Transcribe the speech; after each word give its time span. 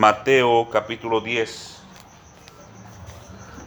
Mateo 0.00 0.70
capítulo 0.72 1.20
10. 1.20 1.76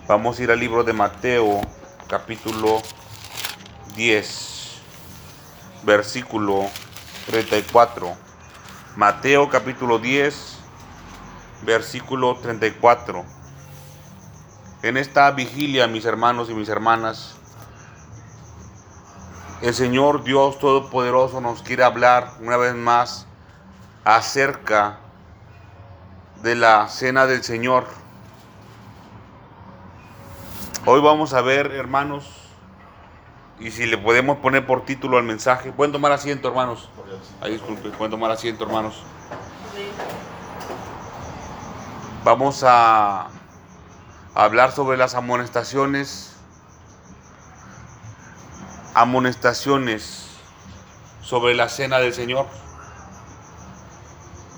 Vamos 0.07 0.39
a 0.39 0.41
ir 0.41 0.49
al 0.49 0.59
libro 0.59 0.83
de 0.83 0.91
Mateo 0.91 1.61
capítulo 2.07 2.81
10, 3.95 4.81
versículo 5.83 6.65
34. 7.27 8.17
Mateo 8.95 9.47
capítulo 9.47 9.99
10, 9.99 10.57
versículo 11.67 12.35
34. 12.37 13.23
En 14.81 14.97
esta 14.97 15.29
vigilia, 15.29 15.85
mis 15.85 16.05
hermanos 16.05 16.49
y 16.49 16.55
mis 16.55 16.67
hermanas, 16.67 17.35
el 19.61 19.75
Señor 19.75 20.23
Dios 20.23 20.57
Todopoderoso 20.57 21.41
nos 21.41 21.61
quiere 21.61 21.83
hablar 21.83 22.31
una 22.39 22.57
vez 22.57 22.73
más 22.73 23.27
acerca 24.03 24.97
de 26.43 26.55
la 26.55 26.89
cena 26.89 27.25
del 27.25 27.41
Señor. 27.41 27.85
Hoy 30.85 30.99
vamos 30.99 31.33
a 31.33 31.41
ver, 31.41 31.71
hermanos, 31.71 32.29
y 33.61 33.71
si 33.71 33.85
le 33.85 33.97
podemos 33.97 34.39
poner 34.39 34.67
por 34.67 34.83
título 34.83 35.17
al 35.17 35.23
mensaje, 35.23 35.71
pueden 35.71 35.93
tomar 35.93 36.11
asiento, 36.11 36.49
hermanos. 36.49 36.89
Ahí 37.39 37.53
disculpe, 37.53 37.89
pueden 37.91 38.11
tomar 38.11 38.29
asiento, 38.29 38.65
hermanos. 38.65 39.03
Vamos 42.25 42.61
a 42.67 43.29
hablar 44.35 44.73
sobre 44.73 44.97
las 44.97 45.15
amonestaciones, 45.15 46.35
amonestaciones 48.93 50.27
sobre 51.21 51.55
la 51.55 51.69
cena 51.69 51.99
del 51.99 52.13
Señor, 52.13 52.47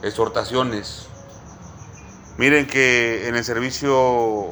exhortaciones. 0.02 1.09
Miren 2.38 2.68
que 2.68 3.29
en 3.29 3.35
el 3.35 3.46
servicio 3.46 4.49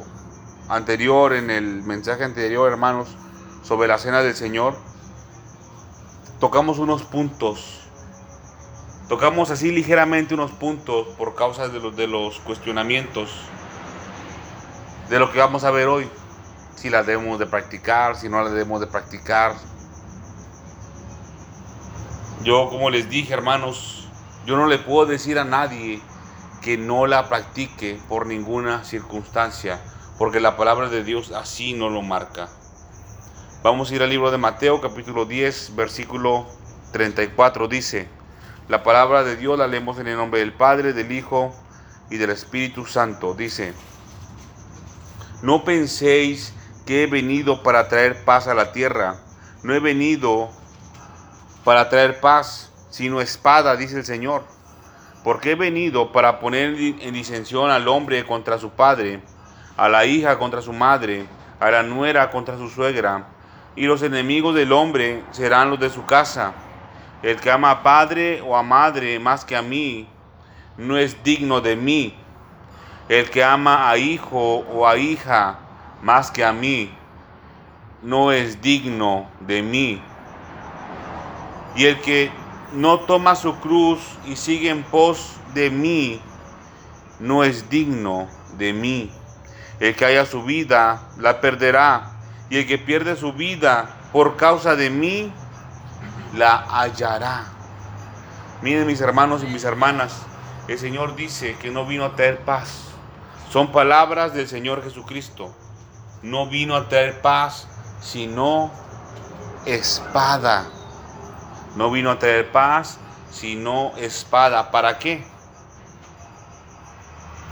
anterior, 0.70 1.34
en 1.34 1.50
el 1.50 1.82
mensaje 1.82 2.24
anterior, 2.24 2.72
hermanos, 2.72 3.08
sobre 3.62 3.88
la 3.88 3.98
cena 3.98 4.22
del 4.22 4.34
Señor, 4.34 4.74
tocamos 6.40 6.78
unos 6.78 7.02
puntos. 7.02 7.80
Tocamos 9.10 9.50
así 9.50 9.70
ligeramente 9.70 10.32
unos 10.32 10.50
puntos 10.52 11.08
por 11.18 11.34
causa 11.34 11.68
de 11.68 11.78
los, 11.78 11.94
de 11.94 12.06
los 12.06 12.40
cuestionamientos 12.40 13.30
de 15.10 15.18
lo 15.18 15.30
que 15.30 15.38
vamos 15.38 15.64
a 15.64 15.70
ver 15.70 15.86
hoy. 15.86 16.08
Si 16.76 16.88
la 16.88 17.02
debemos 17.02 17.38
de 17.38 17.44
practicar, 17.44 18.16
si 18.16 18.30
no 18.30 18.42
la 18.42 18.48
debemos 18.48 18.80
de 18.80 18.86
practicar. 18.86 19.56
Yo, 22.42 22.70
como 22.70 22.88
les 22.88 23.10
dije, 23.10 23.34
hermanos, 23.34 24.08
yo 24.46 24.56
no 24.56 24.66
le 24.68 24.78
puedo 24.78 25.04
decir 25.04 25.38
a 25.38 25.44
nadie 25.44 26.00
que 26.64 26.78
no 26.78 27.06
la 27.06 27.28
practique 27.28 28.00
por 28.08 28.24
ninguna 28.24 28.84
circunstancia, 28.84 29.78
porque 30.16 30.40
la 30.40 30.56
palabra 30.56 30.88
de 30.88 31.04
Dios 31.04 31.30
así 31.30 31.74
no 31.74 31.90
lo 31.90 32.00
marca. 32.00 32.48
Vamos 33.62 33.90
a 33.90 33.94
ir 33.94 34.02
al 34.02 34.08
libro 34.08 34.30
de 34.30 34.38
Mateo 34.38 34.80
capítulo 34.80 35.26
10, 35.26 35.76
versículo 35.76 36.46
34. 36.92 37.68
Dice, 37.68 38.08
la 38.66 38.82
palabra 38.82 39.24
de 39.24 39.36
Dios 39.36 39.58
la 39.58 39.66
leemos 39.66 39.98
en 39.98 40.06
el 40.06 40.16
nombre 40.16 40.40
del 40.40 40.54
Padre, 40.54 40.94
del 40.94 41.12
Hijo 41.12 41.54
y 42.08 42.16
del 42.16 42.30
Espíritu 42.30 42.86
Santo. 42.86 43.34
Dice, 43.34 43.74
no 45.42 45.64
penséis 45.64 46.54
que 46.86 47.02
he 47.02 47.06
venido 47.06 47.62
para 47.62 47.88
traer 47.88 48.24
paz 48.24 48.48
a 48.48 48.54
la 48.54 48.72
tierra. 48.72 49.18
No 49.62 49.74
he 49.74 49.80
venido 49.80 50.48
para 51.62 51.90
traer 51.90 52.20
paz, 52.20 52.72
sino 52.88 53.20
espada, 53.20 53.76
dice 53.76 53.98
el 53.98 54.06
Señor 54.06 54.53
porque 55.24 55.52
he 55.52 55.54
venido 55.54 56.12
para 56.12 56.38
poner 56.38 56.76
en 56.76 57.14
disensión 57.14 57.70
al 57.70 57.88
hombre 57.88 58.26
contra 58.26 58.58
su 58.58 58.70
padre, 58.70 59.22
a 59.74 59.88
la 59.88 60.04
hija 60.04 60.38
contra 60.38 60.60
su 60.60 60.74
madre, 60.74 61.26
a 61.58 61.70
la 61.70 61.82
nuera 61.82 62.30
contra 62.30 62.58
su 62.58 62.68
suegra, 62.68 63.26
y 63.74 63.86
los 63.86 64.02
enemigos 64.02 64.54
del 64.54 64.70
hombre 64.70 65.24
serán 65.30 65.70
los 65.70 65.80
de 65.80 65.88
su 65.88 66.04
casa. 66.04 66.52
El 67.22 67.40
que 67.40 67.50
ama 67.50 67.70
a 67.70 67.82
padre 67.82 68.42
o 68.42 68.54
a 68.54 68.62
madre 68.62 69.18
más 69.18 69.46
que 69.46 69.56
a 69.56 69.62
mí, 69.62 70.06
no 70.76 70.98
es 70.98 71.24
digno 71.24 71.62
de 71.62 71.74
mí. 71.74 72.14
El 73.08 73.30
que 73.30 73.42
ama 73.42 73.88
a 73.88 73.96
hijo 73.96 74.58
o 74.58 74.86
a 74.86 74.98
hija 74.98 75.58
más 76.02 76.30
que 76.30 76.44
a 76.44 76.52
mí, 76.52 76.92
no 78.02 78.30
es 78.30 78.60
digno 78.60 79.30
de 79.40 79.62
mí. 79.62 80.02
Y 81.76 81.86
el 81.86 81.98
que 82.02 82.30
no 82.74 83.00
toma 83.00 83.36
su 83.36 83.56
cruz 83.60 84.00
y 84.26 84.36
sigue 84.36 84.70
en 84.70 84.82
pos 84.82 85.36
de 85.54 85.70
mí, 85.70 86.20
no 87.20 87.44
es 87.44 87.70
digno 87.70 88.28
de 88.58 88.72
mí. 88.72 89.10
El 89.80 89.94
que 89.94 90.04
haya 90.04 90.26
su 90.26 90.42
vida, 90.42 91.08
la 91.18 91.40
perderá. 91.40 92.10
Y 92.50 92.58
el 92.58 92.66
que 92.66 92.78
pierde 92.78 93.16
su 93.16 93.32
vida 93.32 93.88
por 94.12 94.36
causa 94.36 94.76
de 94.76 94.90
mí, 94.90 95.32
la 96.36 96.64
hallará. 96.68 97.46
Miren 98.62 98.86
mis 98.86 99.00
hermanos 99.00 99.42
y 99.42 99.46
mis 99.46 99.64
hermanas, 99.64 100.22
el 100.68 100.78
Señor 100.78 101.16
dice 101.16 101.56
que 101.60 101.70
no 101.70 101.86
vino 101.86 102.04
a 102.04 102.16
traer 102.16 102.40
paz. 102.40 102.84
Son 103.50 103.72
palabras 103.72 104.34
del 104.34 104.48
Señor 104.48 104.82
Jesucristo. 104.82 105.54
No 106.22 106.48
vino 106.48 106.74
a 106.74 106.88
traer 106.88 107.20
paz, 107.20 107.68
sino 108.00 108.70
espada. 109.66 110.66
No 111.76 111.90
vino 111.90 112.10
a 112.10 112.18
traer 112.18 112.50
paz, 112.52 112.98
sino 113.30 113.92
espada. 113.96 114.70
¿Para 114.70 114.98
qué? 114.98 115.24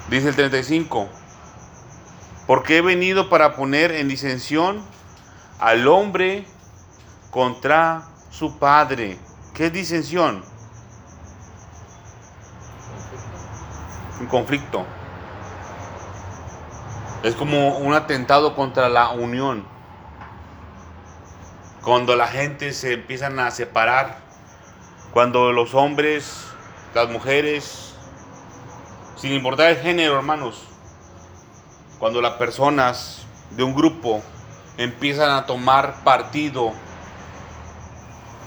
Dice 0.09 0.28
el 0.28 0.37
35. 0.37 1.09
Porque 2.47 2.78
he 2.78 2.83
venido 2.83 3.28
para 3.28 3.56
poner 3.56 3.93
en 3.93 4.09
disensión 4.09 4.83
al 5.59 5.88
hombre 5.88 6.47
contra 7.31 8.03
su 8.31 8.59
padre. 8.59 9.19
¿Qué 9.55 9.66
es 9.66 9.72
disensión? 9.72 10.44
Un 14.21 14.27
conflicto. 14.27 14.84
Es 17.22 17.34
como 17.34 17.78
un 17.78 17.94
atentado 17.94 18.54
contra 18.54 18.89
la 18.89 19.10
unión 19.10 19.72
cuando 21.82 22.15
la 22.15 22.28
gente 22.28 22.72
se 22.72 22.93
empiezan 22.93 23.41
a 23.41 23.50
separar, 23.50 24.19
cuando 25.12 25.53
los 25.53 25.75
hombres, 25.75 26.47
las 26.94 27.10
mujeres, 27.10 27.94
sin 29.16 29.32
importar 29.32 29.70
el 29.70 29.78
género, 29.78 30.16
hermanos, 30.16 30.62
cuando 31.98 32.22
las 32.22 32.34
personas 32.34 33.26
de 33.50 33.65
un 33.65 33.75
grupo 33.75 34.22
empiezan 34.76 35.31
a 35.31 35.44
tomar 35.44 36.04
partido, 36.04 36.72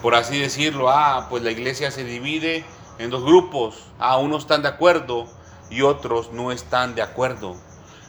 por 0.01 0.15
así 0.15 0.39
decirlo, 0.39 0.89
ah, 0.89 1.27
pues 1.29 1.43
la 1.43 1.51
iglesia 1.51 1.91
se 1.91 2.05
divide 2.05 2.63
en 2.99 3.09
dos 3.09 3.25
grupos, 3.25 3.89
ah, 3.99 4.17
unos 4.17 4.43
están 4.43 4.61
de 4.61 4.69
acuerdo 4.69 5.27
y 5.69 5.81
otros 5.81 6.31
no 6.31 6.53
están 6.53 6.95
de 6.95 7.01
acuerdo. 7.01 7.57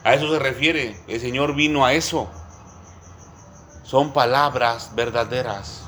A 0.05 0.13
eso 0.13 0.31
se 0.31 0.39
refiere, 0.39 0.97
el 1.09 1.19
Señor 1.19 1.53
vino 1.53 1.85
a 1.85 1.91
eso 1.91 2.29
son 3.87 4.11
palabras 4.11 4.91
verdaderas. 4.95 5.83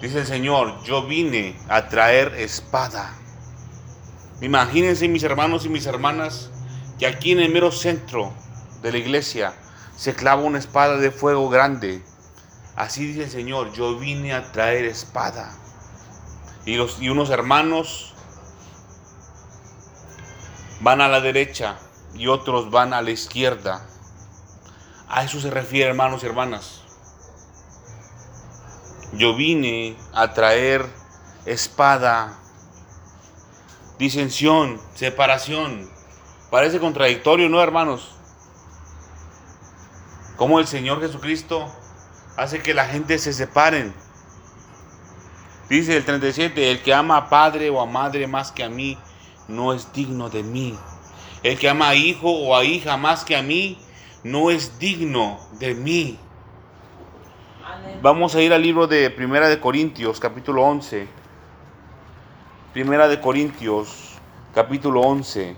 Dice 0.00 0.20
el 0.20 0.26
Señor, 0.26 0.82
yo 0.84 1.06
vine 1.06 1.54
a 1.68 1.88
traer 1.88 2.34
espada. 2.36 3.14
Imagínense 4.40 5.06
mis 5.06 5.22
hermanos 5.22 5.66
y 5.66 5.68
mis 5.68 5.84
hermanas 5.84 6.48
que 6.98 7.06
aquí 7.06 7.32
en 7.32 7.40
el 7.40 7.52
mero 7.52 7.70
centro 7.72 8.32
de 8.80 8.90
la 8.90 8.96
iglesia 8.96 9.52
se 9.96 10.14
clava 10.14 10.42
una 10.42 10.58
espada 10.58 10.96
de 10.96 11.10
fuego 11.10 11.50
grande. 11.50 12.02
Así 12.74 13.06
dice 13.06 13.24
el 13.24 13.30
Señor, 13.30 13.74
yo 13.74 13.98
vine 13.98 14.32
a 14.32 14.50
traer 14.50 14.86
espada. 14.86 15.54
Y, 16.64 16.78
y 17.00 17.08
unos 17.10 17.28
hermanos 17.28 18.14
van 20.80 21.02
a 21.02 21.08
la 21.08 21.20
derecha 21.20 21.76
y 22.14 22.28
otros 22.28 22.70
van 22.70 22.94
a 22.94 23.02
la 23.02 23.10
izquierda. 23.10 23.86
A 25.12 25.24
eso 25.24 25.38
se 25.38 25.50
refiere, 25.50 25.90
hermanos 25.90 26.22
y 26.22 26.26
hermanas. 26.26 26.80
Yo 29.12 29.36
vine 29.36 29.94
a 30.14 30.32
traer 30.32 30.86
espada, 31.44 32.38
disensión, 33.98 34.80
separación. 34.94 35.90
Parece 36.50 36.80
contradictorio, 36.80 37.50
¿no, 37.50 37.62
hermanos? 37.62 38.16
Como 40.36 40.58
el 40.58 40.66
Señor 40.66 41.02
Jesucristo 41.02 41.70
hace 42.38 42.62
que 42.62 42.72
la 42.72 42.86
gente 42.86 43.18
se 43.18 43.34
separen. 43.34 43.94
Dice 45.68 45.94
el 45.94 46.06
37, 46.06 46.70
el 46.70 46.82
que 46.82 46.94
ama 46.94 47.18
a 47.18 47.28
padre 47.28 47.68
o 47.68 47.82
a 47.82 47.86
madre 47.86 48.26
más 48.26 48.50
que 48.50 48.64
a 48.64 48.70
mí, 48.70 48.96
no 49.46 49.74
es 49.74 49.92
digno 49.92 50.30
de 50.30 50.42
mí. 50.42 50.74
El 51.42 51.58
que 51.58 51.68
ama 51.68 51.90
a 51.90 51.94
hijo 51.94 52.30
o 52.30 52.56
a 52.56 52.64
hija 52.64 52.96
más 52.96 53.26
que 53.26 53.36
a 53.36 53.42
mí, 53.42 53.78
no 54.24 54.50
es 54.50 54.78
digno 54.78 55.38
de 55.58 55.74
mí. 55.74 56.18
Vamos 58.00 58.34
a 58.34 58.42
ir 58.42 58.52
al 58.52 58.62
libro 58.62 58.86
de 58.86 59.10
Primera 59.10 59.48
de 59.48 59.58
Corintios, 59.58 60.20
capítulo 60.20 60.62
11. 60.62 61.08
Primera 62.72 63.08
de 63.08 63.20
Corintios, 63.20 64.14
capítulo 64.54 65.00
11. 65.00 65.56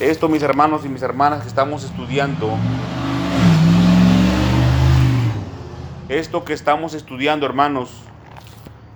Esto, 0.00 0.28
mis 0.28 0.42
hermanos 0.42 0.84
y 0.84 0.88
mis 0.88 1.02
hermanas 1.02 1.42
que 1.42 1.48
estamos 1.48 1.84
estudiando, 1.84 2.56
esto 6.08 6.44
que 6.44 6.52
estamos 6.52 6.94
estudiando, 6.94 7.46
hermanos, 7.46 7.90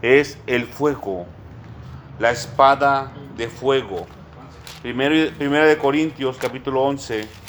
es 0.00 0.38
el 0.46 0.66
fuego, 0.66 1.26
la 2.18 2.30
espada 2.30 3.12
de 3.36 3.48
fuego. 3.48 4.06
Primero, 4.80 5.32
primera 5.36 5.66
de 5.66 5.76
Corintios, 5.76 6.36
capítulo 6.38 6.82
11. 6.82 7.41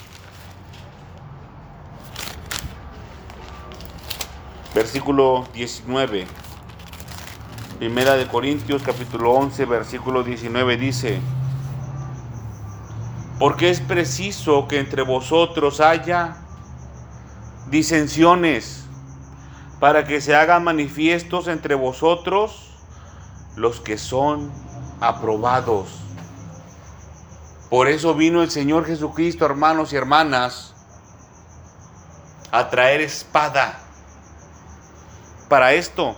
Versículo 4.73 5.45
19. 5.53 6.25
Primera 7.77 8.15
de 8.15 8.27
Corintios, 8.27 8.81
capítulo 8.81 9.31
11, 9.33 9.65
versículo 9.65 10.23
19 10.23 10.77
dice, 10.77 11.21
porque 13.37 13.69
es 13.69 13.81
preciso 13.81 14.67
que 14.67 14.79
entre 14.79 15.03
vosotros 15.03 15.79
haya 15.79 16.37
disensiones, 17.69 18.85
para 19.79 20.05
que 20.05 20.21
se 20.21 20.33
hagan 20.33 20.63
manifiestos 20.63 21.47
entre 21.47 21.75
vosotros 21.75 22.71
los 23.55 23.79
que 23.79 23.97
son 23.97 24.49
aprobados. 25.01 25.89
Por 27.69 27.89
eso 27.89 28.15
vino 28.15 28.41
el 28.41 28.49
Señor 28.49 28.85
Jesucristo, 28.85 29.45
hermanos 29.45 29.93
y 29.93 29.97
hermanas, 29.97 30.73
a 32.51 32.69
traer 32.69 33.01
espada. 33.01 33.82
Para 35.49 35.73
esto, 35.73 36.15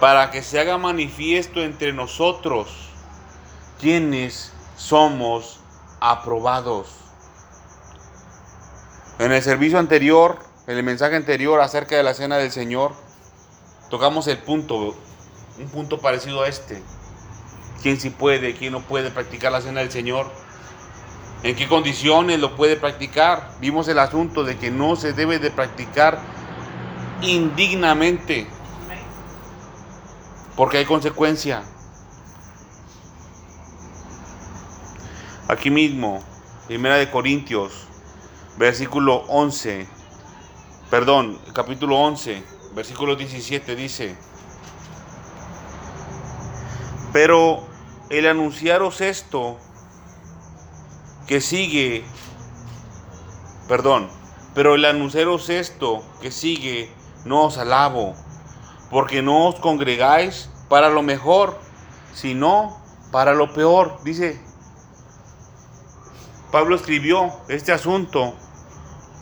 para 0.00 0.30
que 0.30 0.42
se 0.42 0.58
haga 0.58 0.78
manifiesto 0.78 1.62
entre 1.62 1.92
nosotros 1.92 2.90
quienes 3.78 4.52
somos 4.76 5.60
aprobados. 6.00 6.88
En 9.18 9.32
el 9.32 9.42
servicio 9.42 9.78
anterior, 9.78 10.38
en 10.66 10.78
el 10.78 10.82
mensaje 10.82 11.16
anterior 11.16 11.60
acerca 11.60 11.96
de 11.96 12.02
la 12.02 12.14
cena 12.14 12.38
del 12.38 12.50
Señor, 12.50 12.92
tocamos 13.90 14.26
el 14.28 14.38
punto, 14.38 14.96
un 15.58 15.68
punto 15.68 16.00
parecido 16.00 16.42
a 16.42 16.48
este. 16.48 16.82
¿Quién 17.82 18.00
sí 18.00 18.08
puede, 18.10 18.54
quién 18.54 18.72
no 18.72 18.80
puede 18.80 19.10
practicar 19.10 19.52
la 19.52 19.60
cena 19.60 19.80
del 19.80 19.90
Señor? 19.90 20.30
¿En 21.42 21.56
qué 21.56 21.68
condiciones 21.68 22.38
lo 22.38 22.56
puede 22.56 22.76
practicar? 22.76 23.50
Vimos 23.60 23.88
el 23.88 23.98
asunto 23.98 24.44
de 24.44 24.58
que 24.58 24.70
no 24.70 24.96
se 24.96 25.12
debe 25.12 25.38
de 25.38 25.50
practicar 25.50 26.18
indignamente, 27.22 28.46
porque 30.56 30.78
hay 30.78 30.84
consecuencia. 30.84 31.62
Aquí 35.48 35.70
mismo, 35.70 36.22
Primera 36.66 36.96
de 36.96 37.10
Corintios, 37.10 37.72
versículo 38.56 39.24
11, 39.28 39.86
perdón, 40.90 41.38
capítulo 41.54 41.98
11, 41.98 42.42
versículo 42.74 43.16
17 43.16 43.74
dice, 43.74 44.16
pero 47.12 47.66
el 48.10 48.28
anunciaros 48.28 49.00
esto 49.00 49.58
que 51.26 51.40
sigue, 51.40 52.04
perdón, 53.66 54.08
pero 54.54 54.74
el 54.74 54.84
anunciaros 54.84 55.48
esto 55.48 56.04
que 56.20 56.30
sigue, 56.30 56.92
no 57.24 57.44
os 57.44 57.58
alabo, 57.58 58.14
porque 58.90 59.22
no 59.22 59.48
os 59.48 59.56
congregáis 59.56 60.50
para 60.68 60.88
lo 60.88 61.02
mejor, 61.02 61.58
sino 62.14 62.78
para 63.10 63.34
lo 63.34 63.52
peor, 63.52 63.98
dice 64.04 64.40
Pablo 66.50 66.74
escribió 66.74 67.30
este 67.48 67.72
asunto 67.72 68.34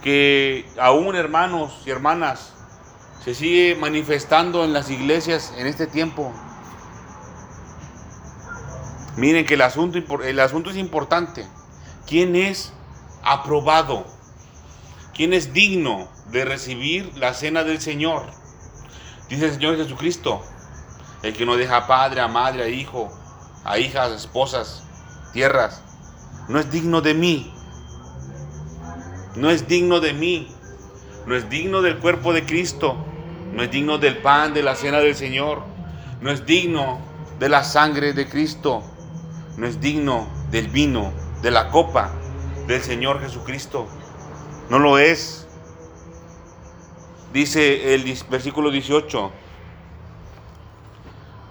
que 0.03 0.67
aún 0.81 1.15
hermanos 1.15 1.83
y 1.85 1.91
hermanas 1.91 2.55
se 3.23 3.35
sigue 3.35 3.77
manifestando 3.77 4.65
en 4.65 4.73
las 4.73 4.89
iglesias 4.91 5.53
en 5.59 5.67
este 5.67 5.87
tiempo. 5.87 6.33
Miren 9.17 9.45
que 9.45 9.55
el 9.55 9.63
asunto, 9.63 9.99
el 10.23 10.41
asunto 10.41 10.71
es 10.71 10.77
importante. 10.77 11.47
¿Quién 12.07 12.37
es 12.37 12.73
aprobado? 13.23 14.07
¿Quién 15.13 15.35
es 15.35 15.53
digno 15.53 16.09
de 16.31 16.45
recibir 16.45 17.13
la 17.17 17.35
cena 17.35 17.65
del 17.65 17.81
Señor? 17.81 18.27
Dice 19.29 19.47
el 19.47 19.53
Señor 19.55 19.77
Jesucristo, 19.77 20.43
el 21.23 21.35
que 21.35 21.47
no 21.47 21.57
deja 21.57 21.87
padre, 21.87 22.21
a 22.21 22.29
madre, 22.29 22.63
a 22.65 22.69
hijo, 22.69 23.11
a 23.65 23.79
hijas, 23.79 24.13
esposas, 24.13 24.83
tierras, 25.33 25.83
no 26.49 26.59
es 26.59 26.71
digno 26.71 27.03
de 27.03 27.13
mí. 27.13 27.53
No 29.37 29.51
es 29.51 29.69
digno 29.69 30.01
de 30.01 30.15
mí. 30.15 30.49
No 31.27 31.37
es 31.37 31.51
digno 31.51 31.83
del 31.83 31.99
cuerpo 31.99 32.33
de 32.33 32.47
Cristo. 32.47 32.97
No 33.53 33.63
es 33.63 33.71
digno 33.71 33.99
del 33.99 34.17
pan 34.19 34.55
de 34.55 34.63
la 34.63 34.75
cena 34.75 34.99
del 34.99 35.15
Señor. 35.15 35.63
No 36.23 36.31
es 36.31 36.47
digno 36.47 37.01
de 37.39 37.51
la 37.51 37.65
sangre 37.65 38.15
de 38.15 38.27
Cristo. 38.29 38.83
No 39.59 39.67
es 39.67 39.79
digno 39.81 40.27
del 40.51 40.69
vino, 40.69 41.13
de 41.43 41.51
la 41.51 41.69
copa 41.69 42.13
del 42.67 42.81
Señor 42.81 43.21
Jesucristo. 43.21 43.87
No 44.71 44.79
lo 44.79 44.99
es. 44.99 45.48
Dice 47.33 47.95
el 47.95 48.05
versículo 48.31 48.71
18. 48.71 49.31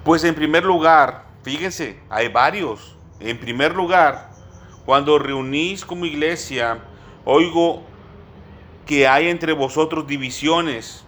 Pues 0.04 0.24
en 0.24 0.36
primer 0.36 0.64
lugar, 0.64 1.26
fíjense, 1.44 2.00
hay 2.10 2.30
varios. 2.30 2.96
En 3.20 3.40
primer 3.40 3.76
lugar, 3.76 4.32
cuando 4.86 5.20
reunís 5.20 5.86
como 5.86 6.06
iglesia, 6.06 6.80
oigo 7.26 7.84
que 8.86 9.08
hay 9.08 9.28
entre 9.28 9.54
vosotros 9.54 10.08
divisiones, 10.08 11.04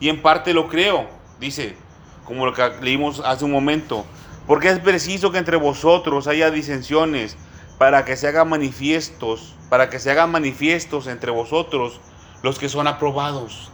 y 0.00 0.08
en 0.08 0.20
parte 0.20 0.52
lo 0.52 0.68
creo, 0.68 1.08
dice, 1.38 1.76
como 2.24 2.44
lo 2.44 2.52
que 2.52 2.68
leímos 2.82 3.20
hace 3.20 3.44
un 3.44 3.52
momento, 3.52 4.04
porque 4.46 4.68
es 4.68 4.80
preciso 4.80 5.30
que 5.30 5.38
entre 5.38 5.56
vosotros 5.56 6.26
haya 6.26 6.50
disensiones 6.50 7.36
para 7.78 8.04
que 8.04 8.16
se 8.16 8.28
hagan 8.28 8.48
manifiestos, 8.48 9.54
para 9.70 9.88
que 9.88 9.98
se 9.98 10.10
hagan 10.10 10.30
manifiestos 10.30 11.06
entre 11.06 11.30
vosotros 11.30 12.00
los 12.42 12.58
que 12.58 12.68
son 12.68 12.86
aprobados. 12.86 13.70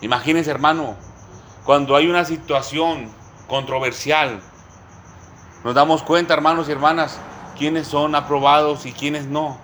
Imagínense, 0.00 0.50
hermano, 0.50 0.94
cuando 1.64 1.96
hay 1.96 2.08
una 2.08 2.24
situación 2.24 3.10
controversial, 3.48 4.40
nos 5.64 5.74
damos 5.74 6.02
cuenta, 6.02 6.34
hermanos 6.34 6.68
y 6.68 6.72
hermanas, 6.72 7.18
quiénes 7.58 7.88
son 7.88 8.14
aprobados 8.14 8.86
y 8.86 8.92
quiénes 8.92 9.26
no. 9.26 9.58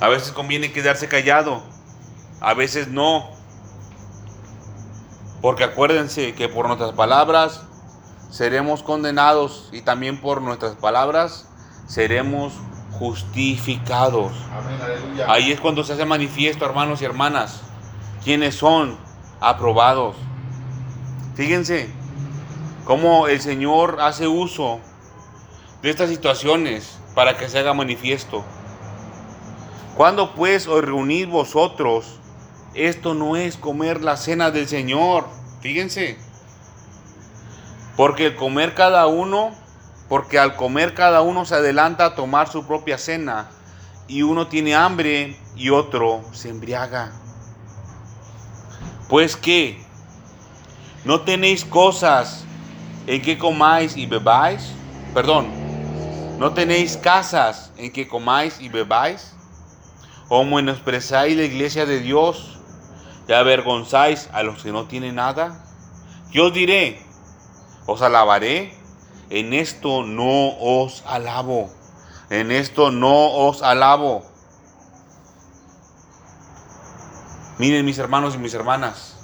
A 0.00 0.08
veces 0.08 0.32
conviene 0.32 0.72
quedarse 0.72 1.08
callado, 1.08 1.62
a 2.40 2.54
veces 2.54 2.88
no. 2.88 3.28
Porque 5.42 5.64
acuérdense 5.64 6.34
que 6.34 6.48
por 6.48 6.66
nuestras 6.66 6.92
palabras 6.92 7.62
seremos 8.30 8.82
condenados 8.82 9.68
y 9.72 9.82
también 9.82 10.20
por 10.20 10.40
nuestras 10.40 10.74
palabras 10.76 11.48
seremos 11.86 12.52
justificados. 12.92 14.32
Ahí 15.26 15.52
es 15.52 15.60
cuando 15.60 15.84
se 15.84 15.94
hace 15.94 16.04
manifiesto, 16.04 16.64
hermanos 16.64 17.02
y 17.02 17.04
hermanas, 17.04 17.60
quiénes 18.22 18.54
son 18.54 18.96
aprobados. 19.40 20.16
Fíjense 21.34 21.88
cómo 22.84 23.28
el 23.28 23.40
Señor 23.40 23.98
hace 24.00 24.28
uso 24.28 24.80
de 25.82 25.90
estas 25.90 26.10
situaciones 26.10 26.98
para 27.14 27.36
que 27.36 27.48
se 27.48 27.58
haga 27.58 27.74
manifiesto. 27.74 28.44
Cuando 29.96 30.34
pues 30.34 30.66
os 30.66 30.82
reunís 30.82 31.28
vosotros, 31.28 32.18
esto 32.74 33.14
no 33.14 33.36
es 33.36 33.56
comer 33.56 34.02
la 34.02 34.16
cena 34.16 34.50
del 34.50 34.68
Señor, 34.68 35.26
fíjense, 35.60 36.16
porque 37.96 38.26
el 38.26 38.36
comer 38.36 38.74
cada 38.74 39.06
uno, 39.06 39.50
porque 40.08 40.38
al 40.38 40.56
comer 40.56 40.94
cada 40.94 41.20
uno 41.22 41.44
se 41.44 41.56
adelanta 41.56 42.04
a 42.06 42.14
tomar 42.14 42.48
su 42.48 42.66
propia 42.66 42.96
cena, 42.96 43.50
y 44.06 44.22
uno 44.22 44.46
tiene 44.46 44.74
hambre 44.74 45.36
y 45.54 45.70
otro 45.70 46.22
se 46.32 46.48
embriaga. 46.48 47.19
Pues 49.10 49.36
que, 49.36 49.84
¿no 51.04 51.20
tenéis 51.20 51.64
cosas 51.64 52.44
en 53.06 53.20
que 53.20 53.36
comáis 53.36 53.96
y 53.96 54.06
bebáis? 54.06 54.72
Perdón, 55.12 55.60
¿No 56.40 56.54
tenéis 56.54 56.96
casas 56.96 57.70
en 57.76 57.92
que 57.92 58.08
comáis 58.08 58.62
y 58.62 58.70
bebáis? 58.70 59.34
¿O 60.30 60.42
menosprezáis 60.42 61.36
la 61.36 61.42
iglesia 61.42 61.84
de 61.84 62.00
Dios 62.00 62.58
y 63.28 63.32
avergonzáis 63.34 64.30
a 64.32 64.42
los 64.42 64.62
que 64.62 64.72
no 64.72 64.86
tienen 64.86 65.16
nada? 65.16 65.62
¿Qué 66.32 66.40
os 66.40 66.54
diré? 66.54 67.02
¿Os 67.84 68.00
alabaré? 68.00 68.72
En 69.28 69.52
esto 69.52 70.02
no 70.02 70.56
os 70.58 71.04
alabo. 71.04 71.68
En 72.30 72.50
esto 72.50 72.90
no 72.90 73.32
os 73.32 73.62
alabo. 73.62 74.24
Miren 77.60 77.84
mis 77.84 77.98
hermanos 77.98 78.36
y 78.36 78.38
mis 78.38 78.54
hermanas. 78.54 79.18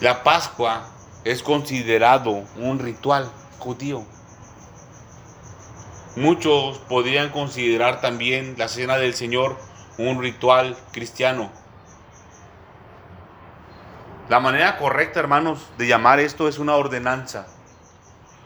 La 0.00 0.24
Pascua 0.24 0.88
es 1.22 1.44
considerado 1.44 2.42
un 2.56 2.80
ritual 2.80 3.30
judío. 3.60 4.04
Muchos 6.16 6.78
podrían 6.78 7.30
considerar 7.30 8.00
también 8.00 8.56
la 8.58 8.66
cena 8.66 8.96
del 8.96 9.14
Señor 9.14 9.56
un 9.98 10.20
ritual 10.20 10.76
cristiano. 10.90 11.52
La 14.28 14.40
manera 14.40 14.78
correcta, 14.78 15.20
hermanos, 15.20 15.68
de 15.78 15.86
llamar 15.86 16.18
esto 16.18 16.48
es 16.48 16.58
una 16.58 16.74
ordenanza. 16.74 17.46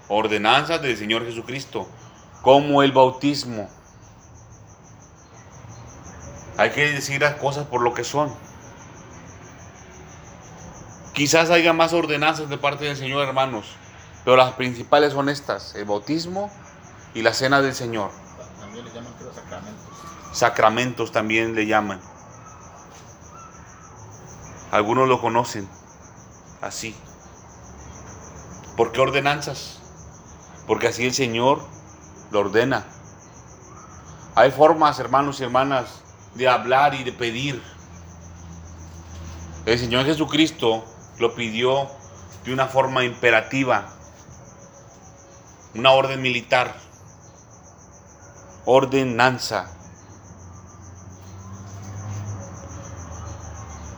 Ordenanza 0.08 0.76
del 0.76 0.98
Señor 0.98 1.24
Jesucristo, 1.24 1.88
como 2.42 2.82
el 2.82 2.92
bautismo. 2.92 3.70
Hay 6.56 6.70
que 6.70 6.92
decir 6.92 7.20
las 7.20 7.34
cosas 7.34 7.66
por 7.66 7.82
lo 7.82 7.94
que 7.94 8.04
son. 8.04 8.32
Quizás 11.12 11.50
haya 11.50 11.72
más 11.72 11.92
ordenanzas 11.92 12.48
de 12.48 12.58
parte 12.58 12.84
del 12.84 12.96
Señor, 12.96 13.26
hermanos, 13.26 13.66
pero 14.24 14.36
las 14.36 14.52
principales 14.54 15.12
son 15.12 15.28
estas, 15.28 15.74
el 15.74 15.84
bautismo 15.84 16.50
y 17.14 17.22
la 17.22 17.32
cena 17.32 17.60
del 17.60 17.74
Señor. 17.74 18.10
También 18.60 18.84
le 18.84 18.92
llaman 18.92 19.12
sacramentos. 19.34 19.98
Sacramentos 20.32 21.12
también 21.12 21.54
le 21.54 21.66
llaman. 21.66 22.00
Algunos 24.72 25.08
lo 25.08 25.20
conocen 25.20 25.68
así. 26.60 26.96
¿Por 28.76 28.90
qué 28.90 29.00
ordenanzas? 29.00 29.80
Porque 30.66 30.88
así 30.88 31.06
el 31.06 31.14
Señor 31.14 31.64
lo 32.32 32.40
ordena. 32.40 32.84
Hay 34.34 34.50
formas, 34.50 34.98
hermanos 34.98 35.38
y 35.38 35.44
hermanas, 35.44 36.03
de 36.34 36.48
hablar 36.48 36.94
y 36.94 37.04
de 37.04 37.12
pedir. 37.12 37.62
El 39.66 39.78
Señor 39.78 40.04
Jesucristo 40.04 40.84
lo 41.18 41.34
pidió 41.34 41.88
de 42.44 42.52
una 42.52 42.66
forma 42.66 43.04
imperativa, 43.04 43.88
una 45.74 45.92
orden 45.92 46.20
militar, 46.20 46.74
ordenanza. 48.64 49.70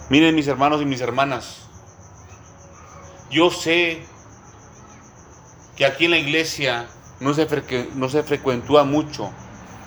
Miren 0.09 0.37
mis 0.37 0.47
hermanos 0.47 0.81
y 0.83 0.85
mis 0.85 1.01
hermanas, 1.01 1.63
yo 3.31 3.51
sé 3.51 4.07
que 5.77 5.85
aquí 5.85 6.05
en 6.05 6.13
la 6.13 6.19
iglesia 6.19 6.87
no 7.19 7.35
se, 7.35 7.49
no 7.97 8.09
se 8.09 8.23
frecuentúa 8.23 8.85
mucho 8.85 9.33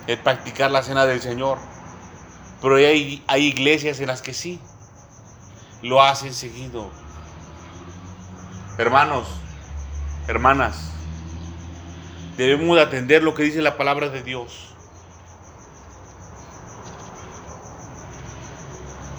el 0.07 0.17
practicar 0.19 0.71
la 0.71 0.83
cena 0.83 1.05
del 1.05 1.21
Señor, 1.21 1.57
pero 2.61 2.75
hay, 2.75 3.23
hay 3.27 3.45
iglesias 3.45 3.99
en 3.99 4.07
las 4.07 4.21
que 4.21 4.33
sí 4.33 4.59
lo 5.81 6.01
hacen 6.01 6.33
seguido. 6.33 6.89
Hermanos, 8.77 9.27
hermanas, 10.27 10.91
debemos 12.37 12.79
atender 12.79 13.23
lo 13.23 13.33
que 13.33 13.43
dice 13.43 13.61
la 13.61 13.77
palabra 13.77 14.09
de 14.09 14.23
Dios. 14.23 14.73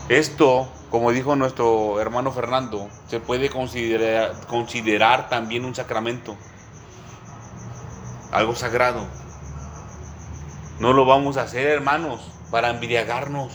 Esto, 0.08 0.68
como 0.90 1.12
dijo 1.12 1.36
nuestro 1.36 2.00
hermano 2.00 2.32
Fernando, 2.32 2.88
se 3.06 3.20
puede 3.20 3.48
considerar, 3.48 4.46
considerar 4.48 5.28
también 5.28 5.64
un 5.64 5.74
sacramento, 5.74 6.36
algo 8.32 8.56
sagrado. 8.56 9.06
No 10.80 10.92
lo 10.92 11.04
vamos 11.04 11.36
a 11.36 11.42
hacer, 11.42 11.66
hermanos, 11.66 12.20
para 12.50 12.70
embriagarnos. 12.70 13.52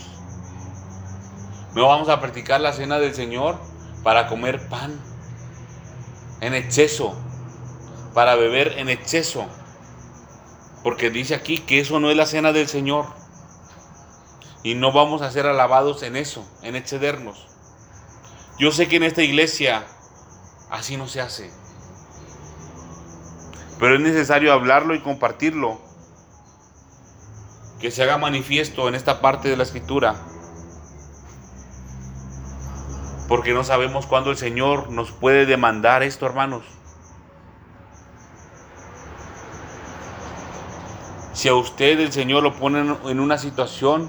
No 1.74 1.88
vamos 1.88 2.08
a 2.08 2.20
practicar 2.20 2.60
la 2.60 2.72
cena 2.72 2.98
del 2.98 3.14
Señor 3.14 3.58
para 4.02 4.28
comer 4.28 4.68
pan 4.68 4.98
en 6.40 6.54
exceso, 6.54 7.14
para 8.14 8.34
beber 8.34 8.78
en 8.78 8.88
exceso. 8.88 9.46
Porque 10.82 11.10
dice 11.10 11.34
aquí 11.34 11.58
que 11.58 11.80
eso 11.80 12.00
no 12.00 12.10
es 12.10 12.16
la 12.16 12.26
cena 12.26 12.52
del 12.52 12.68
Señor. 12.68 13.06
Y 14.62 14.74
no 14.74 14.92
vamos 14.92 15.22
a 15.22 15.30
ser 15.30 15.46
alabados 15.46 16.02
en 16.02 16.16
eso, 16.16 16.48
en 16.62 16.76
excedernos. 16.76 17.46
Yo 18.58 18.72
sé 18.72 18.88
que 18.88 18.96
en 18.96 19.02
esta 19.02 19.22
iglesia 19.22 19.84
así 20.70 20.96
no 20.96 21.08
se 21.08 21.20
hace. 21.20 21.50
Pero 23.78 23.96
es 23.96 24.00
necesario 24.00 24.52
hablarlo 24.52 24.94
y 24.94 25.02
compartirlo. 25.02 25.85
Que 27.80 27.90
se 27.90 28.02
haga 28.02 28.18
manifiesto 28.18 28.88
en 28.88 28.94
esta 28.94 29.20
parte 29.20 29.48
de 29.48 29.56
la 29.56 29.62
escritura 29.62 30.16
porque 33.28 33.52
no 33.52 33.64
sabemos 33.64 34.06
cuándo 34.06 34.30
el 34.30 34.36
Señor 34.36 34.90
nos 34.90 35.10
puede 35.10 35.46
demandar 35.46 36.02
esto, 36.02 36.26
hermanos. 36.26 36.64
Si 41.32 41.48
a 41.48 41.54
usted 41.54 42.00
el 42.00 42.12
Señor 42.12 42.42
lo 42.42 42.54
pone 42.54 42.96
en 43.04 43.20
una 43.20 43.36
situación, 43.36 44.08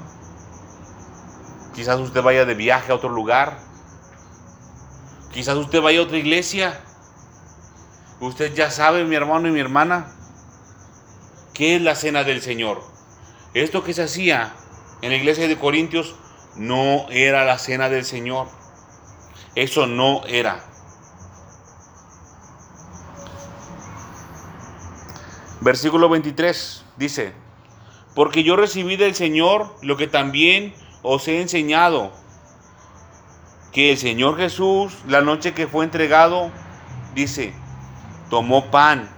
quizás 1.74 2.00
usted 2.00 2.22
vaya 2.22 2.46
de 2.46 2.54
viaje 2.54 2.92
a 2.92 2.96
otro 2.96 3.10
lugar, 3.10 3.60
quizás 5.32 5.58
usted 5.58 5.82
vaya 5.82 6.00
a 6.00 6.04
otra 6.04 6.18
iglesia. 6.18 6.80
Usted 8.20 8.54
ya 8.56 8.72
sabe, 8.72 9.04
mi 9.04 9.16
hermano 9.16 9.48
y 9.48 9.52
mi 9.52 9.60
hermana, 9.60 10.08
qué 11.54 11.76
es 11.76 11.82
la 11.82 11.96
cena 11.96 12.24
del 12.24 12.42
Señor. 12.42 12.97
Esto 13.64 13.84
que 13.84 13.96
se 13.96 14.04
hacía 14.04 14.54
en 15.02 15.10
la 15.10 15.16
iglesia 15.16 15.48
de 15.48 15.58
Corintios 15.58 16.14
no 16.58 17.08
era 17.10 17.44
la 17.44 17.58
cena 17.58 17.90
del 17.90 18.06
Señor. 18.06 18.48
Eso 19.56 19.88
no 19.88 20.24
era. 20.28 20.64
Versículo 25.62 26.08
23 26.08 26.86
dice, 26.98 27.34
porque 28.14 28.44
yo 28.44 28.56
recibí 28.56 28.96
del 28.96 29.16
Señor 29.16 29.76
lo 29.82 29.98
que 29.98 30.06
también 30.06 30.76
os 31.02 31.28
he 31.28 31.42
enseñado, 31.42 32.12
que 33.72 33.92
el 33.92 33.98
Señor 33.98 34.38
Jesús, 34.38 34.94
la 35.08 35.22
noche 35.22 35.56
que 35.56 35.66
fue 35.66 35.84
entregado, 35.84 36.52
dice, 37.16 37.54
tomó 38.30 38.70
pan, 38.70 39.10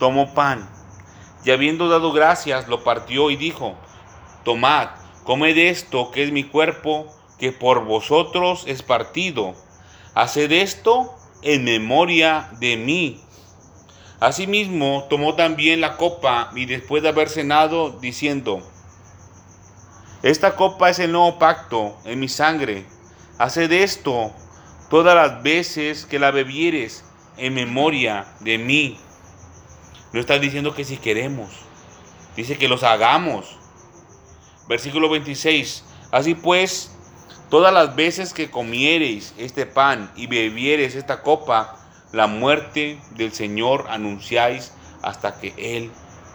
tomó 0.00 0.34
pan, 0.34 0.68
y 1.44 1.50
habiendo 1.50 1.88
dado 1.88 2.12
gracias, 2.12 2.68
lo 2.68 2.84
partió 2.84 3.30
y 3.30 3.36
dijo, 3.36 3.74
tomad, 4.44 4.88
comed 5.24 5.56
esto, 5.56 6.10
que 6.10 6.22
es 6.22 6.32
mi 6.32 6.44
cuerpo, 6.44 7.06
que 7.38 7.52
por 7.52 7.84
vosotros 7.84 8.64
es 8.66 8.82
partido. 8.82 9.54
Haced 10.14 10.52
esto 10.52 11.14
en 11.42 11.64
memoria 11.64 12.50
de 12.60 12.76
mí. 12.76 13.20
Asimismo, 14.20 15.06
tomó 15.08 15.34
también 15.34 15.80
la 15.80 15.96
copa 15.96 16.50
y 16.54 16.66
después 16.66 17.02
de 17.02 17.08
haber 17.08 17.30
cenado, 17.30 17.90
diciendo, 17.90 18.60
Esta 20.22 20.56
copa 20.56 20.90
es 20.90 20.98
el 20.98 21.12
nuevo 21.12 21.38
pacto 21.38 21.96
en 22.04 22.20
mi 22.20 22.28
sangre. 22.28 22.84
Haced 23.38 23.72
esto 23.72 24.32
todas 24.90 25.14
las 25.14 25.42
veces 25.42 26.04
que 26.04 26.18
la 26.18 26.30
bebieres 26.30 27.04
en 27.38 27.54
memoria 27.54 28.26
de 28.40 28.58
mí. 28.58 28.98
No 30.12 30.20
está 30.20 30.38
diciendo 30.38 30.74
que 30.74 30.84
si 30.84 30.96
queremos, 30.96 31.50
dice 32.36 32.58
que 32.58 32.68
los 32.68 32.82
hagamos. 32.82 33.56
Versículo 34.68 35.08
26. 35.08 35.84
Así 36.12 36.34
pues, 36.34 36.90
Todas 37.50 37.74
las 37.74 37.96
veces 37.96 38.32
que 38.32 38.48
comiereis 38.48 39.34
este 39.36 39.66
pan 39.66 40.12
y 40.14 40.28
bebiereis 40.28 40.94
esta 40.94 41.22
copa, 41.22 41.76
la 42.12 42.28
muerte 42.28 43.00
del 43.16 43.32
Señor 43.32 43.86
anunciáis 43.90 44.72
hasta 45.02 45.40
que 45.40 45.52
Él 45.58 45.90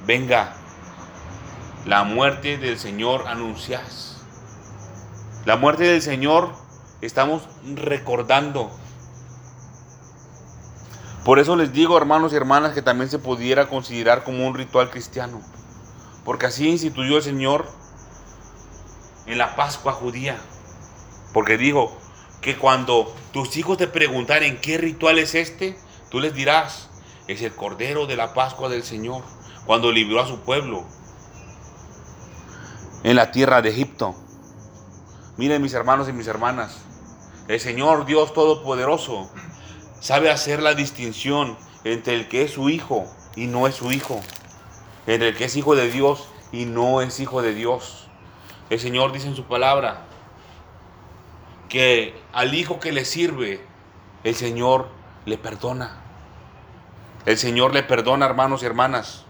venga. 0.05 0.53
La 1.85 2.03
muerte 2.03 2.57
del 2.57 2.77
Señor 2.77 3.29
anunciáis. 3.29 4.17
La 5.45 5.55
muerte 5.55 5.85
del 5.85 6.01
Señor 6.01 6.53
estamos 6.99 7.43
recordando. 7.75 8.69
Por 11.25 11.39
eso 11.39 11.55
les 11.55 11.73
digo, 11.73 11.97
hermanos 11.97 12.33
y 12.33 12.35
hermanas, 12.35 12.73
que 12.73 12.83
también 12.83 13.09
se 13.09 13.17
pudiera 13.17 13.67
considerar 13.67 14.23
como 14.23 14.45
un 14.45 14.53
ritual 14.53 14.91
cristiano. 14.91 15.41
Porque 16.23 16.45
así 16.45 16.69
instituyó 16.69 17.17
el 17.17 17.23
Señor 17.23 17.65
en 19.25 19.39
la 19.39 19.55
Pascua 19.55 19.91
judía. 19.91 20.37
Porque 21.33 21.57
dijo 21.57 21.91
que 22.41 22.55
cuando 22.57 23.11
tus 23.33 23.57
hijos 23.57 23.79
te 23.79 23.87
preguntaren 23.87 24.61
qué 24.61 24.77
ritual 24.77 25.17
es 25.17 25.33
este, 25.33 25.75
tú 26.11 26.19
les 26.19 26.35
dirás, 26.35 26.91
es 27.27 27.41
el 27.41 27.55
Cordero 27.55 28.05
de 28.05 28.15
la 28.15 28.35
Pascua 28.35 28.69
del 28.69 28.83
Señor, 28.83 29.23
cuando 29.65 29.91
libró 29.91 30.21
a 30.21 30.27
su 30.27 30.41
pueblo 30.41 30.85
en 33.03 33.15
la 33.15 33.31
tierra 33.31 33.63
de 33.63 33.69
Egipto. 33.69 34.15
Miren 35.37 35.61
mis 35.61 35.73
hermanos 35.73 36.07
y 36.07 36.13
mis 36.13 36.27
hermanas, 36.27 36.81
el 37.47 37.59
Señor 37.59 38.05
Dios 38.05 38.31
Todopoderoso 38.33 39.29
sabe 40.05 40.29
hacer 40.29 40.61
la 40.61 40.75
distinción 40.75 41.57
entre 41.83 42.13
el 42.13 42.27
que 42.27 42.43
es 42.43 42.51
su 42.51 42.69
hijo 42.69 43.07
y 43.35 43.47
no 43.47 43.65
es 43.65 43.73
su 43.73 43.91
hijo, 43.91 44.21
entre 45.07 45.29
el 45.29 45.35
que 45.35 45.45
es 45.45 45.55
hijo 45.55 45.75
de 45.75 45.89
Dios 45.89 46.29
y 46.51 46.65
no 46.65 47.01
es 47.01 47.19
hijo 47.19 47.41
de 47.41 47.55
Dios. 47.55 48.07
El 48.69 48.79
Señor 48.79 49.13
dice 49.13 49.27
en 49.27 49.35
su 49.35 49.45
palabra, 49.45 50.03
que 51.69 52.21
al 52.33 52.53
hijo 52.53 52.79
que 52.79 52.91
le 52.91 53.03
sirve 53.03 53.65
el 54.23 54.35
Señor 54.35 54.89
le 55.25 55.39
perdona. 55.39 56.03
El 57.25 57.39
Señor 57.39 57.73
le 57.73 57.81
perdona, 57.81 58.27
hermanos 58.27 58.61
y 58.61 58.67
hermanas. 58.67 59.25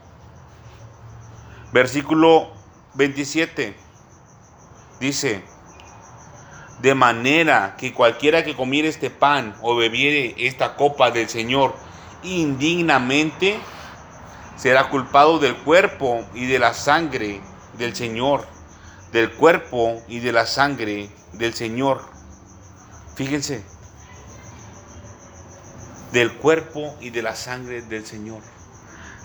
Versículo 1.72 2.52
27 2.96 3.78
dice, 5.00 5.42
de 6.82 6.96
manera 6.96 7.76
que 7.78 7.94
cualquiera 7.94 8.44
que 8.44 8.56
comiere 8.56 8.88
este 8.88 9.10
pan 9.10 9.56
o 9.62 9.76
bebiere 9.76 10.36
esta 10.38 10.76
copa 10.76 11.12
del 11.12 11.30
Señor 11.30 11.76
indignamente, 12.24 13.60
será 14.58 14.90
culpado 14.90 15.40
del 15.40 15.56
cuerpo 15.56 16.26
y 16.34 16.46
de 16.46 16.60
la 16.60 16.74
sangre 16.74 17.42
del 17.78 17.96
Señor, 17.96 18.46
del 19.12 19.32
cuerpo 19.32 20.02
y 20.08 20.20
de 20.20 20.32
la 20.32 20.46
sangre 20.46 21.10
del 21.34 21.54
Señor. 21.54 22.02
Fíjense, 23.16 23.64
del 26.12 26.34
cuerpo 26.34 26.96
y 27.02 27.10
de 27.10 27.22
la 27.22 27.36
sangre 27.36 27.82
del 27.82 28.06
Señor. 28.06 28.42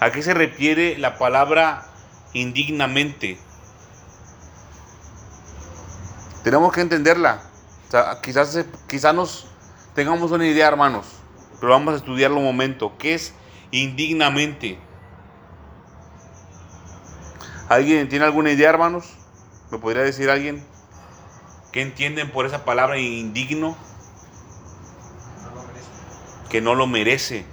¿A 0.01 0.11
qué 0.11 0.23
se 0.23 0.35
refiere 0.35 0.99
la 0.99 1.19
palabra 1.19 1.87
indignamente? 2.33 3.39
Tenemos 6.43 6.73
que 6.73 6.81
entenderla. 6.81 7.43
quizás, 8.23 8.65
quizás 8.87 9.15
nos 9.15 9.47
tengamos 9.95 10.31
una 10.31 10.47
idea, 10.47 10.69
hermanos, 10.69 11.07
pero 11.61 11.73
vamos 11.73 11.95
a 11.95 11.97
estudiarlo 11.99 12.39
un 12.39 12.45
momento. 12.45 12.97
¿Qué 12.99 13.15
es 13.15 13.35
indignamente? 13.71 14.79
¿Alguien 17.69 18.09
tiene 18.09 18.25
alguna 18.25 18.51
idea, 18.51 18.71
hermanos? 18.71 19.05
¿Me 19.71 19.79
podría 19.79 20.03
decir 20.03 20.31
alguien? 20.31 20.65
¿Qué 21.73 21.83
entienden 21.83 22.31
por 22.33 22.47
esa 22.47 22.65
palabra 22.65 22.99
indigno? 22.99 23.77
Que 26.49 26.61
no 26.61 26.75
lo 26.75 26.87
merece. 26.87 27.45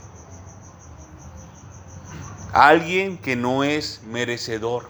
Alguien 2.54 3.18
que 3.18 3.36
no 3.36 3.64
es 3.64 4.02
merecedor. 4.04 4.90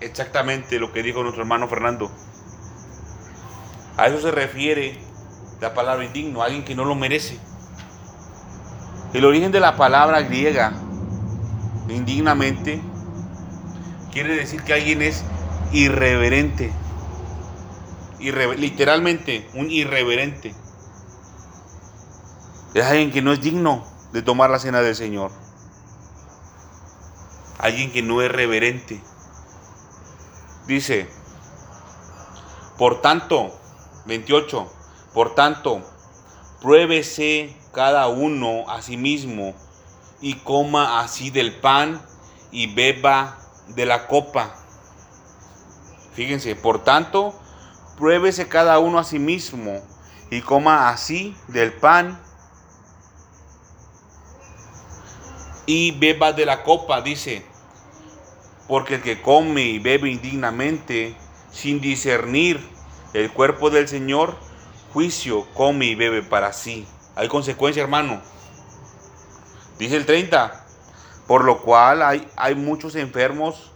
Exactamente 0.00 0.78
lo 0.78 0.92
que 0.92 1.02
dijo 1.02 1.22
nuestro 1.22 1.42
hermano 1.42 1.68
Fernando. 1.68 2.10
A 3.96 4.08
eso 4.08 4.20
se 4.20 4.30
refiere 4.30 4.98
la 5.60 5.72
palabra 5.72 6.04
indigno, 6.04 6.42
alguien 6.42 6.64
que 6.64 6.74
no 6.74 6.84
lo 6.84 6.94
merece. 6.94 7.38
El 9.12 9.24
origen 9.24 9.52
de 9.52 9.60
la 9.60 9.76
palabra 9.76 10.22
griega, 10.22 10.72
indignamente, 11.88 12.80
quiere 14.12 14.34
decir 14.34 14.62
que 14.62 14.74
alguien 14.74 15.02
es 15.02 15.24
irreverente. 15.72 16.72
literalmente, 18.56 19.48
un 19.54 19.70
irreverente. 19.70 20.54
Es 22.74 22.84
alguien 22.84 23.12
que 23.12 23.22
no 23.22 23.32
es 23.32 23.40
digno 23.40 23.84
de 24.12 24.22
tomar 24.22 24.50
la 24.50 24.58
cena 24.58 24.80
del 24.80 24.96
Señor. 24.96 25.30
Alguien 27.58 27.92
que 27.92 28.02
no 28.02 28.20
es 28.20 28.32
reverente. 28.32 29.00
Dice, 30.66 31.08
por 32.76 33.00
tanto, 33.00 33.52
28, 34.06 34.70
por 35.12 35.34
tanto, 35.34 35.80
pruébese 36.60 37.56
cada 37.72 38.08
uno 38.08 38.68
a 38.70 38.82
sí 38.82 38.96
mismo 38.96 39.54
y 40.20 40.34
coma 40.34 41.00
así 41.00 41.30
del 41.30 41.60
pan 41.60 42.00
y 42.50 42.72
beba 42.72 43.38
de 43.68 43.86
la 43.86 44.06
copa. 44.06 44.54
Fíjense, 46.14 46.54
por 46.54 46.84
tanto, 46.84 47.34
pruébese 47.96 48.48
cada 48.48 48.78
uno 48.78 48.98
a 48.98 49.04
sí 49.04 49.18
mismo 49.18 49.82
y 50.30 50.40
coma 50.40 50.88
así 50.88 51.36
del 51.48 51.72
pan 51.72 52.20
y 55.66 55.92
beba 55.92 56.32
de 56.32 56.46
la 56.46 56.62
copa, 56.62 57.00
dice, 57.00 57.44
porque 58.68 58.96
el 58.96 59.02
que 59.02 59.22
come 59.22 59.62
y 59.62 59.78
bebe 59.78 60.10
indignamente, 60.10 61.16
sin 61.50 61.80
discernir 61.80 62.73
el 63.14 63.32
cuerpo 63.32 63.70
del 63.70 63.88
Señor, 63.88 64.36
juicio 64.92 65.46
come 65.54 65.86
y 65.86 65.94
bebe 65.94 66.22
para 66.22 66.52
sí. 66.52 66.86
Hay 67.14 67.28
consecuencia, 67.28 67.82
hermano. 67.82 68.20
Dice 69.78 69.96
el 69.96 70.04
30, 70.04 70.66
por 71.26 71.44
lo 71.44 71.62
cual 71.62 72.02
hay, 72.02 72.28
hay 72.36 72.56
muchos 72.56 72.96
enfermos, 72.96 73.70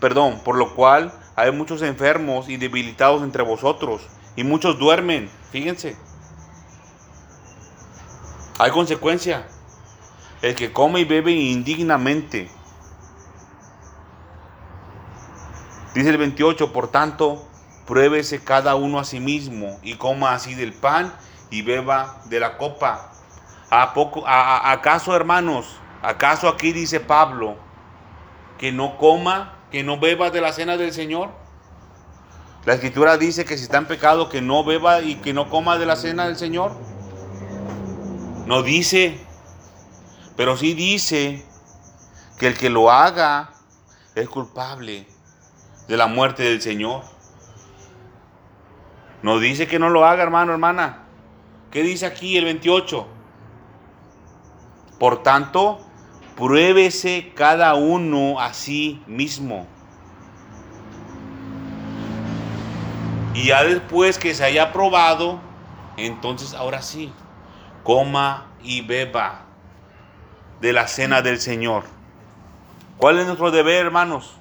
perdón, 0.00 0.40
por 0.44 0.56
lo 0.56 0.74
cual 0.74 1.12
hay 1.36 1.52
muchos 1.52 1.82
enfermos 1.82 2.48
y 2.48 2.56
debilitados 2.56 3.22
entre 3.22 3.42
vosotros, 3.42 4.02
y 4.34 4.44
muchos 4.44 4.78
duermen, 4.78 5.30
fíjense. 5.52 5.96
Hay 8.58 8.70
consecuencia. 8.70 9.46
El 10.40 10.54
que 10.54 10.72
come 10.72 11.00
y 11.00 11.04
bebe 11.04 11.32
indignamente. 11.32 12.50
Dice 15.94 16.10
el 16.10 16.18
28, 16.18 16.72
por 16.72 16.88
tanto, 16.88 17.48
pruébese 17.86 18.42
cada 18.42 18.74
uno 18.74 18.98
a 18.98 19.04
sí 19.04 19.20
mismo 19.20 19.78
y 19.82 19.94
coma 19.94 20.34
así 20.34 20.54
del 20.54 20.72
pan 20.72 21.12
y 21.50 21.62
beba 21.62 22.20
de 22.26 22.40
la 22.40 22.56
copa. 22.56 23.12
¿A 23.70 23.92
poco, 23.94 24.24
¿Acaso, 24.26 25.14
hermanos, 25.16 25.78
¿Acaso 26.04 26.48
aquí 26.48 26.72
dice 26.72 27.00
Pablo 27.00 27.56
que 28.58 28.72
no 28.72 28.98
coma, 28.98 29.54
que 29.70 29.82
no 29.82 29.98
beba 29.98 30.30
de 30.30 30.42
la 30.42 30.52
cena 30.52 30.76
del 30.76 30.92
Señor? 30.92 31.30
La 32.66 32.74
escritura 32.74 33.16
dice 33.16 33.46
que 33.46 33.56
si 33.56 33.62
está 33.62 33.78
en 33.78 33.86
pecado, 33.86 34.28
que 34.28 34.42
no 34.42 34.64
beba 34.64 35.00
y 35.00 35.14
que 35.14 35.32
no 35.32 35.48
coma 35.48 35.78
de 35.78 35.86
la 35.86 35.96
cena 35.96 36.26
del 36.26 36.36
Señor. 36.36 36.76
No 38.44 38.62
dice, 38.62 39.18
pero 40.36 40.58
sí 40.58 40.74
dice 40.74 41.42
que 42.38 42.48
el 42.48 42.58
que 42.58 42.68
lo 42.68 42.90
haga 42.90 43.54
es 44.14 44.28
culpable 44.28 45.06
de 45.88 45.96
la 45.96 46.06
muerte 46.06 46.42
del 46.42 46.60
Señor. 46.60 47.02
No 49.24 49.38
dice 49.38 49.66
que 49.66 49.78
no 49.78 49.88
lo 49.88 50.04
haga, 50.04 50.22
hermano, 50.22 50.52
hermana. 50.52 50.98
¿Qué 51.70 51.82
dice 51.82 52.04
aquí 52.04 52.36
el 52.36 52.44
28? 52.44 53.06
Por 54.98 55.22
tanto, 55.22 55.80
pruébese 56.36 57.32
cada 57.34 57.74
uno 57.74 58.38
a 58.38 58.52
sí 58.52 59.02
mismo. 59.06 59.66
Y 63.32 63.46
ya 63.46 63.64
después 63.64 64.18
que 64.18 64.34
se 64.34 64.44
haya 64.44 64.74
probado, 64.74 65.40
entonces 65.96 66.52
ahora 66.52 66.82
sí, 66.82 67.10
coma 67.82 68.48
y 68.62 68.82
beba 68.82 69.46
de 70.60 70.74
la 70.74 70.86
cena 70.86 71.22
del 71.22 71.40
Señor. 71.40 71.84
¿Cuál 72.98 73.18
es 73.20 73.24
nuestro 73.24 73.50
deber, 73.50 73.86
hermanos? 73.86 74.34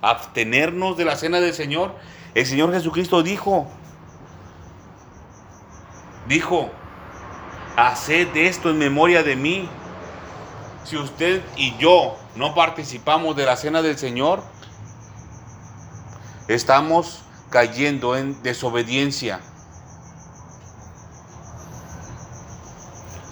Abstenernos 0.00 0.96
de 0.96 1.06
la 1.06 1.16
cena 1.16 1.40
del 1.40 1.54
Señor. 1.54 1.96
El 2.36 2.46
Señor 2.46 2.72
Jesucristo 2.72 3.24
dijo, 3.24 3.68
dijo, 6.28 6.70
haced 7.76 8.36
esto 8.36 8.70
en 8.70 8.78
memoria 8.78 9.22
de 9.22 9.36
mí 9.36 9.68
si 10.84 10.96
usted 10.96 11.42
y 11.56 11.76
yo 11.78 12.16
no 12.36 12.54
participamos 12.54 13.34
de 13.34 13.44
la 13.44 13.56
cena 13.56 13.82
del 13.82 13.98
Señor, 13.98 14.42
estamos 16.46 17.22
cayendo 17.50 18.16
en 18.16 18.40
desobediencia. 18.42 19.40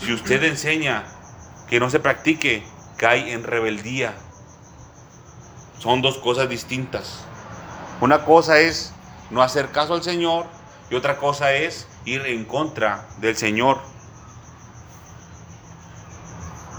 Si 0.00 0.12
usted 0.12 0.42
enseña 0.44 1.04
que 1.68 1.78
no 1.78 1.90
se 1.90 2.00
practique, 2.00 2.64
cae 2.96 3.32
en 3.32 3.44
rebeldía. 3.44 4.14
Son 5.78 6.02
dos 6.02 6.18
cosas 6.18 6.48
distintas. 6.48 7.20
Una 8.00 8.24
cosa 8.24 8.58
es 8.58 8.92
no 9.30 9.42
hacer 9.42 9.70
caso 9.70 9.94
al 9.94 10.02
Señor 10.02 10.46
y 10.90 10.96
otra 10.96 11.18
cosa 11.18 11.52
es 11.52 11.86
ir 12.04 12.22
en 12.26 12.44
contra 12.44 13.06
del 13.18 13.36
Señor. 13.36 13.80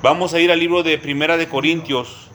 Vamos 0.02 0.34
a 0.34 0.40
ir 0.40 0.52
al 0.52 0.60
libro 0.60 0.84
de 0.84 0.98
Primera 0.98 1.38
de 1.38 1.50
Corintios. 1.50 2.30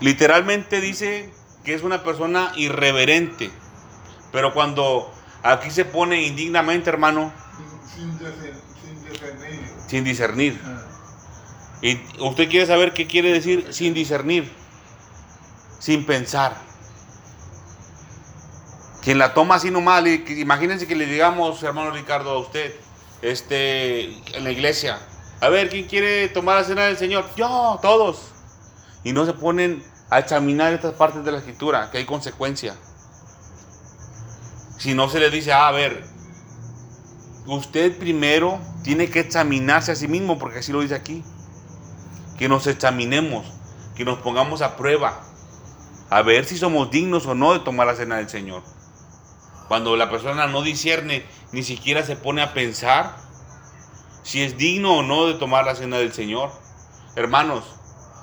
Literalmente 0.00 0.80
dice 0.80 1.30
que 1.62 1.74
es 1.74 1.82
una 1.82 2.02
persona 2.02 2.52
irreverente. 2.56 3.50
Pero 4.32 4.54
cuando 4.54 5.12
aquí 5.42 5.70
se 5.70 5.84
pone 5.84 6.22
indignamente, 6.22 6.88
hermano. 6.88 7.32
Sin, 7.94 8.18
discernir. 8.18 9.60
Sin 9.86 10.04
discernir. 10.04 10.60
Y 11.82 11.98
usted 12.20 12.48
quiere 12.48 12.66
saber 12.66 12.94
qué 12.94 13.06
quiere 13.06 13.32
decir 13.32 13.66
sin 13.70 13.92
discernir. 13.92 14.50
Sin 15.78 16.06
pensar. 16.06 16.69
Quien 19.02 19.18
la 19.18 19.32
toma 19.32 19.54
así 19.54 19.70
nomás, 19.70 20.04
imagínense 20.28 20.86
que 20.86 20.94
le 20.94 21.06
digamos, 21.06 21.62
hermano 21.62 21.90
Ricardo, 21.90 22.30
a 22.30 22.38
usted 22.38 22.74
este, 23.22 24.04
en 24.36 24.44
la 24.44 24.50
iglesia. 24.50 24.98
A 25.40 25.48
ver, 25.48 25.70
¿quién 25.70 25.86
quiere 25.86 26.28
tomar 26.28 26.58
la 26.58 26.64
cena 26.64 26.82
del 26.82 26.98
Señor? 26.98 27.24
Yo, 27.34 27.78
todos. 27.80 28.32
Y 29.02 29.12
no 29.12 29.24
se 29.24 29.32
ponen 29.32 29.82
a 30.10 30.18
examinar 30.18 30.74
estas 30.74 30.94
partes 30.94 31.24
de 31.24 31.32
la 31.32 31.38
escritura, 31.38 31.90
que 31.90 31.98
hay 31.98 32.04
consecuencia. 32.04 32.76
Si 34.78 34.92
no 34.92 35.08
se 35.08 35.18
les 35.18 35.32
dice, 35.32 35.52
ah, 35.52 35.68
a 35.68 35.72
ver, 35.72 36.04
usted 37.46 37.96
primero 37.98 38.58
tiene 38.82 39.08
que 39.08 39.20
examinarse 39.20 39.92
a 39.92 39.96
sí 39.96 40.08
mismo, 40.08 40.38
porque 40.38 40.58
así 40.58 40.72
lo 40.72 40.80
dice 40.82 40.94
aquí. 40.94 41.24
Que 42.38 42.48
nos 42.48 42.66
examinemos, 42.66 43.46
que 43.94 44.04
nos 44.04 44.18
pongamos 44.18 44.60
a 44.60 44.76
prueba, 44.76 45.22
a 46.10 46.22
ver 46.22 46.44
si 46.44 46.58
somos 46.58 46.90
dignos 46.90 47.24
o 47.26 47.34
no 47.34 47.54
de 47.54 47.60
tomar 47.60 47.86
la 47.86 47.94
cena 47.94 48.16
del 48.16 48.28
Señor. 48.28 48.62
Cuando 49.70 49.96
la 49.96 50.10
persona 50.10 50.48
no 50.48 50.62
discierne, 50.62 51.24
ni 51.52 51.62
siquiera 51.62 52.02
se 52.02 52.16
pone 52.16 52.42
a 52.42 52.54
pensar 52.54 53.14
si 54.24 54.42
es 54.42 54.56
digno 54.58 54.94
o 54.96 55.02
no 55.04 55.26
de 55.26 55.34
tomar 55.34 55.64
la 55.64 55.76
cena 55.76 55.98
del 55.98 56.12
Señor. 56.12 56.50
Hermanos, 57.14 57.62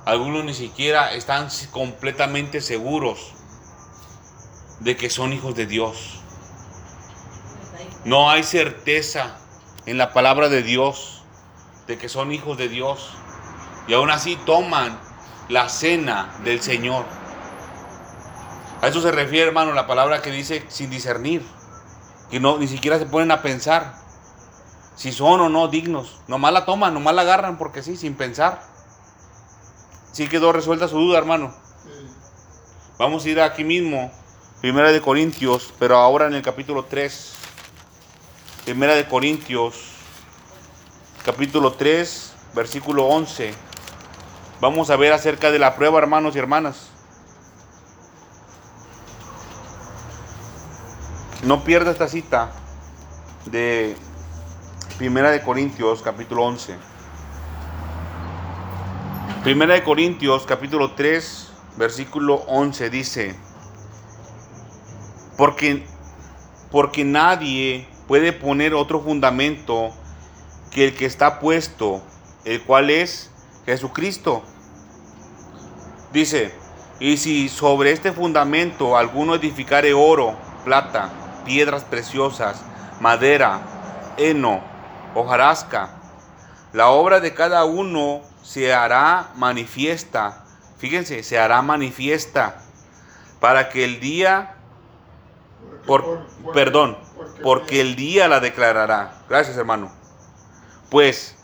algunos 0.03 0.43
ni 0.43 0.53
siquiera 0.53 1.13
están 1.13 1.47
completamente 1.71 2.60
seguros 2.60 3.31
de 4.81 4.97
que 4.97 5.10
son 5.10 5.31
hijos 5.31 5.55
de 5.55 5.67
Dios. 5.67 6.19
No 8.03 8.29
hay 8.29 8.43
certeza 8.43 9.38
en 9.86 9.97
la 9.97 10.12
palabra 10.12 10.49
de 10.49 10.63
Dios 10.63 11.23
de 11.88 11.97
que 11.97 12.10
son 12.10 12.33
hijos 12.33 12.57
de 12.57 12.67
Dios. 12.67 13.13
Y 13.88 13.93
aún 13.93 14.12
así 14.12 14.36
toman 14.45 14.99
la 15.47 15.69
cena 15.69 16.29
del 16.43 16.62
Señor. 16.62 17.05
A 18.81 18.87
eso 18.87 19.01
se 19.01 19.11
refiere, 19.11 19.47
hermano, 19.47 19.73
la 19.73 19.87
palabra 19.87 20.21
que 20.21 20.31
dice 20.31 20.63
sin 20.67 20.89
discernir. 20.89 21.45
Que 22.29 22.39
no, 22.39 22.57
ni 22.57 22.67
siquiera 22.67 22.99
se 22.99 23.05
ponen 23.05 23.31
a 23.31 23.41
pensar 23.41 23.95
si 24.95 25.11
son 25.11 25.41
o 25.41 25.49
no 25.49 25.67
dignos. 25.67 26.19
Nomás 26.27 26.53
la 26.53 26.65
toman, 26.65 26.93
nomás 26.93 27.15
la 27.15 27.21
agarran 27.21 27.57
porque 27.57 27.81
sí, 27.81 27.95
sin 27.95 28.15
pensar. 28.15 28.61
Sí 30.11 30.27
quedó 30.27 30.51
resuelta 30.51 30.87
su 30.87 30.97
duda, 30.97 31.17
hermano. 31.17 31.53
Vamos 32.97 33.25
a 33.25 33.29
ir 33.29 33.39
aquí 33.39 33.63
mismo, 33.63 34.11
Primera 34.59 34.91
de 34.91 35.01
Corintios, 35.01 35.71
pero 35.77 35.97
ahora 35.97 36.25
en 36.25 36.33
el 36.33 36.41
capítulo 36.41 36.85
3. 36.85 37.33
Primera 38.65 38.95
de 38.95 39.07
Corintios, 39.07 39.75
capítulo 41.23 41.73
3, 41.73 42.33
versículo 42.55 43.05
11. 43.05 43.53
Vamos 44.59 44.89
a 44.89 44.95
ver 44.95 45.13
acerca 45.13 45.51
de 45.51 45.59
la 45.59 45.75
prueba, 45.75 45.99
hermanos 45.99 46.35
y 46.35 46.39
hermanas. 46.39 46.96
No 51.47 51.63
pierda 51.63 51.91
esta 51.91 52.10
cita 52.10 52.51
de 53.45 53.95
Primera 54.97 55.31
de 55.31 55.41
Corintios, 55.41 56.01
capítulo 56.01 56.43
11. 56.43 56.75
Primera 59.45 59.75
de 59.75 59.83
Corintios, 59.86 60.45
capítulo 60.45 60.91
3, 60.91 61.49
versículo 61.77 62.43
11 62.47 62.89
dice, 62.89 63.36
porque, 65.38 65.86
porque 66.69 67.05
nadie 67.05 67.88
puede 68.10 68.33
poner 68.33 68.73
otro 68.73 68.99
fundamento 68.99 69.91
que 70.69 70.89
el 70.89 70.95
que 70.97 71.05
está 71.05 71.39
puesto, 71.39 72.01
el 72.43 72.62
cual 72.63 72.89
es 72.89 73.31
Jesucristo. 73.65 74.43
Dice, 76.12 76.53
y 76.99 77.15
si 77.15 77.47
sobre 77.47 77.93
este 77.93 78.12
fundamento 78.12 78.97
alguno 78.97 79.36
edificare 79.36 79.93
oro, 79.93 80.36
plata, 80.65 81.10
piedras 81.47 81.83
preciosas, 81.83 82.62
madera, 82.99 83.62
heno, 84.17 84.62
hojarasca, 85.15 85.89
la 86.73 86.89
obra 86.89 87.19
de 87.19 87.33
cada 87.33 87.65
uno 87.65 88.21
se 88.43 88.73
hará 88.73 89.31
manifiesta. 89.36 90.43
Fíjense, 90.77 91.23
se 91.23 91.39
hará 91.39 91.62
manifiesta 91.62 92.62
para 93.39 93.69
que 93.69 93.86
el 93.86 93.99
día, 93.99 94.55
por, 95.86 96.27
perdón, 96.53 96.97
porque 97.41 97.81
el 97.81 97.95
día 97.95 98.27
la 98.27 98.39
declarará. 98.41 99.13
Gracias, 99.29 99.57
hermano. 99.57 99.91
Pues 100.89 101.36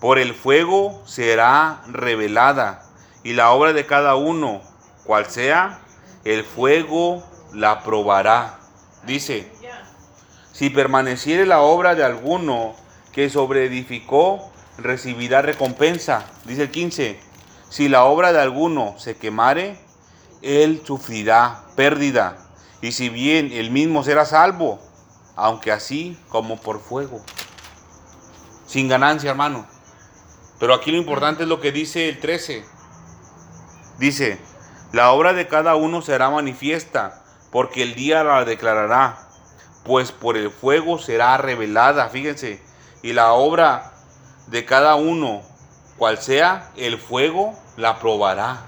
por 0.00 0.18
el 0.18 0.32
fuego 0.32 1.02
será 1.04 1.82
revelada 1.88 2.84
y 3.22 3.32
la 3.32 3.50
obra 3.50 3.72
de 3.72 3.86
cada 3.86 4.14
uno, 4.14 4.62
cual 5.04 5.26
sea, 5.26 5.80
el 6.24 6.44
fuego 6.44 7.22
la 7.52 7.82
probará. 7.82 8.59
Dice, 9.06 9.50
si 10.52 10.70
permaneciere 10.70 11.46
la 11.46 11.60
obra 11.60 11.94
de 11.94 12.04
alguno 12.04 12.74
que 13.12 13.30
sobreedificó, 13.30 14.50
recibirá 14.78 15.42
recompensa. 15.42 16.24
Dice 16.44 16.62
el 16.62 16.70
15, 16.70 17.20
si 17.68 17.88
la 17.88 18.04
obra 18.04 18.32
de 18.32 18.40
alguno 18.40 18.94
se 18.98 19.16
quemare, 19.16 19.78
él 20.42 20.82
sufrirá 20.84 21.64
pérdida. 21.76 22.36
Y 22.82 22.92
si 22.92 23.08
bien 23.08 23.52
él 23.52 23.70
mismo 23.70 24.02
será 24.04 24.24
salvo, 24.24 24.80
aunque 25.36 25.72
así 25.72 26.18
como 26.28 26.60
por 26.60 26.80
fuego. 26.80 27.22
Sin 28.66 28.88
ganancia, 28.88 29.30
hermano. 29.30 29.66
Pero 30.58 30.74
aquí 30.74 30.90
lo 30.90 30.98
importante 30.98 31.44
es 31.44 31.48
lo 31.48 31.60
que 31.60 31.72
dice 31.72 32.08
el 32.08 32.20
13. 32.20 32.64
Dice, 33.98 34.38
la 34.92 35.12
obra 35.12 35.32
de 35.32 35.48
cada 35.48 35.76
uno 35.76 36.02
será 36.02 36.30
manifiesta, 36.30 37.19
porque 37.50 37.82
el 37.82 37.94
día 37.94 38.22
la 38.24 38.44
declarará, 38.44 39.18
pues 39.84 40.12
por 40.12 40.36
el 40.36 40.50
fuego 40.50 40.98
será 40.98 41.36
revelada, 41.36 42.08
fíjense, 42.08 42.62
y 43.02 43.12
la 43.12 43.32
obra 43.32 43.92
de 44.46 44.64
cada 44.64 44.94
uno, 44.94 45.42
cual 45.96 46.18
sea, 46.18 46.70
el 46.76 46.98
fuego 46.98 47.54
la 47.76 47.98
probará. 47.98 48.66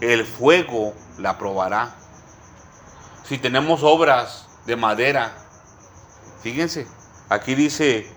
El 0.00 0.26
fuego 0.26 0.94
la 1.18 1.38
probará. 1.38 1.94
Si 3.24 3.38
tenemos 3.38 3.82
obras 3.82 4.46
de 4.66 4.76
madera, 4.76 5.32
fíjense, 6.42 6.86
aquí 7.28 7.54
dice 7.54 8.12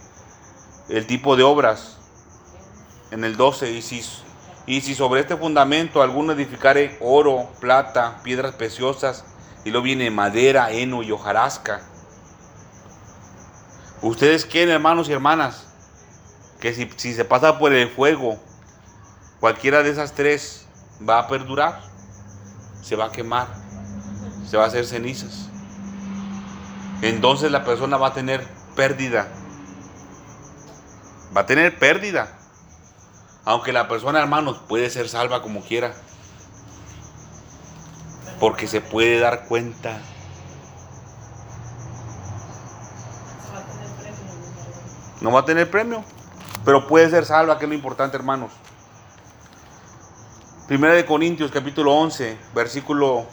el 0.89 1.07
tipo 1.07 1.35
de 1.35 1.43
obras 1.43 1.97
en 3.11 3.23
el 3.23 3.37
12, 3.37 3.71
y 3.71 3.81
si, 3.81 4.03
y 4.65 4.81
si 4.81 4.95
sobre 4.95 5.21
este 5.21 5.37
fundamento 5.37 6.01
alguno 6.01 6.33
edificare 6.33 6.97
oro, 6.99 7.49
plata, 7.61 8.19
piedras 8.23 8.55
preciosas, 8.55 9.23
y 9.65 9.71
luego 9.71 9.83
viene 9.83 10.09
madera, 10.11 10.71
heno 10.71 11.03
y 11.03 11.11
hojarasca. 11.11 11.81
Ustedes 14.01 14.45
quieren, 14.45 14.75
hermanos 14.75 15.09
y 15.09 15.13
hermanas, 15.13 15.67
que 16.59 16.73
si, 16.73 16.89
si 16.95 17.13
se 17.13 17.25
pasa 17.25 17.59
por 17.59 17.73
el 17.73 17.89
fuego, 17.89 18.37
cualquiera 19.39 19.83
de 19.83 19.89
esas 19.89 20.13
tres 20.13 20.65
va 21.07 21.19
a 21.19 21.27
perdurar, 21.27 21.81
se 22.81 22.95
va 22.95 23.05
a 23.05 23.11
quemar, 23.11 23.47
se 24.49 24.57
va 24.57 24.63
a 24.63 24.67
hacer 24.67 24.85
cenizas. 24.85 25.49
Entonces 27.01 27.51
la 27.51 27.63
persona 27.63 27.97
va 27.97 28.07
a 28.07 28.13
tener 28.13 28.45
pérdida. 28.75 29.27
Va 31.35 31.41
a 31.41 31.45
tener 31.45 31.77
pérdida. 31.77 32.37
Aunque 33.45 33.71
la 33.71 33.87
persona, 33.87 34.19
hermanos, 34.19 34.59
puede 34.67 34.89
ser 34.89 35.07
salva 35.07 35.41
como 35.41 35.61
quiera. 35.61 35.93
Porque 38.39 38.67
se 38.67 38.81
puede 38.81 39.19
dar 39.19 39.45
cuenta. 39.47 39.97
No 45.21 45.31
va 45.31 45.41
a 45.41 45.45
tener 45.45 45.69
premio. 45.69 46.03
Pero 46.63 46.85
puede 46.85 47.09
ser 47.09 47.25
salva, 47.25 47.57
que 47.57 47.65
es 47.65 47.69
lo 47.69 47.75
importante, 47.75 48.17
hermanos. 48.17 48.51
Primera 50.67 50.93
de 50.93 51.05
Corintios, 51.05 51.49
capítulo 51.49 51.93
11, 51.93 52.37
versículo 52.53 53.25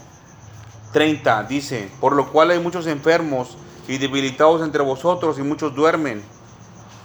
30, 0.92 1.42
dice, 1.42 1.90
por 2.00 2.14
lo 2.14 2.30
cual 2.30 2.52
hay 2.52 2.60
muchos 2.60 2.86
enfermos 2.86 3.58
y 3.88 3.98
debilitados 3.98 4.62
entre 4.62 4.84
vosotros 4.84 5.36
y 5.40 5.42
muchos 5.42 5.74
duermen. 5.74 6.22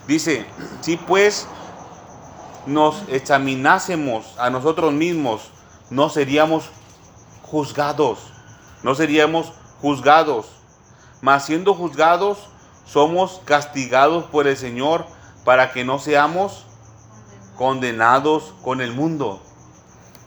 Dice, 0.08 0.46
si 0.82 0.98
pues 0.98 1.48
nos 2.68 3.02
examinásemos 3.10 4.36
a 4.38 4.52
nosotros 4.52 4.94
mismos, 4.94 5.50
no 5.90 6.10
seríamos 6.10 6.70
juzgados, 7.50 8.20
no 8.84 8.96
seríamos 8.96 9.52
juzgados, 9.82 10.48
mas 11.22 11.46
siendo 11.46 11.74
juzgados, 11.74 12.50
somos 12.86 13.42
castigados 13.46 14.26
por 14.26 14.48
el 14.48 14.58
Señor 14.58 15.06
para 15.44 15.72
que 15.72 15.84
no 15.84 16.00
seamos 16.00 16.66
condenados 17.58 18.54
con 18.64 18.82
el 18.82 18.94
mundo. 18.94 19.42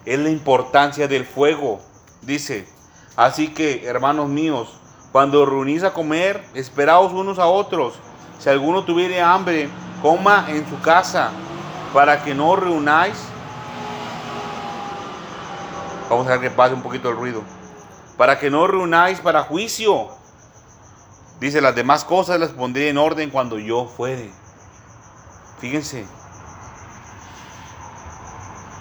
Es 0.05 0.19
la 0.19 0.31
importancia 0.31 1.09
del 1.09 1.25
fuego, 1.25 1.81
dice. 2.23 2.69
Así 3.17 3.49
que, 3.49 3.87
hermanos 3.87 4.29
míos, 4.29 4.69
cuando 5.13 5.47
reunís 5.47 5.83
a 5.83 5.93
comer, 5.93 6.45
esperaos 6.55 7.13
unos 7.13 7.39
a 7.39 7.47
otros. 7.47 7.95
Si 8.39 8.49
alguno 8.49 8.85
tuviere 8.85 9.21
hambre, 9.21 9.69
coma 10.01 10.47
en 10.49 10.69
su 10.69 10.81
casa, 10.81 11.31
para 11.93 12.23
que 12.23 12.35
no 12.35 12.57
reunáis. 12.57 13.17
Vamos 16.13 16.27
a 16.27 16.33
ver 16.33 16.41
que 16.41 16.51
pase 16.51 16.75
un 16.75 16.83
poquito 16.83 17.09
el 17.09 17.17
ruido. 17.17 17.43
Para 18.19 18.39
que 18.39 18.51
no 18.51 18.67
reunáis 18.67 19.19
para 19.21 19.45
juicio. 19.45 20.11
Dice, 21.41 21.63
las 21.63 21.75
demás 21.75 22.05
cosas 22.05 22.39
las 22.39 22.51
pondré 22.51 22.91
en 22.91 22.99
orden 22.99 23.31
cuando 23.31 23.59
yo 23.59 23.87
fuere. 23.87 24.31
Fíjense. 25.59 26.05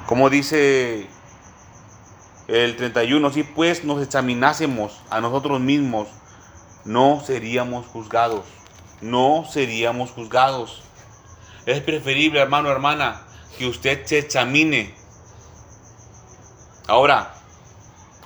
Como 0.08 0.30
dice 0.30 1.08
el 2.50 2.76
31, 2.76 3.32
si 3.32 3.44
pues 3.44 3.86
nos 3.86 4.04
examinásemos 4.04 5.02
a 5.10 5.22
nosotros 5.22 5.62
mismos, 5.62 6.10
no 6.84 7.22
seríamos 7.26 7.88
juzgados. 7.88 8.44
no 9.00 9.46
seríamos 9.50 10.12
juzgados. 10.12 10.84
Es 11.66 11.80
preferible, 11.80 12.42
hermano, 12.42 12.70
hermana, 12.70 13.22
que 13.58 13.68
usted 13.68 14.06
se 14.06 14.20
examine. 14.20 15.01
Ahora, 16.92 17.32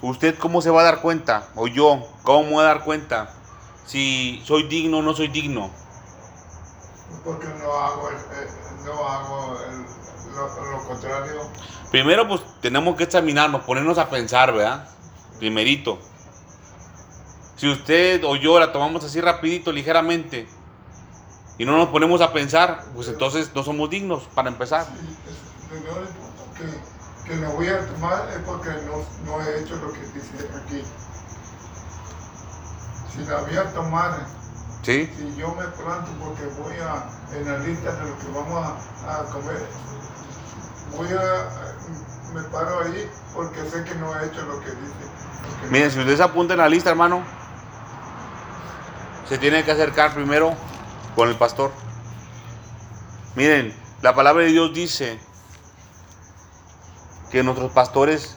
¿usted 0.01 0.39
cómo 0.39 0.59
se 0.59 0.71
va 0.71 0.81
a 0.81 0.85
dar 0.85 1.01
cuenta? 1.01 1.49
O 1.55 1.67
yo, 1.67 2.07
¿cómo 2.23 2.45
me 2.45 2.49
voy 2.53 2.61
a 2.63 2.67
dar 2.69 2.83
cuenta? 2.83 3.29
Si 3.85 4.41
soy 4.43 4.63
digno 4.63 4.97
o 4.97 5.01
no 5.03 5.13
soy 5.13 5.27
digno. 5.27 5.69
Porque 7.23 7.45
no 7.45 7.71
hago, 7.77 8.09
el, 8.09 8.15
eh, 8.15 8.49
no 8.83 9.07
hago 9.07 9.59
el- 9.69 10.35
lo, 10.35 10.71
lo 10.71 10.83
contrario. 10.87 11.41
Primero, 11.91 12.27
pues 12.27 12.41
tenemos 12.59 12.95
que 12.95 13.03
examinarnos, 13.03 13.61
ponernos 13.61 13.99
a 13.99 14.09
pensar, 14.09 14.51
¿verdad? 14.51 14.89
Primerito. 15.37 15.99
Si 17.57 17.69
usted 17.69 18.23
o 18.25 18.35
yo 18.35 18.59
la 18.59 18.71
tomamos 18.71 19.03
así 19.03 19.21
rapidito, 19.21 19.71
ligeramente, 19.71 20.49
y 21.59 21.65
no 21.65 21.77
nos 21.77 21.89
ponemos 21.89 22.19
a 22.21 22.33
pensar, 22.33 22.83
pues 22.95 23.09
entonces 23.09 23.51
no 23.53 23.61
somos 23.61 23.91
dignos 23.91 24.23
para 24.33 24.49
empezar. 24.49 24.87
Sí, 24.87 25.15
es- 25.29 25.55
Primero 25.69 26.94
que, 27.25 27.35
me 27.35 27.47
voy 27.47 27.67
a 27.67 27.85
tomar 27.85 28.29
es 28.29 28.37
porque 28.45 28.69
no, 28.69 29.03
no 29.25 29.41
he 29.43 29.59
hecho 29.61 29.75
lo 29.77 29.91
que 29.91 29.99
dice 30.13 30.49
aquí. 30.55 30.83
Si 33.13 33.25
la 33.25 33.41
voy 33.41 33.57
a 33.57 33.73
tomar, 33.73 34.25
¿Sí? 34.83 35.09
si 35.17 35.35
yo 35.35 35.53
me 35.55 35.63
planto 35.63 36.11
porque 36.23 36.45
voy 36.61 36.75
a, 36.79 37.09
en 37.35 37.45
la 37.45 37.57
lista 37.59 37.91
de 37.93 38.09
lo 38.09 38.17
que 38.19 38.27
vamos 38.33 38.77
a, 39.05 39.19
a 39.19 39.23
comer, 39.25 39.65
voy 40.95 41.07
a, 41.09 42.33
me 42.33 42.41
paro 42.49 42.81
ahí 42.81 43.09
porque 43.33 43.61
sé 43.69 43.83
que 43.83 43.95
no 43.95 44.19
he 44.19 44.25
hecho 44.25 44.41
lo 44.45 44.59
que 44.59 44.71
dice. 44.71 45.69
Miren, 45.69 45.91
si 45.91 45.99
usted 45.99 46.17
se 46.17 46.23
apunta 46.23 46.53
en 46.53 46.59
la 46.59 46.69
lista, 46.69 46.89
hermano, 46.89 47.23
se 49.27 49.37
tiene 49.37 49.63
que 49.63 49.71
acercar 49.71 50.13
primero 50.13 50.53
con 51.15 51.29
el 51.29 51.35
pastor. 51.35 51.71
Miren, 53.35 53.73
la 54.01 54.13
palabra 54.13 54.43
de 54.43 54.51
Dios 54.51 54.73
dice 54.73 55.19
que 57.31 57.43
nuestros 57.43 57.71
pastores 57.71 58.35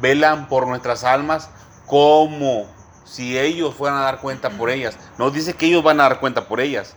velan 0.00 0.48
por 0.48 0.66
nuestras 0.66 1.04
almas 1.04 1.48
como 1.86 2.66
si 3.04 3.38
ellos 3.38 3.74
fueran 3.74 3.98
a 3.98 4.02
dar 4.02 4.20
cuenta 4.20 4.50
por 4.50 4.70
ellas. 4.70 4.98
No 5.18 5.30
dice 5.30 5.54
que 5.54 5.66
ellos 5.66 5.82
van 5.82 6.00
a 6.00 6.04
dar 6.04 6.20
cuenta 6.20 6.48
por 6.48 6.60
ellas, 6.60 6.94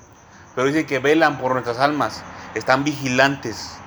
pero 0.56 0.68
dice 0.68 0.86
que 0.86 1.00
velan 1.00 1.38
por 1.38 1.54
nuestras 1.54 1.78
almas. 1.80 2.24
Están 2.56 2.84
vigilantes. 2.84 3.78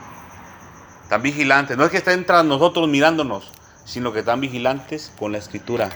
Están 1.03 1.23
vigilantes. 1.23 1.77
No 1.77 1.85
es 1.85 1.91
que 1.91 1.99
estén 1.99 2.25
tras 2.25 2.45
nosotros 2.45 2.89
mirándonos, 2.89 3.51
sino 3.85 4.13
que 4.13 4.21
están 4.21 4.41
vigilantes 4.41 5.13
con 5.19 5.33
la 5.33 5.39
escritura. 5.39 5.91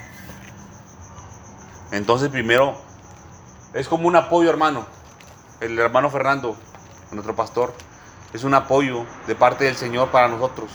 Entonces 1.93 2.29
primero 2.29 2.77
es 3.73 3.89
como 3.89 4.09
un 4.09 4.17
apoyo, 4.17 4.51
hermano. 4.51 4.85
El 5.61 5.79
hermano 5.79 6.11
Fernando, 6.11 6.57
nuestro 7.13 7.35
pastor, 7.35 7.73
es 8.35 8.45
un 8.45 8.53
apoyo 8.53 9.05
de 9.27 9.35
parte 9.35 9.65
del 9.65 9.77
Señor 9.77 10.11
para 10.11 10.29
nosotros. 10.29 10.71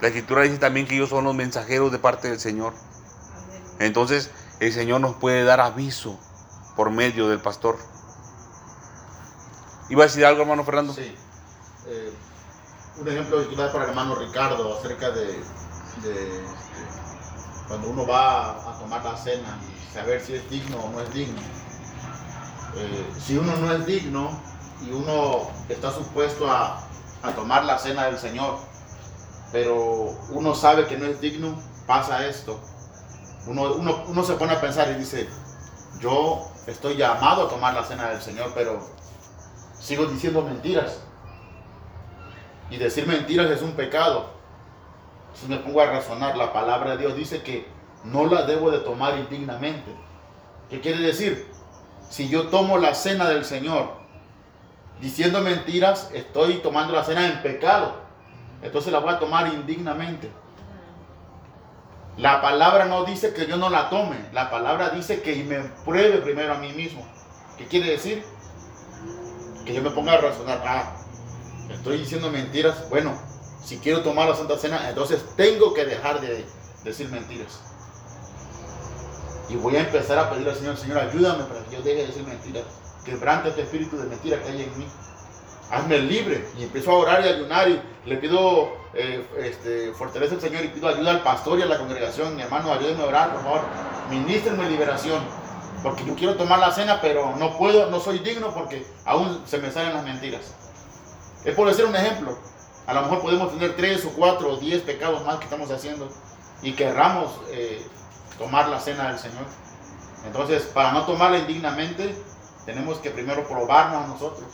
La 0.00 0.08
escritura 0.08 0.42
dice 0.42 0.58
también 0.58 0.86
que 0.86 0.94
ellos 0.94 1.08
son 1.08 1.24
los 1.24 1.34
mensajeros 1.34 1.90
de 1.90 1.98
parte 1.98 2.28
del 2.28 2.38
Señor. 2.38 2.72
Entonces 3.80 4.30
el 4.60 4.72
Señor 4.72 5.00
nos 5.00 5.16
puede 5.16 5.44
dar 5.44 5.60
aviso 5.60 6.18
por 6.76 6.90
medio 6.90 7.28
del 7.28 7.40
pastor. 7.40 7.76
¿Iba 9.88 10.04
a 10.04 10.06
decir 10.06 10.24
algo, 10.24 10.42
hermano 10.42 10.64
Fernando? 10.64 10.92
Sí. 10.92 11.14
Eh, 11.86 12.12
un 13.00 13.08
ejemplo 13.08 13.48
que 13.48 13.56
da 13.56 13.72
para 13.72 13.84
el 13.84 13.90
hermano 13.90 14.14
Ricardo 14.14 14.78
acerca 14.78 15.10
de, 15.10 15.30
este, 15.30 16.44
cuando 17.66 17.88
uno 17.88 18.06
va 18.06 18.50
a 18.50 18.78
tomar 18.78 19.04
la 19.04 19.16
cena 19.16 19.58
y 19.66 19.94
saber 19.94 20.20
si 20.20 20.34
es 20.34 20.48
digno 20.50 20.76
o 20.76 20.90
no 20.90 21.00
es 21.00 21.12
digno. 21.12 21.40
Eh, 22.76 23.06
si 23.18 23.36
uno 23.36 23.56
no 23.56 23.72
es 23.72 23.86
digno 23.86 24.40
y 24.86 24.90
uno 24.92 25.50
está 25.68 25.90
supuesto 25.90 26.48
a 26.50 26.84
tomar 27.34 27.64
la 27.64 27.78
cena 27.78 28.04
del 28.06 28.18
Señor, 28.18 28.67
pero 29.52 30.16
uno 30.30 30.54
sabe 30.54 30.86
que 30.86 30.96
no 30.96 31.06
es 31.06 31.20
digno, 31.20 31.60
pasa 31.86 32.26
esto. 32.26 32.58
Uno, 33.46 33.74
uno, 33.74 34.04
uno 34.08 34.24
se 34.24 34.34
pone 34.34 34.52
a 34.52 34.60
pensar 34.60 34.90
y 34.90 34.94
dice, 34.94 35.28
yo 36.00 36.46
estoy 36.66 36.96
llamado 36.96 37.46
a 37.46 37.48
tomar 37.48 37.74
la 37.74 37.84
cena 37.84 38.10
del 38.10 38.20
Señor, 38.20 38.52
pero 38.54 38.80
sigo 39.78 40.06
diciendo 40.06 40.42
mentiras. 40.42 41.00
Y 42.70 42.76
decir 42.76 43.06
mentiras 43.06 43.50
es 43.50 43.62
un 43.62 43.72
pecado. 43.72 44.30
Si 45.34 45.46
me 45.46 45.56
pongo 45.56 45.80
a 45.80 45.86
razonar, 45.86 46.36
la 46.36 46.52
palabra 46.52 46.92
de 46.92 46.98
Dios 46.98 47.16
dice 47.16 47.42
que 47.42 47.66
no 48.04 48.26
la 48.26 48.42
debo 48.42 48.70
de 48.70 48.78
tomar 48.80 49.18
indignamente. 49.18 49.90
¿Qué 50.68 50.80
quiere 50.80 51.00
decir? 51.00 51.50
Si 52.10 52.28
yo 52.28 52.48
tomo 52.48 52.78
la 52.78 52.94
cena 52.94 53.28
del 53.28 53.44
Señor 53.44 53.92
diciendo 55.00 55.40
mentiras, 55.40 56.10
estoy 56.12 56.54
tomando 56.58 56.92
la 56.92 57.04
cena 57.04 57.26
en 57.26 57.42
pecado. 57.42 58.07
Entonces 58.62 58.92
la 58.92 58.98
voy 58.98 59.14
a 59.14 59.18
tomar 59.18 59.52
indignamente. 59.52 60.30
La 62.16 62.42
palabra 62.42 62.86
no 62.86 63.04
dice 63.04 63.32
que 63.32 63.46
yo 63.46 63.56
no 63.56 63.70
la 63.70 63.88
tome. 63.90 64.16
La 64.32 64.50
palabra 64.50 64.90
dice 64.90 65.22
que 65.22 65.36
me 65.44 65.60
pruebe 65.84 66.18
primero 66.18 66.54
a 66.54 66.58
mí 66.58 66.72
mismo. 66.72 67.06
¿Qué 67.56 67.66
quiere 67.66 67.90
decir? 67.90 68.24
Que 69.64 69.72
yo 69.72 69.82
me 69.82 69.90
ponga 69.90 70.14
a 70.14 70.18
razonar. 70.18 70.60
Ah, 70.66 70.96
estoy 71.70 71.98
diciendo 71.98 72.30
mentiras. 72.30 72.88
Bueno, 72.90 73.16
si 73.64 73.78
quiero 73.78 74.02
tomar 74.02 74.28
la 74.28 74.34
Santa 74.34 74.56
Cena, 74.58 74.88
entonces 74.88 75.24
tengo 75.36 75.74
que 75.74 75.84
dejar 75.84 76.20
de 76.20 76.44
decir 76.82 77.08
mentiras. 77.08 77.60
Y 79.48 79.56
voy 79.56 79.76
a 79.76 79.80
empezar 79.80 80.18
a 80.18 80.30
pedir 80.30 80.48
al 80.48 80.56
Señor, 80.56 80.76
Señor, 80.76 80.98
ayúdame 80.98 81.44
para 81.44 81.64
que 81.64 81.76
yo 81.76 81.82
deje 81.82 82.00
de 82.00 82.06
decir 82.08 82.24
mentiras. 82.24 82.64
Quebrante 83.04 83.50
este 83.50 83.62
espíritu 83.62 83.96
de 83.96 84.04
mentira 84.04 84.42
que 84.42 84.48
hay 84.48 84.62
en 84.62 84.78
mí. 84.78 84.86
Hazme 85.70 85.98
libre. 85.98 86.46
Y 86.58 86.64
empiezo 86.64 86.90
a 86.92 86.94
orar 86.94 87.24
y 87.24 87.28
a 87.28 87.32
ayunar 87.32 87.68
y 87.68 87.80
le 88.06 88.16
pido, 88.16 88.72
eh, 88.94 89.26
este, 89.38 89.92
fortaleza 89.92 90.34
al 90.34 90.40
Señor 90.40 90.64
y 90.64 90.68
pido 90.68 90.88
ayuda 90.88 91.10
al 91.10 91.22
pastor 91.22 91.58
y 91.58 91.62
a 91.62 91.66
la 91.66 91.78
congregación. 91.78 92.36
Mi 92.36 92.42
hermano, 92.42 92.72
ayúdenme 92.72 93.02
a 93.02 93.06
orar, 93.06 93.32
por 93.32 93.42
favor. 93.42 93.60
Ministrenme 94.10 94.68
liberación. 94.68 95.20
Porque 95.82 96.04
yo 96.04 96.14
quiero 96.14 96.34
tomar 96.34 96.58
la 96.58 96.72
cena, 96.72 97.00
pero 97.00 97.36
no 97.36 97.56
puedo, 97.56 97.90
no 97.90 98.00
soy 98.00 98.18
digno 98.18 98.52
porque 98.52 98.84
aún 99.04 99.42
se 99.46 99.58
me 99.58 99.70
salen 99.70 99.94
las 99.94 100.04
mentiras. 100.04 100.54
Es 101.44 101.54
por 101.54 101.68
decir 101.68 101.84
un 101.84 101.94
ejemplo. 101.94 102.36
A 102.86 102.94
lo 102.94 103.02
mejor 103.02 103.20
podemos 103.20 103.52
tener 103.52 103.76
tres 103.76 104.04
o 104.06 104.10
cuatro 104.10 104.52
o 104.52 104.56
diez 104.56 104.80
pecados 104.82 105.24
más 105.24 105.36
que 105.36 105.44
estamos 105.44 105.70
haciendo 105.70 106.08
y 106.62 106.72
querramos 106.72 107.38
eh, 107.50 107.86
tomar 108.38 108.68
la 108.68 108.80
cena 108.80 109.08
del 109.08 109.18
Señor. 109.18 109.44
Entonces, 110.24 110.62
para 110.64 110.92
no 110.92 111.04
tomarla 111.04 111.38
indignamente, 111.38 112.14
tenemos 112.66 112.98
que 112.98 113.10
primero 113.10 113.46
probarnos 113.46 114.04
a 114.04 114.08
nosotros. 114.08 114.48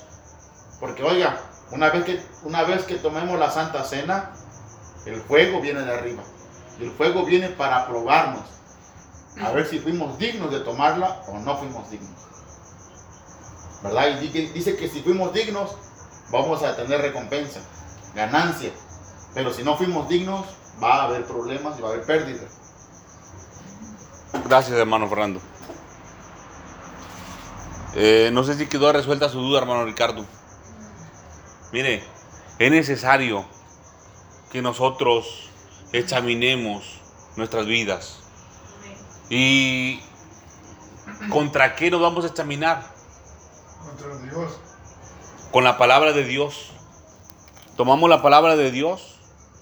Porque 0.80 1.02
oiga, 1.02 1.38
una 1.70 1.90
vez 1.90 2.04
que, 2.04 2.22
una 2.42 2.62
vez 2.64 2.84
que 2.84 2.96
tomemos 2.96 3.38
la 3.38 3.50
Santa 3.50 3.84
Cena, 3.84 4.30
el 5.06 5.20
fuego 5.22 5.60
viene 5.60 5.80
de 5.82 5.92
arriba. 5.92 6.22
Y 6.78 6.84
el 6.84 6.90
fuego 6.92 7.24
viene 7.24 7.48
para 7.50 7.86
probarnos. 7.86 8.42
A 9.42 9.50
ver 9.50 9.66
si 9.66 9.78
fuimos 9.80 10.16
dignos 10.18 10.50
de 10.52 10.60
tomarla 10.60 11.22
o 11.28 11.38
no 11.38 11.56
fuimos 11.58 11.90
dignos. 11.90 12.10
¿Verdad? 13.82 14.20
Y 14.20 14.28
di- 14.28 14.46
dice 14.48 14.76
que 14.76 14.88
si 14.88 15.02
fuimos 15.02 15.32
dignos, 15.32 15.72
vamos 16.30 16.62
a 16.62 16.74
tener 16.76 17.00
recompensa, 17.00 17.60
ganancia. 18.14 18.70
Pero 19.34 19.52
si 19.52 19.62
no 19.62 19.76
fuimos 19.76 20.08
dignos, 20.08 20.46
va 20.82 20.96
a 20.96 21.04
haber 21.04 21.24
problemas 21.24 21.78
y 21.78 21.82
va 21.82 21.88
a 21.88 21.92
haber 21.92 22.04
pérdidas. 22.06 22.50
Gracias, 24.46 24.76
hermano 24.78 25.08
Fernando. 25.08 25.40
Eh, 27.94 28.30
no 28.32 28.42
sé 28.44 28.54
si 28.54 28.66
quedó 28.66 28.92
resuelta 28.92 29.28
su 29.28 29.40
duda, 29.40 29.60
hermano 29.60 29.84
Ricardo. 29.84 30.24
Mire, 31.74 32.04
es 32.60 32.70
necesario 32.70 33.44
que 34.52 34.62
nosotros 34.62 35.50
examinemos 35.90 37.00
nuestras 37.34 37.66
vidas. 37.66 38.20
¿Y 39.28 39.98
contra 41.30 41.74
qué 41.74 41.90
nos 41.90 42.00
vamos 42.00 42.24
a 42.24 42.28
examinar? 42.28 42.80
Contra 43.84 44.18
Dios. 44.18 44.60
Con 45.50 45.64
la 45.64 45.76
palabra 45.76 46.12
de 46.12 46.22
Dios. 46.22 46.70
Tomamos 47.76 48.08
la 48.08 48.22
palabra 48.22 48.54
de 48.54 48.70
Dios. 48.70 49.18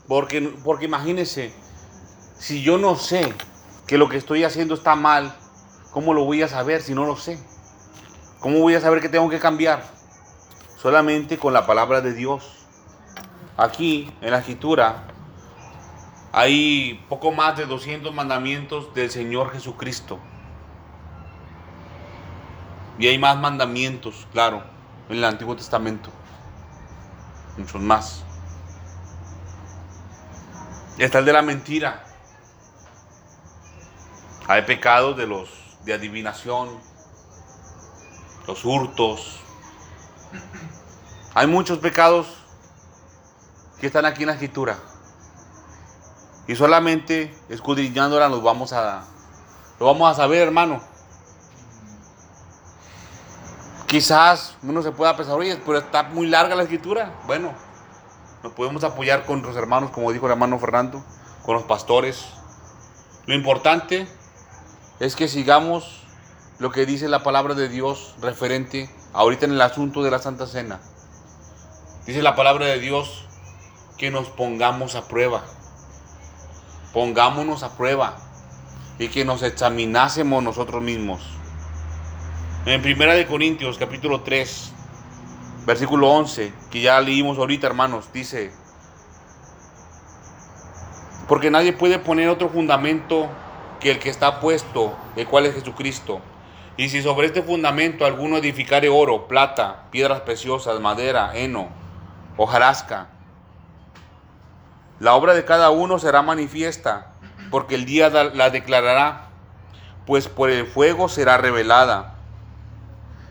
Porque, 0.06 0.42
porque 0.62 0.84
imagínense, 0.84 1.50
si 2.38 2.62
yo 2.62 2.76
no 2.76 2.96
sé 2.96 3.32
que 3.86 3.96
lo 3.96 4.10
que 4.10 4.18
estoy 4.18 4.44
haciendo 4.44 4.74
está 4.74 4.96
mal, 4.96 5.34
¿cómo 5.92 6.12
lo 6.12 6.26
voy 6.26 6.42
a 6.42 6.48
saber 6.48 6.82
si 6.82 6.92
no 6.92 7.06
lo 7.06 7.16
sé? 7.16 7.42
¿Cómo 8.40 8.58
voy 8.58 8.74
a 8.74 8.82
saber 8.82 9.00
que 9.00 9.08
tengo 9.08 9.30
que 9.30 9.40
cambiar? 9.40 10.01
Solamente 10.82 11.38
con 11.38 11.52
la 11.52 11.64
palabra 11.64 12.00
de 12.00 12.12
Dios. 12.12 12.66
Aquí, 13.56 14.12
en 14.20 14.32
la 14.32 14.38
escritura, 14.38 15.04
hay 16.32 17.04
poco 17.08 17.30
más 17.30 17.56
de 17.56 17.66
200 17.66 18.12
mandamientos 18.12 18.92
del 18.92 19.08
Señor 19.08 19.52
Jesucristo. 19.52 20.18
Y 22.98 23.06
hay 23.06 23.16
más 23.16 23.38
mandamientos, 23.38 24.26
claro, 24.32 24.64
en 25.08 25.18
el 25.18 25.24
Antiguo 25.24 25.54
Testamento. 25.54 26.10
Muchos 27.56 27.80
más. 27.80 28.24
Está 30.98 31.20
el 31.20 31.26
de 31.26 31.32
la 31.32 31.42
mentira. 31.42 32.04
Hay 34.48 34.62
pecados 34.62 35.16
de 35.16 35.28
los 35.28 35.48
de 35.84 35.94
adivinación, 35.94 36.70
los 38.48 38.64
hurtos. 38.64 39.38
Hay 41.34 41.46
muchos 41.46 41.78
pecados 41.78 42.26
que 43.80 43.86
están 43.86 44.04
aquí 44.04 44.22
en 44.22 44.28
la 44.28 44.34
escritura. 44.34 44.78
Y 46.46 46.56
solamente 46.56 47.34
escudriñándola 47.48 48.28
vamos 48.28 48.72
a 48.72 49.04
lo 49.78 49.86
vamos 49.86 50.10
a 50.10 50.14
saber, 50.14 50.42
hermano. 50.42 50.80
Quizás 53.86 54.54
uno 54.62 54.80
se 54.82 54.92
pueda 54.92 55.16
pensar, 55.16 55.34
oye, 55.34 55.60
pero 55.66 55.78
está 55.78 56.04
muy 56.04 56.26
larga 56.26 56.54
la 56.54 56.62
escritura. 56.62 57.12
Bueno, 57.26 57.52
nos 58.42 58.52
podemos 58.52 58.84
apoyar 58.84 59.26
con 59.26 59.42
los 59.42 59.56
hermanos, 59.56 59.90
como 59.90 60.12
dijo 60.12 60.26
el 60.26 60.32
hermano 60.32 60.58
Fernando, 60.58 61.04
con 61.44 61.54
los 61.54 61.64
pastores. 61.64 62.26
Lo 63.26 63.34
importante 63.34 64.06
es 65.00 65.16
que 65.16 65.28
sigamos 65.28 66.04
lo 66.58 66.70
que 66.70 66.86
dice 66.86 67.08
la 67.08 67.22
palabra 67.22 67.54
de 67.54 67.68
Dios 67.68 68.14
referente 68.20 68.88
ahorita 69.12 69.46
en 69.46 69.52
el 69.52 69.60
asunto 69.60 70.02
de 70.02 70.10
la 70.10 70.18
Santa 70.18 70.46
Cena. 70.46 70.80
Dice 72.06 72.22
la 72.22 72.34
palabra 72.34 72.66
de 72.66 72.78
Dios 72.78 73.26
que 73.98 74.10
nos 74.10 74.28
pongamos 74.28 74.94
a 74.94 75.06
prueba. 75.06 75.42
Pongámonos 76.92 77.62
a 77.62 77.76
prueba 77.76 78.16
y 78.98 79.08
que 79.08 79.24
nos 79.24 79.42
examinásemos 79.42 80.42
nosotros 80.42 80.82
mismos. 80.82 81.22
En 82.66 82.82
Primera 82.82 83.14
de 83.14 83.26
Corintios 83.26 83.78
capítulo 83.78 84.22
3, 84.22 84.72
versículo 85.66 86.10
11, 86.10 86.52
que 86.70 86.80
ya 86.80 87.00
leímos 87.00 87.38
ahorita, 87.38 87.66
hermanos, 87.66 88.12
dice, 88.12 88.52
porque 91.28 91.50
nadie 91.50 91.72
puede 91.72 91.98
poner 91.98 92.28
otro 92.28 92.48
fundamento 92.48 93.28
que 93.80 93.90
el 93.90 93.98
que 93.98 94.10
está 94.10 94.40
puesto, 94.40 94.96
el 95.16 95.26
cual 95.26 95.46
es 95.46 95.54
Jesucristo. 95.54 96.20
Y 96.76 96.88
si 96.88 97.02
sobre 97.02 97.26
este 97.26 97.42
fundamento 97.42 98.06
alguno 98.06 98.38
edificare 98.38 98.88
oro, 98.88 99.28
plata, 99.28 99.84
piedras 99.90 100.22
preciosas, 100.22 100.80
madera, 100.80 101.32
heno, 101.34 101.68
hojarasca, 102.36 103.08
la 104.98 105.14
obra 105.14 105.34
de 105.34 105.44
cada 105.44 105.70
uno 105.70 105.98
será 105.98 106.22
manifiesta, 106.22 107.12
porque 107.50 107.74
el 107.74 107.84
día 107.84 108.08
la 108.08 108.50
declarará, 108.50 109.26
pues 110.06 110.28
por 110.28 110.48
el 110.48 110.66
fuego 110.66 111.08
será 111.08 111.36
revelada. 111.36 112.14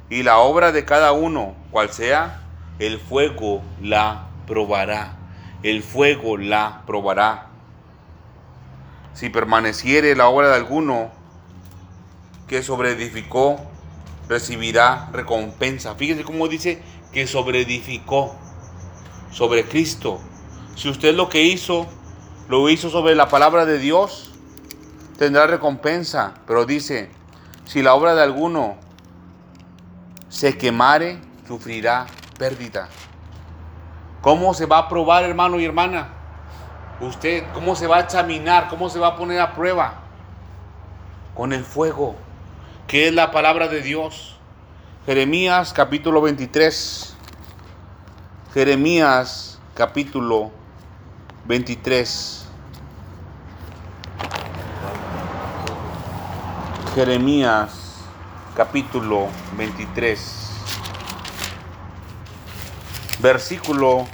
Y 0.09 0.23
la 0.23 0.37
obra 0.37 0.71
de 0.71 0.85
cada 0.85 1.13
uno, 1.13 1.55
cual 1.71 1.89
sea, 1.89 2.41
el 2.77 2.99
fuego 2.99 3.61
la 3.81 4.27
probará. 4.45 5.13
El 5.63 5.81
fuego 5.81 6.37
la 6.37 6.81
probará. 6.85 7.47
Si 9.13 9.29
permaneciere 9.29 10.15
la 10.15 10.27
obra 10.27 10.49
de 10.49 10.55
alguno 10.55 11.11
que 12.51 12.61
sobreedificó, 12.61 13.61
recibirá 14.27 15.07
recompensa. 15.13 15.95
Fíjese 15.95 16.25
cómo 16.25 16.49
dice 16.49 16.83
que 17.13 17.25
sobreedificó 17.25 18.35
sobre 19.31 19.63
Cristo. 19.63 20.19
Si 20.75 20.89
usted 20.89 21.15
lo 21.15 21.29
que 21.29 21.43
hizo 21.43 21.87
lo 22.49 22.67
hizo 22.67 22.89
sobre 22.89 23.15
la 23.15 23.29
palabra 23.29 23.65
de 23.65 23.79
Dios, 23.79 24.33
tendrá 25.17 25.47
recompensa. 25.47 26.33
Pero 26.45 26.65
dice, 26.65 27.09
si 27.63 27.81
la 27.81 27.93
obra 27.93 28.15
de 28.15 28.23
alguno 28.23 28.75
se 30.27 30.57
quemare, 30.57 31.19
sufrirá 31.47 32.05
pérdida. 32.37 32.89
¿Cómo 34.21 34.53
se 34.53 34.65
va 34.65 34.79
a 34.79 34.89
probar, 34.89 35.23
hermano 35.23 35.57
y 35.57 35.63
hermana? 35.63 36.09
Usted, 36.99 37.45
¿cómo 37.53 37.77
se 37.77 37.87
va 37.87 37.95
a 37.95 38.01
examinar? 38.01 38.67
¿Cómo 38.67 38.89
se 38.89 38.99
va 38.99 39.07
a 39.07 39.15
poner 39.15 39.39
a 39.39 39.53
prueba? 39.53 40.01
Con 41.33 41.53
el 41.53 41.63
fuego, 41.63 42.17
que 42.91 43.07
es 43.07 43.13
la 43.13 43.31
palabra 43.31 43.69
de 43.69 43.81
Dios. 43.81 44.35
Jeremías 45.05 45.71
capítulo 45.71 46.21
23. 46.21 47.15
Jeremías 48.53 49.59
capítulo 49.75 50.51
23. 51.45 52.47
Jeremías 56.93 58.01
capítulo 58.57 59.29
23, 59.55 60.51
versículo 63.21 64.05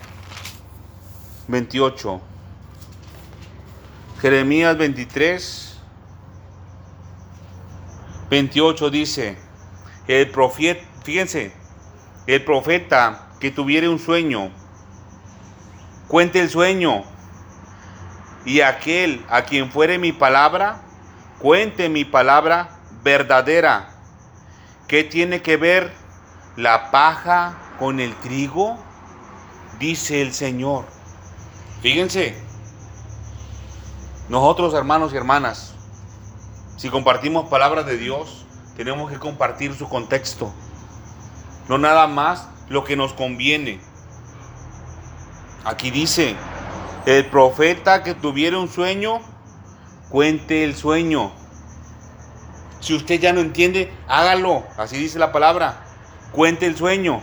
28. 1.47 2.21
Jeremías 4.21 4.77
23, 4.77 5.66
28 8.29 8.89
dice, 8.89 9.37
el 10.07 10.29
profeta, 10.31 10.85
fíjense, 11.03 11.53
el 12.25 12.43
profeta 12.43 13.29
que 13.39 13.51
tuviere 13.51 13.87
un 13.87 13.99
sueño, 13.99 14.51
cuente 16.07 16.39
el 16.39 16.49
sueño, 16.49 17.03
y 18.45 18.61
aquel 18.61 19.25
a 19.29 19.43
quien 19.43 19.71
fuere 19.71 19.97
mi 19.97 20.11
palabra, 20.11 20.81
cuente 21.39 21.89
mi 21.89 22.05
palabra 22.05 22.79
verdadera. 23.03 23.89
¿Qué 24.87 25.03
tiene 25.03 25.41
que 25.41 25.57
ver 25.57 25.93
la 26.55 26.91
paja 26.91 27.57
con 27.77 27.99
el 27.99 28.15
trigo? 28.15 28.77
Dice 29.79 30.21
el 30.21 30.33
Señor. 30.33 30.85
Fíjense, 31.81 32.41
nosotros 34.29 34.73
hermanos 34.73 35.13
y 35.13 35.17
hermanas, 35.17 35.76
si 36.77 36.89
compartimos 36.89 37.49
palabras 37.49 37.87
de 37.87 37.97
Dios, 37.97 38.45
tenemos 38.75 39.11
que 39.11 39.17
compartir 39.17 39.73
su 39.73 39.89
contexto. 39.89 40.53
No 41.67 41.79
nada 41.79 42.05
más 42.05 42.47
lo 42.69 42.83
que 42.83 42.95
nos 42.95 43.13
conviene. 43.13 43.81
Aquí 45.65 45.89
dice, 45.89 46.35
el 47.07 47.25
profeta 47.25 48.03
que 48.03 48.13
tuviera 48.13 48.59
un 48.59 48.69
sueño, 48.69 49.21
cuente 50.09 50.63
el 50.63 50.75
sueño. 50.75 51.31
Si 52.79 52.93
usted 52.93 53.19
ya 53.19 53.33
no 53.33 53.41
entiende, 53.41 53.91
hágalo. 54.07 54.63
Así 54.77 54.97
dice 54.97 55.17
la 55.17 55.31
palabra. 55.31 55.83
Cuente 56.31 56.67
el 56.67 56.77
sueño. 56.77 57.21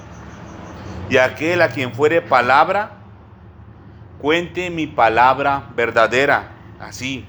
Y 1.08 1.18
aquel 1.18 1.62
a 1.62 1.68
quien 1.68 1.94
fuere 1.94 2.22
palabra, 2.22 2.98
cuente 4.20 4.68
mi 4.70 4.88
palabra 4.88 5.70
verdadera. 5.76 6.50
Así. 6.80 7.24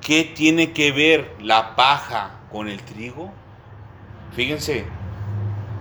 ¿Qué 0.00 0.24
tiene 0.24 0.72
que 0.72 0.92
ver 0.92 1.36
la 1.40 1.76
paja 1.76 2.30
con 2.50 2.68
el 2.68 2.82
trigo? 2.82 3.30
Fíjense, 4.34 4.86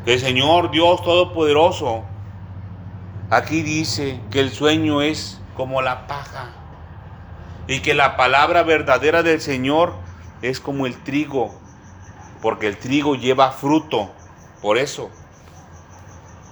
el 0.05 0.19
Señor 0.19 0.71
Dios 0.71 1.03
Todopoderoso 1.03 2.03
aquí 3.29 3.61
dice 3.61 4.19
que 4.31 4.39
el 4.39 4.51
sueño 4.51 5.01
es 5.01 5.39
como 5.55 5.81
la 5.81 6.07
paja 6.07 6.51
y 7.67 7.81
que 7.81 7.93
la 7.93 8.15
palabra 8.15 8.63
verdadera 8.63 9.23
del 9.23 9.41
Señor 9.41 9.93
es 10.41 10.59
como 10.59 10.85
el 10.85 10.95
trigo, 11.03 11.53
porque 12.41 12.67
el 12.67 12.77
trigo 12.77 13.15
lleva 13.15 13.51
fruto. 13.51 14.11
Por 14.61 14.77
eso 14.77 15.09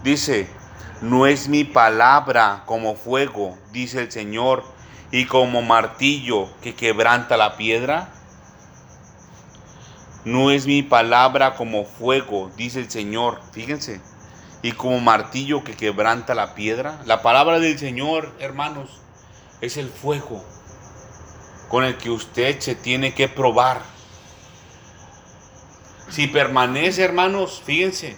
dice, 0.04 0.50
no 1.02 1.26
es 1.26 1.48
mi 1.48 1.64
palabra 1.64 2.64
como 2.66 2.96
fuego, 2.96 3.58
dice 3.72 4.02
el 4.02 4.12
Señor, 4.12 4.64
y 5.12 5.26
como 5.26 5.62
martillo 5.62 6.50
que 6.62 6.76
quebranta 6.76 7.38
la 7.38 7.58
piedra. 7.58 8.10
No 10.24 10.50
es 10.52 10.66
mi 10.66 10.82
palabra 10.82 11.56
como 11.56 11.86
fuego, 11.86 12.52
dice 12.58 12.80
el 12.80 12.90
Señor. 12.90 13.40
Fíjense. 13.52 14.02
Y 14.64 14.72
como 14.72 15.00
martillo 15.00 15.64
que 15.64 15.76
quebranta 15.76 16.34
la 16.34 16.56
piedra. 16.56 17.00
La 17.06 17.22
palabra 17.22 17.60
del 17.60 17.78
Señor, 17.78 18.34
hermanos, 18.40 19.02
es 19.62 19.78
el 19.78 19.90
fuego 19.90 20.44
con 21.70 21.84
el 21.84 21.98
que 21.98 22.10
usted 22.10 22.60
se 22.60 22.76
tiene 22.76 23.14
que 23.14 23.28
probar. 23.28 23.82
Si 26.10 26.28
permanece, 26.28 27.04
hermanos, 27.04 27.62
fíjense, 27.64 28.18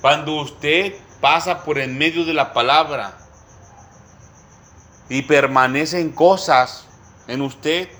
cuando 0.00 0.40
usted 0.40 0.94
pasa 1.20 1.62
por 1.64 1.78
en 1.78 1.96
medio 1.98 2.24
de 2.24 2.34
la 2.34 2.52
palabra 2.52 3.21
y 5.12 5.20
permanecen 5.20 6.10
cosas 6.10 6.86
en 7.28 7.42
usted, 7.42 7.90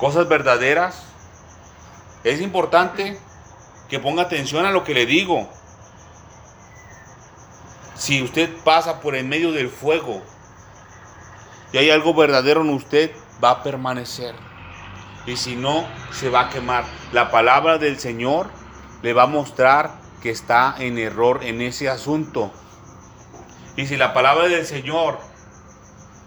cosas 0.00 0.26
verdaderas, 0.26 1.02
es 2.24 2.40
importante 2.40 3.20
que 3.90 4.00
ponga 4.00 4.22
atención 4.22 4.64
a 4.64 4.70
lo 4.70 4.82
que 4.82 4.94
le 4.94 5.04
digo. 5.04 5.46
Si 7.96 8.22
usted 8.22 8.48
pasa 8.64 9.02
por 9.02 9.14
en 9.14 9.28
medio 9.28 9.52
del 9.52 9.68
fuego, 9.68 10.22
y 11.70 11.76
hay 11.76 11.90
algo 11.90 12.14
verdadero 12.14 12.62
en 12.62 12.70
usted, 12.70 13.12
va 13.44 13.50
a 13.50 13.62
permanecer. 13.62 14.34
Y 15.26 15.36
si 15.36 15.54
no, 15.54 15.86
se 16.12 16.30
va 16.30 16.46
a 16.46 16.48
quemar. 16.48 16.84
La 17.12 17.30
palabra 17.30 17.76
del 17.76 17.98
Señor 17.98 18.46
le 19.02 19.12
va 19.12 19.24
a 19.24 19.26
mostrar 19.26 20.00
que 20.22 20.30
está 20.30 20.76
en 20.78 20.96
error 20.96 21.40
en 21.42 21.60
ese 21.60 21.90
asunto. 21.90 22.50
Y 23.76 23.86
si 23.86 23.96
la 23.96 24.12
palabra 24.12 24.48
del 24.48 24.66
Señor 24.66 25.18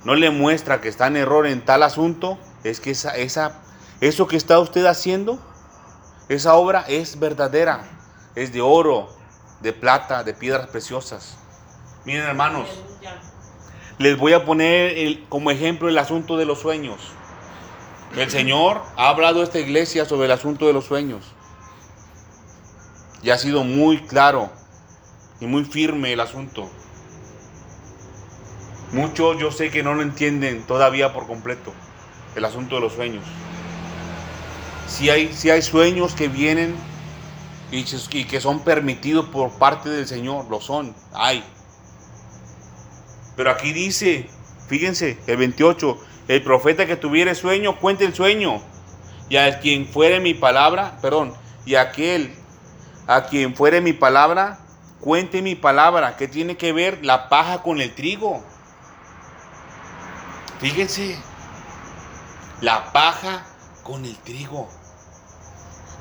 no 0.04 0.16
le 0.16 0.30
muestra 0.30 0.82
que 0.82 0.90
está 0.90 1.08
en 1.08 1.18
error 1.18 1.48
en 1.48 1.64
tal 1.64 1.84
asunto, 1.84 2.38
es 2.64 2.80
que 2.80 2.92
esa, 2.92 3.16
esa, 3.16 3.62
eso 4.02 4.28
que 4.28 4.38
está 4.38 4.60
usted 4.60 4.86
haciendo 4.86 5.40
Esa 6.28 6.56
obra 6.56 6.84
es 6.88 7.20
verdadera, 7.20 7.84
es 8.34 8.52
de 8.52 8.60
oro, 8.60 9.10
de 9.62 9.74
plata, 9.74 10.24
de 10.24 10.34
piedras 10.34 10.68
preciosas. 10.68 11.38
Miren 12.04 12.24
hermanos, 12.24 12.68
les 14.00 14.18
voy 14.18 14.34
a 14.34 14.44
poner 14.44 15.20
como 15.30 15.52
ejemplo 15.52 15.88
el 15.88 15.98
asunto 16.00 16.36
de 16.36 16.46
los 16.46 16.60
sueños. 16.60 17.00
El 18.16 18.32
Señor 18.32 18.82
ha 18.98 19.10
hablado 19.10 19.42
a 19.42 19.44
esta 19.44 19.60
iglesia 19.60 20.06
sobre 20.06 20.26
el 20.26 20.32
asunto 20.32 20.66
de 20.66 20.74
los 20.74 20.86
sueños. 20.86 21.26
Y 23.22 23.30
ha 23.30 23.38
sido 23.38 23.64
muy 23.64 24.00
claro 24.00 24.50
y 25.40 25.46
muy 25.46 25.64
firme 25.64 26.14
el 26.14 26.22
asunto. 26.22 26.70
Muchos 28.96 29.38
yo 29.38 29.52
sé 29.52 29.72
que 29.72 29.84
no 29.84 29.94
lo 29.94 30.02
entienden 30.02 30.64
todavía 30.64 31.12
por 31.12 31.28
completo, 31.28 31.74
el 32.34 32.46
asunto 32.46 32.76
de 32.76 32.82
los 32.82 32.94
sueños. 32.94 33.26
Si 34.88 35.10
hay, 35.10 35.34
si 35.34 35.50
hay 35.50 35.62
sueños 35.62 36.14
que 36.14 36.30
vienen 36.30 36.74
y, 37.72 37.84
que 37.84 38.40
son 38.40 38.62
permitidos 38.62 39.26
por 39.26 39.52
parte 39.58 39.90
del 39.90 40.08
Señor, 40.08 40.46
lo 40.50 40.62
son, 40.62 40.96
hay. 41.12 41.44
Pero 43.36 43.52
aquí 43.52 43.74
dice, 43.74 44.30
fíjense, 44.70 45.18
el 45.28 45.36
28, 45.36 45.98
el 46.30 46.42
profeta 46.42 46.86
que 46.86 46.96
tuviere 46.96 47.36
sueño, 47.36 47.78
cuente 47.82 48.06
el 48.06 48.16
sueño. 48.16 48.62
Y 49.28 49.36
a 49.36 49.60
quien 49.60 49.88
fuere 49.88 50.22
mi 50.22 50.36
palabra, 50.36 51.00
perdón, 51.02 51.34
y 51.66 51.76
aquel 51.76 52.34
a 53.08 53.26
quien 53.26 53.56
fuere 53.56 53.82
mi 53.82 53.92
palabra, 53.92 54.58
cuente 55.02 55.42
mi 55.42 55.56
palabra. 55.56 56.16
¿Qué 56.16 56.30
tiene 56.30 56.56
que 56.56 56.72
ver 56.72 57.04
la 57.04 57.28
paja 57.28 57.62
con 57.62 57.82
el 57.82 57.94
trigo? 57.94 58.42
Fíjense, 60.60 61.18
la 62.62 62.94
paja 62.94 63.46
con 63.84 64.06
el 64.06 64.18
trigo. 64.18 64.70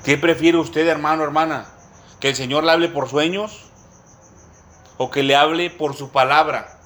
¿Qué 0.04 0.16
prefiere 0.16 0.58
usted, 0.58 0.86
hermano, 0.86 1.24
hermana? 1.24 1.66
¿Que 2.20 2.28
el 2.30 2.36
Señor 2.36 2.64
le 2.64 2.72
hable 2.72 2.88
por 2.88 3.08
sueños? 3.08 3.64
¿O 4.96 5.10
que 5.10 5.22
le 5.22 5.34
hable 5.34 5.70
por 5.70 5.94
su 5.94 6.10
palabra? 6.10 6.78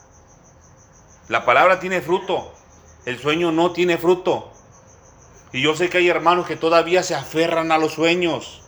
La 1.29 1.45
palabra 1.45 1.79
tiene 1.79 2.01
fruto, 2.01 2.53
el 3.05 3.19
sueño 3.19 3.53
no 3.53 3.73
tiene 3.73 3.99
fruto. 3.99 4.51
Y 5.53 5.63
yo 5.63 5.77
sé 5.77 5.91
que 5.91 5.99
hay 5.99 6.09
hermanos 6.09 6.47
que 6.47 6.57
todavía 6.57 7.03
se 7.03 7.15
aferran 7.15 7.71
a 7.71 7.79
los 7.79 7.93
sueños. 7.93 8.63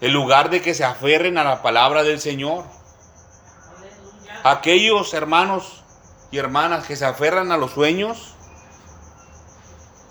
En 0.00 0.14
lugar 0.14 0.48
de 0.48 0.62
que 0.62 0.74
se 0.74 0.84
aferren 0.84 1.36
a 1.36 1.44
la 1.44 1.60
palabra 1.60 2.04
del 2.04 2.20
Señor. 2.20 2.64
Aquellos 4.44 5.12
hermanos 5.12 5.84
y 6.30 6.38
hermanas 6.38 6.86
que 6.86 6.96
se 6.96 7.04
aferran 7.04 7.52
a 7.52 7.56
los 7.56 7.72
sueños, 7.72 8.34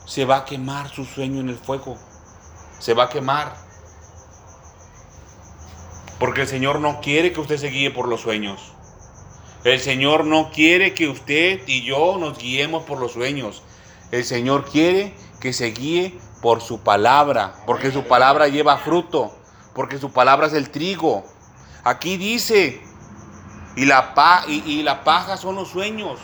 se 0.06 0.26
va 0.26 0.38
a 0.38 0.46
quemar 0.46 0.90
su 0.90 1.06
sueño 1.06 1.42
en 1.42 1.50
el 1.50 1.58
fuego. 1.58 1.98
Se 2.80 2.94
va 2.94 3.06
a 3.06 3.10
quemar. 3.10 3.56
Porque 6.20 6.42
el 6.42 6.48
Señor 6.48 6.80
no 6.80 7.02
quiere 7.02 7.34
que 7.34 7.42
usted 7.42 7.58
se 7.58 7.68
guíe 7.68 7.92
por 7.92 8.08
los 8.08 8.22
sueños. 8.22 8.74
El 9.64 9.80
Señor 9.80 10.26
no 10.26 10.50
quiere 10.52 10.94
que 10.94 11.10
usted 11.10 11.62
y 11.68 11.84
yo 11.84 12.18
nos 12.18 12.38
guiemos 12.38 12.84
por 12.84 13.00
los 13.00 13.12
sueños. 13.12 13.64
El 14.12 14.24
Señor 14.24 14.66
quiere 14.66 15.14
que 15.42 15.52
se 15.52 15.72
guíe 15.72 16.18
por 16.42 16.62
su 16.62 16.80
palabra, 16.80 17.56
porque 17.66 17.92
su 17.92 18.04
palabra 18.04 18.48
lleva 18.48 18.78
fruto, 18.78 19.36
porque 19.76 19.98
su 19.98 20.12
palabra 20.12 20.48
es 20.48 20.54
el 20.54 20.70
trigo. 20.70 21.26
Aquí 21.84 22.18
dice, 22.18 22.82
y 23.78 23.86
la, 23.86 24.16
pa- 24.16 24.44
y, 24.48 24.82
la 24.82 25.04
paja 25.04 25.38
son 25.38 25.56
los 25.56 25.70
sueños. 25.70 26.20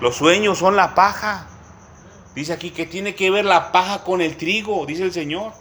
Los 0.00 0.16
sueños 0.16 0.58
son 0.58 0.74
la 0.74 0.94
paja. 0.94 1.46
Dice 2.34 2.54
aquí 2.54 2.70
que 2.70 2.86
tiene 2.86 3.14
que 3.14 3.30
ver 3.30 3.44
la 3.44 3.72
paja 3.72 4.04
con 4.04 4.22
el 4.22 4.38
trigo, 4.38 4.86
dice 4.86 5.02
el 5.02 5.12
Señor. 5.12 5.52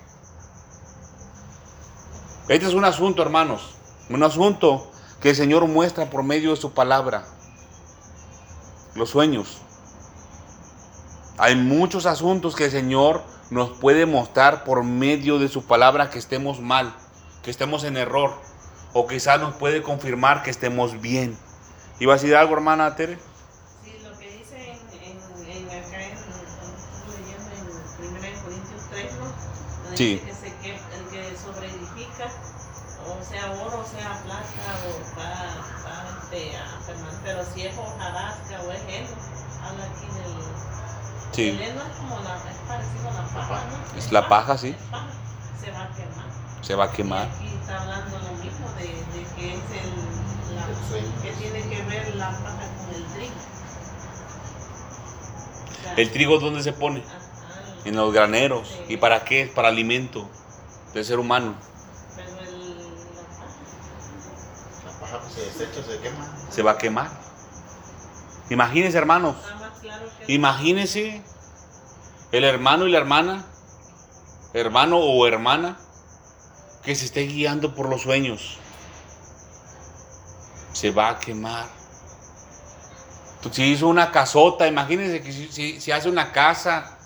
Este 2.47 2.65
es 2.65 2.73
un 2.73 2.85
asunto, 2.85 3.21
hermanos. 3.21 3.75
Un 4.09 4.23
asunto 4.23 4.89
que 5.21 5.31
el 5.31 5.35
Señor 5.35 5.67
muestra 5.67 6.09
por 6.09 6.23
medio 6.23 6.51
de 6.51 6.55
su 6.55 6.71
palabra. 6.71 7.25
Los 8.95 9.09
sueños. 9.09 9.57
Hay 11.37 11.57
muchos 11.57 12.05
asuntos 12.05 12.55
que 12.55 12.65
el 12.65 12.71
Señor 12.71 13.21
nos 13.49 13.71
puede 13.71 14.05
mostrar 14.05 14.63
por 14.63 14.83
medio 14.83 15.39
de 15.39 15.49
su 15.49 15.65
palabra 15.65 16.09
que 16.09 16.19
estemos 16.19 16.61
mal, 16.61 16.93
que 17.43 17.51
estemos 17.51 17.83
en 17.83 17.97
error, 17.97 18.33
o 18.97 19.05
quizás 19.05 19.39
nos 19.39 19.53
puede 19.53 19.83
confirmar 19.83 20.41
que 20.41 20.49
estemos 20.49 20.99
bien. 20.99 21.37
¿Iba 21.99 22.13
a 22.13 22.17
decir 22.17 22.35
algo, 22.35 22.55
hermana 22.55 22.95
Tere? 22.95 23.19
Sí, 23.83 23.93
lo 24.03 24.17
que 24.17 24.27
dice 24.27 24.71
en, 24.71 24.79
en, 25.03 25.51
en 25.51 25.85
acá 25.85 26.01
en, 26.01 26.17
leyendo 27.13 27.51
en 27.53 28.15
1 28.15 28.43
Corintios 28.43 28.81
3, 28.89 29.13
¿no? 29.19 29.25
Donde 29.83 29.97
Sí. 29.97 30.15
dice 30.15 30.25
que, 30.25 30.33
se, 30.33 30.55
que 30.63 30.71
el 30.73 31.05
que 31.11 31.37
sobreedifica, 31.37 32.25
o 33.05 33.23
sea 33.23 33.51
oro, 33.51 33.81
o 33.81 33.85
sea 33.85 34.19
plata, 34.23 34.69
o 34.87 35.19
va, 35.19 35.29
va 35.85 36.19
este, 36.23 36.57
a 36.57 36.79
pero 37.23 37.45
si 37.53 37.67
es 37.67 37.77
hojarasca 37.77 38.61
o 38.65 38.71
es 38.71 38.81
heno, 38.87 39.09
habla 39.63 39.83
aquí 39.85 40.07
del... 40.07 40.33
Sí. 41.33 41.49
El 41.49 41.61
heno 41.61 41.81
es 41.83 41.97
como 41.97 42.19
la, 42.21 42.35
es 42.49 42.57
parecido 42.67 43.09
a 43.09 43.13
la 43.13 43.27
paja, 43.27 43.61
¿no? 43.69 43.97
Es 43.99 44.11
la 44.11 44.27
paja, 44.27 44.57
sí. 44.57 44.69
Es 44.69 44.75
paja, 44.89 45.05
se 45.61 45.69
va 45.71 45.83
a 45.83 45.89
quemar. 45.89 46.06
Se 46.61 46.75
va 46.75 46.85
a 46.85 46.91
Y 46.91 46.91
quemar. 46.91 47.27
aquí 47.35 47.47
está 47.47 47.81
hablando 47.81 48.19
lo 48.19 48.33
mismo 48.43 48.67
de, 48.77 48.83
de 48.87 49.27
que 49.35 49.55
es 49.55 49.71
el, 49.71 50.55
la, 50.55 50.67
que 51.21 51.31
tiene 51.33 51.69
que 51.69 51.81
ver 51.83 52.15
la 52.15 52.29
paja 52.31 52.67
con 52.77 52.95
el 52.95 53.05
trigo. 53.13 53.35
O 55.71 55.81
sea, 55.81 55.93
¿El 55.95 56.11
trigo 56.11 56.39
dónde 56.39 56.63
se 56.63 56.73
pone? 56.73 57.03
ajá, 57.41 57.79
En 57.85 57.95
los 57.95 58.13
graneros. 58.13 58.83
¿Y 58.87 58.97
para 58.97 59.23
qué? 59.23 59.51
Para 59.53 59.69
alimento 59.69 60.29
del 60.93 61.05
ser 61.05 61.19
humano. 61.19 61.55
Pero 62.15 62.39
el, 62.41 62.77
la 63.15 63.31
paja, 63.39 63.57
La 64.83 64.99
paja 64.99 65.19
pues, 65.21 65.33
se 65.33 65.41
desecha, 65.45 65.83
se 65.83 65.99
quema. 65.99 66.25
Se 66.49 66.61
va 66.63 66.71
a 66.71 66.77
quemar. 66.77 67.09
Imagínense, 68.49 68.97
hermanos. 68.97 69.35
claro 69.81 70.05
Imagínense 70.27 71.21
el 72.31 72.43
hermano 72.43 72.87
y 72.87 72.91
la 72.91 72.97
hermana, 72.99 73.45
hermano 74.53 74.97
o 74.97 75.27
hermana, 75.27 75.77
que 76.87 76.95
se 76.95 77.03
esté 77.03 77.23
guiando 77.23 77.75
por 77.75 77.89
los 77.89 78.03
sueños. 78.03 78.59
Se 80.71 80.89
va 80.89 81.09
a 81.09 81.19
quemar. 81.19 81.67
Tú, 83.41 83.49
Si 83.51 83.63
hizo 83.63 83.89
una 83.89 84.09
casota, 84.09 84.67
imagínense 84.67 85.21
que 85.21 85.81
si 85.81 85.91
hace 85.91 86.07
una 86.07 86.31
casa 86.31 86.97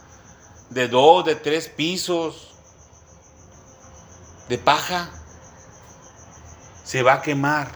de 0.70 0.88
dos, 0.88 1.26
de 1.26 1.34
tres 1.34 1.68
pisos, 1.68 2.54
de 4.50 4.60
paja, 4.60 5.10
se 6.84 7.02
va 7.02 7.14
a 7.14 7.22
quemar. 7.24 7.72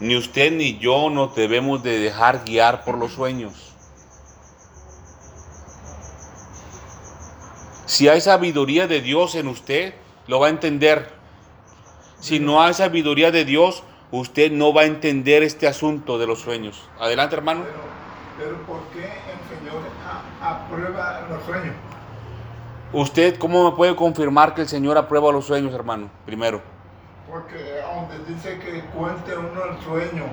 Ni 0.00 0.16
usted 0.16 0.50
ni 0.50 0.76
yo 0.80 1.08
nos 1.08 1.36
debemos 1.36 1.84
de 1.84 2.00
dejar 2.00 2.44
guiar 2.44 2.84
por 2.84 2.98
los 2.98 3.12
sueños. 3.12 3.67
Si 7.88 8.06
hay 8.06 8.20
sabiduría 8.20 8.86
de 8.86 9.00
Dios 9.00 9.34
en 9.34 9.48
usted, 9.48 9.94
lo 10.26 10.38
va 10.40 10.48
a 10.48 10.50
entender. 10.50 11.08
Si 12.20 12.38
no 12.38 12.62
hay 12.62 12.74
sabiduría 12.74 13.30
de 13.30 13.46
Dios, 13.46 13.82
usted 14.10 14.52
no 14.52 14.74
va 14.74 14.82
a 14.82 14.84
entender 14.84 15.42
este 15.42 15.66
asunto 15.66 16.18
de 16.18 16.26
los 16.26 16.38
sueños. 16.38 16.86
Adelante, 17.00 17.34
hermano. 17.34 17.62
Pero, 17.64 18.56
pero 18.56 18.66
¿por 18.66 18.82
qué 18.92 19.04
el 19.04 19.58
Señor 19.58 19.82
aprueba 20.42 21.26
los 21.30 21.42
sueños? 21.46 21.74
¿Usted 22.92 23.38
cómo 23.38 23.70
me 23.70 23.74
puede 23.74 23.96
confirmar 23.96 24.54
que 24.54 24.60
el 24.60 24.68
Señor 24.68 24.98
aprueba 24.98 25.32
los 25.32 25.46
sueños, 25.46 25.72
hermano? 25.72 26.10
Primero. 26.26 26.60
Porque 27.26 27.80
donde 27.94 28.34
dice 28.34 28.58
que 28.58 28.84
cuente 28.94 29.34
uno 29.34 29.64
el 29.64 29.82
sueño, 29.82 30.24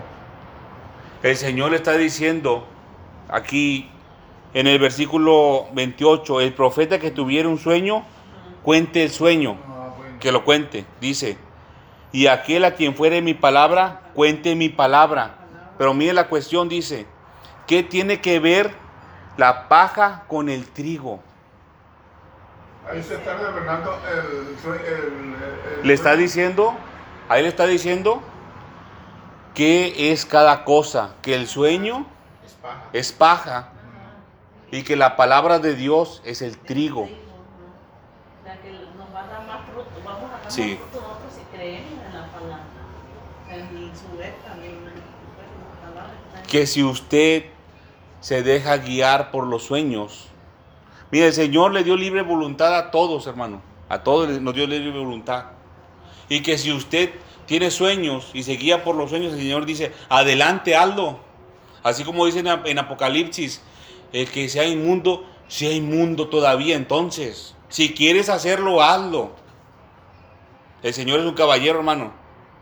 El 1.24 1.38
Señor 1.38 1.72
le 1.72 1.78
está 1.78 1.94
diciendo 1.94 2.68
aquí 3.30 3.90
en 4.56 4.68
el 4.68 4.80
versículo 4.80 5.68
28, 5.74 6.40
el 6.40 6.54
profeta 6.54 6.98
que 6.98 7.12
tuviera 7.12 7.50
un 7.50 7.60
sueño, 7.60 8.06
cuente 8.64 9.04
el 9.04 9.12
sueño. 9.12 9.58
ah, 9.68 9.94
que 10.22 10.32
lo 10.32 10.46
cuente, 10.46 10.86
dice. 11.02 11.38
Y 12.14 12.28
aquel 12.28 12.64
a 12.64 12.74
quien 12.74 12.96
fuere 12.96 13.22
mi 13.22 13.34
palabra, 13.34 14.12
cuente 14.14 14.56
mi 14.56 14.70
palabra. 14.70 15.40
Pero 15.78 15.94
mire 15.94 16.14
la 16.14 16.30
cuestión, 16.30 16.70
dice, 16.70 17.06
¿qué 17.68 17.84
tiene 17.84 18.22
que 18.22 18.40
ver 18.40 18.72
la 19.36 19.68
paja 19.68 20.24
con 20.30 20.48
el 20.48 20.70
trigo? 20.70 21.20
ahí 22.90 23.04
se 23.04 23.16
está 23.16 23.36
revelando 23.36 24.00
el, 24.10 24.56
el, 24.86 25.80
el 25.82 25.88
Le 25.88 25.94
está 25.94 26.16
diciendo, 26.16 26.78
ahí 27.28 27.42
le 27.42 27.50
está 27.50 27.66
diciendo 27.68 28.22
qué 29.54 30.14
es 30.14 30.26
cada 30.26 30.64
cosa, 30.64 31.16
que 31.22 31.36
el 31.36 31.48
sueño 31.48 32.06
Es 32.46 32.54
paja. 32.54 32.84
es 32.94 33.12
paja 33.12 33.70
y 34.76 34.84
que 34.84 34.96
la 34.96 35.16
palabra 35.16 35.60
de 35.60 35.76
Dios 35.76 36.22
es 36.26 36.42
el 36.42 36.58
trigo. 36.58 37.08
La 38.46 38.58
que 38.62 38.72
nos 38.72 39.16
va 39.16 39.22
a 39.24 39.28
dar 39.28 39.48
más 39.48 39.62
fruto, 39.70 39.90
vamos 40.04 40.30
a 40.32 40.42
dar 40.42 40.52
Sí. 40.52 40.78
más 40.80 40.90
fruto 40.92 41.08
nosotros 41.08 41.34
si 41.34 41.58
creemos 41.58 41.92
en 42.06 42.14
la 42.14 42.28
palabra. 42.28 42.64
En 43.52 43.92
su 43.96 44.18
vez 44.18 44.34
también, 44.44 44.74
en- 44.74 46.46
Que 46.48 46.68
si 46.68 46.84
usted 46.84 47.46
se 48.20 48.44
deja 48.44 48.78
guiar 48.78 49.32
por 49.32 49.48
los 49.48 49.64
sueños, 49.64 50.30
Mire, 51.12 51.28
el 51.28 51.34
Señor 51.34 51.72
le 51.72 51.84
dio 51.84 51.96
libre 51.96 52.24
voluntad 52.24 52.76
a 52.76 52.90
todos, 52.92 53.28
hermano. 53.28 53.62
A 53.88 54.00
todos 54.04 54.28
nos 54.42 54.54
dio 54.56 54.66
libre 54.66 54.90
voluntad. 54.92 55.46
Y 56.28 56.42
que 56.42 56.58
si 56.58 56.74
usted 56.74 57.12
tiene 57.46 57.70
sueños 57.70 58.32
y 58.34 58.42
se 58.44 58.54
guía 58.54 58.84
por 58.84 58.96
los 58.96 59.12
sueños, 59.12 59.32
el 59.34 59.40
Señor 59.40 59.66
dice, 59.68 59.94
adelante, 60.10 60.76
hazlo. 60.76 61.20
Así 61.84 62.04
como 62.04 62.26
dice 62.26 62.40
en 62.40 62.80
Apocalipsis, 62.80 63.62
el 64.16 64.32
que 64.32 64.48
sea 64.48 64.66
inmundo, 64.66 65.26
sea 65.50 65.74
inmundo 65.74 66.30
todavía. 66.30 66.78
Entonces, 66.78 67.54
si 67.68 67.94
quieres 67.94 68.30
hacerlo, 68.30 68.82
hazlo. 68.82 69.32
El 70.82 70.94
Señor 70.94 71.20
es 71.20 71.26
un 71.26 71.34
caballero, 71.34 71.80
hermano. 71.80 72.14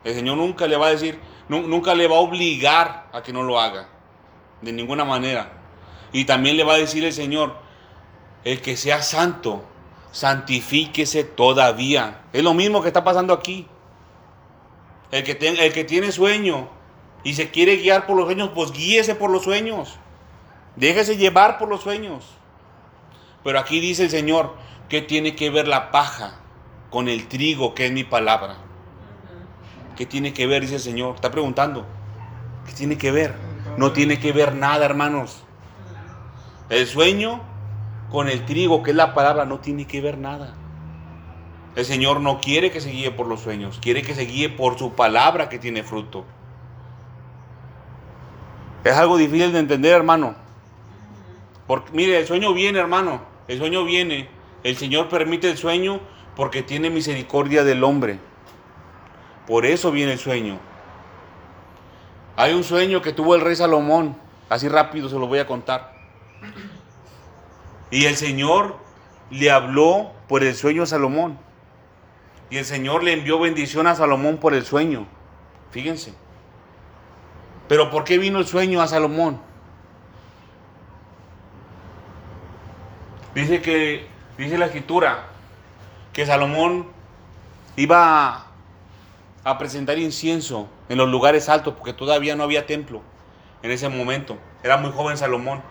El 0.03 0.15
Señor 0.15 0.37
nunca 0.37 0.65
le 0.65 0.77
va 0.77 0.87
a 0.87 0.89
decir, 0.89 1.19
nunca 1.47 1.93
le 1.93 2.07
va 2.07 2.15
a 2.15 2.21
obligar 2.21 3.07
a 3.13 3.21
que 3.21 3.31
no 3.31 3.43
lo 3.43 3.59
haga. 3.59 3.87
De 4.63 4.73
ninguna 4.73 5.05
manera. 5.05 5.53
Y 6.11 6.25
también 6.25 6.57
le 6.57 6.63
va 6.63 6.73
a 6.73 6.77
decir 6.77 7.05
el 7.05 7.13
Señor, 7.13 7.55
el 8.43 8.59
que 8.59 8.75
sea 8.75 9.03
santo, 9.03 9.63
santifíquese 10.11 11.23
todavía. 11.23 12.21
Es 12.33 12.43
lo 12.43 12.55
mismo 12.55 12.81
que 12.81 12.87
está 12.87 13.03
pasando 13.03 13.31
aquí. 13.31 13.67
El 15.11 15.23
que, 15.23 15.33
el 15.33 15.71
que 15.71 15.83
tiene 15.83 16.11
sueño 16.11 16.67
y 17.23 17.35
se 17.35 17.51
quiere 17.51 17.77
guiar 17.77 18.07
por 18.07 18.17
los 18.17 18.25
sueños, 18.25 18.49
pues 18.55 18.71
guíese 18.71 19.13
por 19.13 19.29
los 19.29 19.43
sueños. 19.43 19.99
Déjese 20.75 21.17
llevar 21.17 21.57
por 21.57 21.69
los 21.69 21.81
sueños. 21.81 22.25
Pero 23.43 23.59
aquí 23.59 23.79
dice 23.79 24.03
el 24.03 24.09
Señor 24.09 24.55
que 24.89 25.01
tiene 25.01 25.35
que 25.35 25.49
ver 25.49 25.67
la 25.67 25.91
paja 25.91 26.39
con 26.89 27.07
el 27.09 27.27
trigo, 27.27 27.73
que 27.73 27.85
es 27.87 27.91
mi 27.91 28.03
palabra. 28.03 28.57
¿Qué 29.95 30.05
tiene 30.05 30.33
que 30.33 30.47
ver? 30.47 30.61
Dice 30.61 30.75
el 30.75 30.81
Señor. 30.81 31.15
Está 31.15 31.31
preguntando. 31.31 31.85
¿Qué 32.65 32.73
tiene 32.73 32.97
que 32.97 33.11
ver? 33.11 33.35
No 33.77 33.91
tiene 33.91 34.19
que 34.19 34.31
ver 34.31 34.55
nada, 34.55 34.85
hermanos. 34.85 35.43
El 36.69 36.87
sueño 36.87 37.41
con 38.11 38.29
el 38.29 38.45
trigo, 38.45 38.83
que 38.83 38.91
es 38.91 38.97
la 38.97 39.13
palabra, 39.13 39.45
no 39.45 39.59
tiene 39.59 39.85
que 39.85 40.01
ver 40.01 40.17
nada. 40.17 40.55
El 41.75 41.85
Señor 41.85 42.21
no 42.21 42.39
quiere 42.39 42.69
que 42.69 42.81
se 42.81 42.91
guíe 42.91 43.09
por 43.09 43.25
los 43.25 43.41
sueños, 43.41 43.79
quiere 43.81 44.03
que 44.03 44.13
se 44.13 44.25
guíe 44.25 44.49
por 44.49 44.77
su 44.77 44.93
palabra 44.93 45.49
que 45.49 45.57
tiene 45.57 45.83
fruto. 45.83 46.23
Es 48.83 48.93
algo 48.93 49.17
difícil 49.17 49.51
de 49.51 49.59
entender, 49.59 49.93
hermano. 49.93 50.35
Mire, 51.93 52.19
el 52.19 52.27
sueño 52.27 52.53
viene, 52.53 52.79
hermano. 52.79 53.21
El 53.47 53.57
sueño 53.57 53.85
viene. 53.85 54.29
El 54.63 54.77
Señor 54.77 55.09
permite 55.09 55.49
el 55.49 55.57
sueño 55.57 55.99
porque 56.35 56.63
tiene 56.63 56.89
misericordia 56.89 57.63
del 57.63 57.83
hombre. 57.83 58.19
Por 59.47 59.65
eso 59.65 59.91
viene 59.91 60.13
el 60.13 60.19
sueño. 60.19 60.59
Hay 62.35 62.53
un 62.53 62.63
sueño 62.63 63.01
que 63.01 63.13
tuvo 63.13 63.35
el 63.35 63.41
rey 63.41 63.55
Salomón. 63.55 64.15
Así 64.49 64.67
rápido 64.67 65.09
se 65.09 65.19
lo 65.19 65.27
voy 65.27 65.39
a 65.39 65.47
contar. 65.47 65.93
Y 67.91 68.05
el 68.05 68.15
Señor 68.15 68.77
le 69.29 69.51
habló 69.51 70.11
por 70.27 70.43
el 70.43 70.55
sueño 70.55 70.83
a 70.83 70.85
Salomón. 70.85 71.37
Y 72.49 72.57
el 72.57 72.65
Señor 72.65 73.03
le 73.03 73.13
envió 73.13 73.39
bendición 73.39 73.87
a 73.87 73.95
Salomón 73.95 74.37
por 74.37 74.53
el 74.53 74.65
sueño. 74.65 75.07
Fíjense. 75.71 76.13
Pero 77.67 77.89
¿por 77.89 78.03
qué 78.03 78.17
vino 78.17 78.39
el 78.39 78.45
sueño 78.45 78.81
a 78.81 78.87
Salomón? 78.87 79.39
Dice 83.35 83.61
que, 83.61 84.07
dice 84.37 84.57
la 84.57 84.65
escritura, 84.65 85.27
que 86.13 86.25
Salomón 86.25 86.87
iba 87.75 88.45
a 89.43 89.57
presentar 89.57 89.97
incienso 89.97 90.69
en 90.89 90.97
los 90.97 91.09
lugares 91.09 91.49
altos 91.49 91.73
porque 91.75 91.93
todavía 91.93 92.35
no 92.35 92.43
había 92.43 92.65
templo 92.65 93.01
en 93.63 93.71
ese 93.71 93.89
momento. 93.89 94.37
Era 94.63 94.77
muy 94.77 94.91
joven 94.91 95.17
Salomón. 95.17 95.61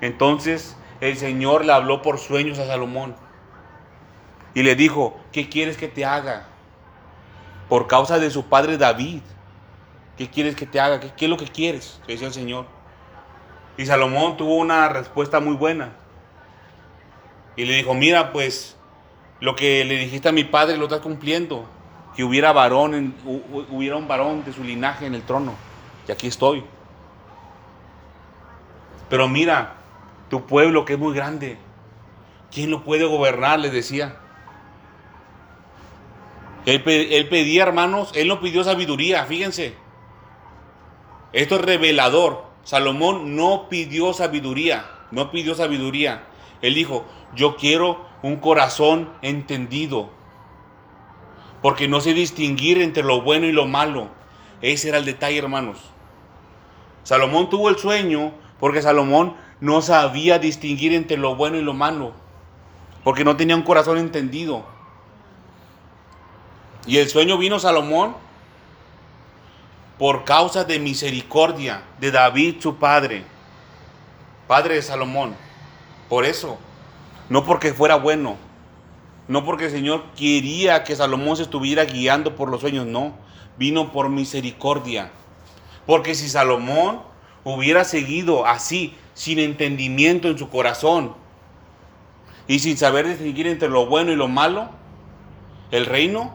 Entonces 0.00 0.76
el 1.00 1.16
Señor 1.16 1.64
le 1.64 1.72
habló 1.72 2.02
por 2.02 2.18
sueños 2.18 2.58
a 2.58 2.66
Salomón 2.66 3.14
y 4.54 4.62
le 4.62 4.74
dijo, 4.74 5.18
¿qué 5.32 5.48
quieres 5.48 5.76
que 5.76 5.88
te 5.88 6.04
haga? 6.04 6.46
Por 7.68 7.86
causa 7.86 8.18
de 8.18 8.30
su 8.30 8.46
padre 8.46 8.78
David. 8.78 9.22
¿Qué 10.16 10.28
quieres 10.28 10.54
que 10.54 10.66
te 10.66 10.80
haga? 10.80 11.00
¿Qué, 11.00 11.24
es 11.24 11.30
lo 11.30 11.36
que 11.36 11.46
quieres? 11.46 12.00
Le 12.06 12.14
decía 12.14 12.28
el 12.28 12.34
Señor. 12.34 12.66
Y 13.76 13.86
Salomón 13.86 14.36
tuvo 14.36 14.56
una 14.56 14.88
respuesta 14.88 15.40
muy 15.40 15.54
buena. 15.54 15.92
Y 17.56 17.64
le 17.64 17.74
dijo, 17.74 17.94
mira, 17.94 18.32
pues 18.32 18.76
lo 19.40 19.56
que 19.56 19.84
le 19.84 19.96
dijiste 19.96 20.28
a 20.28 20.32
mi 20.32 20.44
padre 20.44 20.76
lo 20.76 20.84
estás 20.84 21.00
cumpliendo. 21.00 21.68
Que 22.14 22.24
hubiera 22.24 22.52
varón, 22.52 23.14
hubiera 23.70 23.96
un 23.96 24.08
varón 24.08 24.44
de 24.44 24.52
su 24.52 24.64
linaje 24.64 25.06
en 25.06 25.14
el 25.14 25.22
trono. 25.22 25.54
Y 26.06 26.12
aquí 26.12 26.26
estoy. 26.26 26.64
Pero 29.08 29.28
mira, 29.28 29.74
tu 30.28 30.46
pueblo 30.46 30.84
que 30.84 30.94
es 30.94 30.98
muy 30.98 31.14
grande, 31.14 31.58
¿quién 32.50 32.70
lo 32.70 32.84
puede 32.84 33.04
gobernar? 33.04 33.58
Le 33.58 33.70
decía. 33.70 34.16
Él, 36.66 36.82
pedía, 36.82 37.62
hermanos, 37.62 38.12
él 38.14 38.28
no 38.28 38.40
pidió 38.40 38.62
sabiduría, 38.62 39.24
fíjense. 39.24 39.74
Esto 41.32 41.56
es 41.56 41.62
revelador. 41.62 42.44
Salomón 42.62 43.34
no 43.34 43.68
pidió 43.68 44.12
sabiduría, 44.12 44.84
no 45.10 45.30
pidió 45.30 45.54
sabiduría. 45.54 46.24
Él 46.62 46.74
dijo, 46.74 47.04
yo 47.34 47.56
quiero 47.56 48.04
un 48.22 48.36
corazón 48.36 49.08
entendido, 49.22 50.10
porque 51.62 51.88
no 51.88 52.00
sé 52.00 52.14
distinguir 52.14 52.80
entre 52.80 53.02
lo 53.02 53.22
bueno 53.22 53.46
y 53.46 53.52
lo 53.52 53.66
malo. 53.66 54.08
Ese 54.62 54.88
era 54.88 54.98
el 54.98 55.04
detalle, 55.04 55.38
hermanos. 55.38 55.78
Salomón 57.02 57.48
tuvo 57.48 57.68
el 57.68 57.76
sueño 57.76 58.32
porque 58.58 58.82
Salomón 58.82 59.34
no 59.60 59.82
sabía 59.82 60.38
distinguir 60.38 60.92
entre 60.92 61.16
lo 61.16 61.34
bueno 61.34 61.56
y 61.56 61.62
lo 61.62 61.74
malo, 61.74 62.12
porque 63.04 63.24
no 63.24 63.36
tenía 63.36 63.56
un 63.56 63.62
corazón 63.62 63.98
entendido. 63.98 64.64
Y 66.86 66.98
el 66.98 67.08
sueño 67.08 67.38
vino 67.38 67.58
Salomón 67.58 68.14
por 69.98 70.24
causa 70.24 70.64
de 70.64 70.78
misericordia 70.78 71.82
de 72.00 72.10
David 72.10 72.56
su 72.60 72.76
padre, 72.76 73.24
padre 74.46 74.76
de 74.76 74.82
Salomón. 74.82 75.34
Por 76.10 76.24
eso, 76.24 76.58
no 77.28 77.44
porque 77.46 77.72
fuera 77.72 77.94
bueno, 77.94 78.36
no 79.28 79.44
porque 79.44 79.66
el 79.66 79.70
Señor 79.70 80.02
quería 80.16 80.82
que 80.82 80.96
Salomón 80.96 81.36
se 81.36 81.44
estuviera 81.44 81.84
guiando 81.84 82.34
por 82.34 82.50
los 82.50 82.60
sueños, 82.60 82.84
no, 82.84 83.14
vino 83.56 83.92
por 83.92 84.08
misericordia. 84.08 85.12
Porque 85.86 86.16
si 86.16 86.28
Salomón 86.28 87.00
hubiera 87.44 87.84
seguido 87.84 88.44
así, 88.44 88.96
sin 89.14 89.38
entendimiento 89.38 90.26
en 90.26 90.36
su 90.36 90.48
corazón 90.48 91.14
y 92.48 92.58
sin 92.58 92.76
saber 92.76 93.06
distinguir 93.06 93.46
entre 93.46 93.68
lo 93.68 93.86
bueno 93.86 94.10
y 94.10 94.16
lo 94.16 94.26
malo, 94.26 94.68
el 95.70 95.86
reino, 95.86 96.34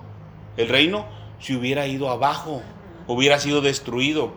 el 0.56 0.70
reino 0.70 1.06
se 1.40 1.54
hubiera 1.54 1.86
ido 1.86 2.10
abajo, 2.10 2.62
hubiera 3.08 3.40
sido 3.40 3.60
destruido. 3.60 4.32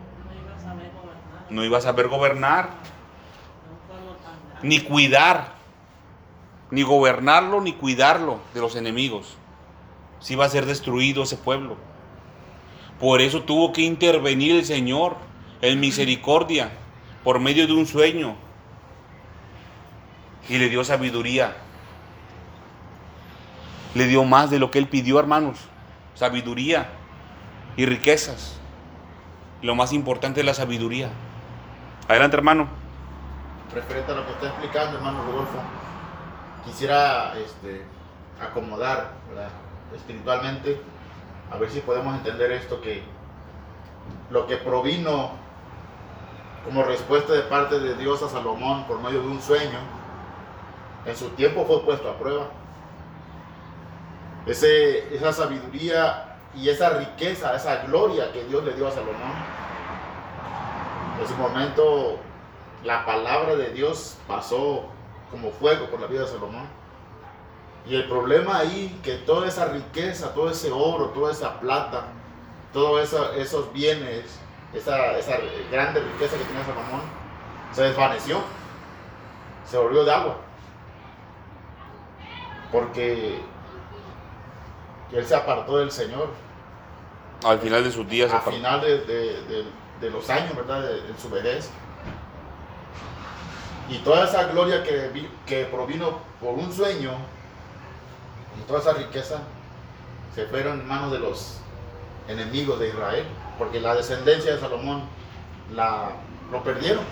No 1.49 1.63
iba 1.63 1.77
a 1.77 1.81
saber 1.81 2.09
gobernar, 2.09 2.71
ni 4.61 4.79
cuidar, 4.81 5.53
ni 6.71 6.83
gobernarlo, 6.83 7.61
ni 7.61 7.73
cuidarlo 7.73 8.39
de 8.53 8.61
los 8.61 8.75
enemigos. 8.75 9.37
Si 10.19 10.33
iba 10.33 10.45
a 10.45 10.49
ser 10.49 10.65
destruido 10.65 11.23
ese 11.23 11.37
pueblo. 11.37 11.77
Por 12.99 13.21
eso 13.21 13.43
tuvo 13.43 13.71
que 13.71 13.81
intervenir 13.81 14.55
el 14.55 14.65
Señor 14.65 15.15
en 15.61 15.79
misericordia 15.79 16.71
por 17.23 17.39
medio 17.39 17.65
de 17.65 17.73
un 17.73 17.85
sueño 17.85 18.35
y 20.49 20.57
le 20.57 20.69
dio 20.69 20.83
sabiduría. 20.83 21.55
Le 23.95 24.07
dio 24.07 24.23
más 24.23 24.49
de 24.49 24.59
lo 24.59 24.71
que 24.71 24.79
él 24.79 24.87
pidió, 24.87 25.19
hermanos. 25.19 25.57
Sabiduría 26.15 26.89
y 27.77 27.85
riquezas. 27.85 28.59
Lo 29.61 29.75
más 29.75 29.93
importante 29.93 30.41
es 30.41 30.45
la 30.45 30.53
sabiduría. 30.53 31.09
Adelante, 32.07 32.35
hermano. 32.37 32.78
Referente 33.73 34.11
a 34.11 34.15
lo 34.15 34.25
que 34.25 34.31
está 34.31 34.47
explicando, 34.47 34.97
hermano 34.97 35.23
Rodolfo, 35.25 35.59
quisiera 36.65 37.35
este, 37.37 37.85
acomodar 38.41 39.11
espiritualmente, 39.95 40.81
a 41.51 41.57
ver 41.57 41.69
si 41.69 41.79
podemos 41.81 42.15
entender 42.15 42.51
esto, 42.51 42.81
que 42.81 43.03
lo 44.31 44.47
que 44.47 44.57
provino 44.57 45.31
como 46.65 46.81
respuesta 46.83 47.33
de 47.33 47.41
parte 47.43 47.79
de 47.79 47.95
Dios 47.95 48.23
a 48.23 48.29
Salomón 48.29 48.85
por 48.85 48.99
medio 48.99 49.21
de 49.21 49.27
un 49.27 49.41
sueño, 49.41 49.79
en 51.05 51.15
su 51.15 51.29
tiempo 51.29 51.63
fue 51.65 51.83
puesto 51.83 52.09
a 52.09 52.17
prueba. 52.17 52.47
Esa 54.47 55.31
sabiduría 55.31 56.37
y 56.55 56.69
esa 56.69 56.89
riqueza, 56.89 57.55
esa 57.55 57.83
gloria 57.83 58.31
que 58.31 58.45
Dios 58.45 58.63
le 58.63 58.73
dio 58.73 58.87
a 58.87 58.91
Salomón, 58.91 59.33
en 61.17 61.23
ese 61.23 61.35
momento 61.35 62.19
la 62.83 63.05
palabra 63.05 63.55
de 63.55 63.69
Dios 63.71 64.17
pasó 64.27 64.85
como 65.31 65.51
fuego 65.51 65.87
por 65.87 65.99
la 66.01 66.07
vida 66.07 66.21
de 66.21 66.27
Salomón. 66.27 66.67
Y 67.85 67.95
el 67.95 68.07
problema 68.07 68.57
ahí, 68.59 68.99
que 69.03 69.15
toda 69.15 69.47
esa 69.47 69.65
riqueza, 69.69 70.33
todo 70.33 70.49
ese 70.49 70.71
oro, 70.71 71.07
toda 71.09 71.31
esa 71.31 71.59
plata, 71.59 72.07
todos 72.73 73.13
esos 73.37 73.73
bienes 73.73 74.39
esa, 74.73 75.17
esa 75.17 75.37
grande 75.71 75.99
riqueza 76.01 76.37
que 76.37 76.43
tenía 76.43 76.63
Salomón, 76.63 77.01
se 77.73 77.83
desvaneció, 77.83 78.39
se 79.65 79.77
volvió 79.77 80.03
de 80.03 80.13
agua. 80.13 80.37
porque 82.71 83.39
él 85.11 85.25
se 85.25 85.35
apartó 85.35 85.77
del 85.77 85.89
Señor 85.91 86.29
Al 87.43 87.59
final 87.59 87.83
de 87.83 87.91
sus 87.91 88.07
días, 88.07 88.31
al 88.31 88.41
final 88.41 88.81
de, 88.81 88.99
de- 89.05 89.41
de- 89.43 89.65
de 90.01 90.09
los 90.11 90.29
años, 90.29 90.55
¿verdad? 90.55 90.81
De 90.83 91.01
su 91.21 91.29
vejez. 91.29 91.69
Y 93.89 93.97
toda 93.99 94.25
esa 94.25 94.45
gloria 94.45 94.83
que, 94.83 95.27
que 95.45 95.65
provino 95.65 96.19
por 96.39 96.53
un 96.53 96.71
sueño 96.71 97.11
y 98.59 98.67
toda 98.67 98.79
esa 98.79 98.93
riqueza 98.93 99.39
se 100.35 100.45
fueron 100.45 100.81
en 100.81 100.87
manos 100.87 101.11
de 101.11 101.19
los 101.19 101.57
enemigos 102.27 102.79
de 102.79 102.89
Israel, 102.89 103.25
porque 103.57 103.79
la 103.79 103.95
descendencia 103.95 104.53
de 104.53 104.59
Salomón 104.59 105.03
la, 105.73 106.11
lo 106.51 106.63
perdieron. 106.63 107.03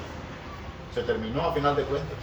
Se 0.94 1.02
terminó 1.02 1.48
a 1.48 1.54
final 1.54 1.76
de 1.76 1.84
cuentas. 1.84 2.18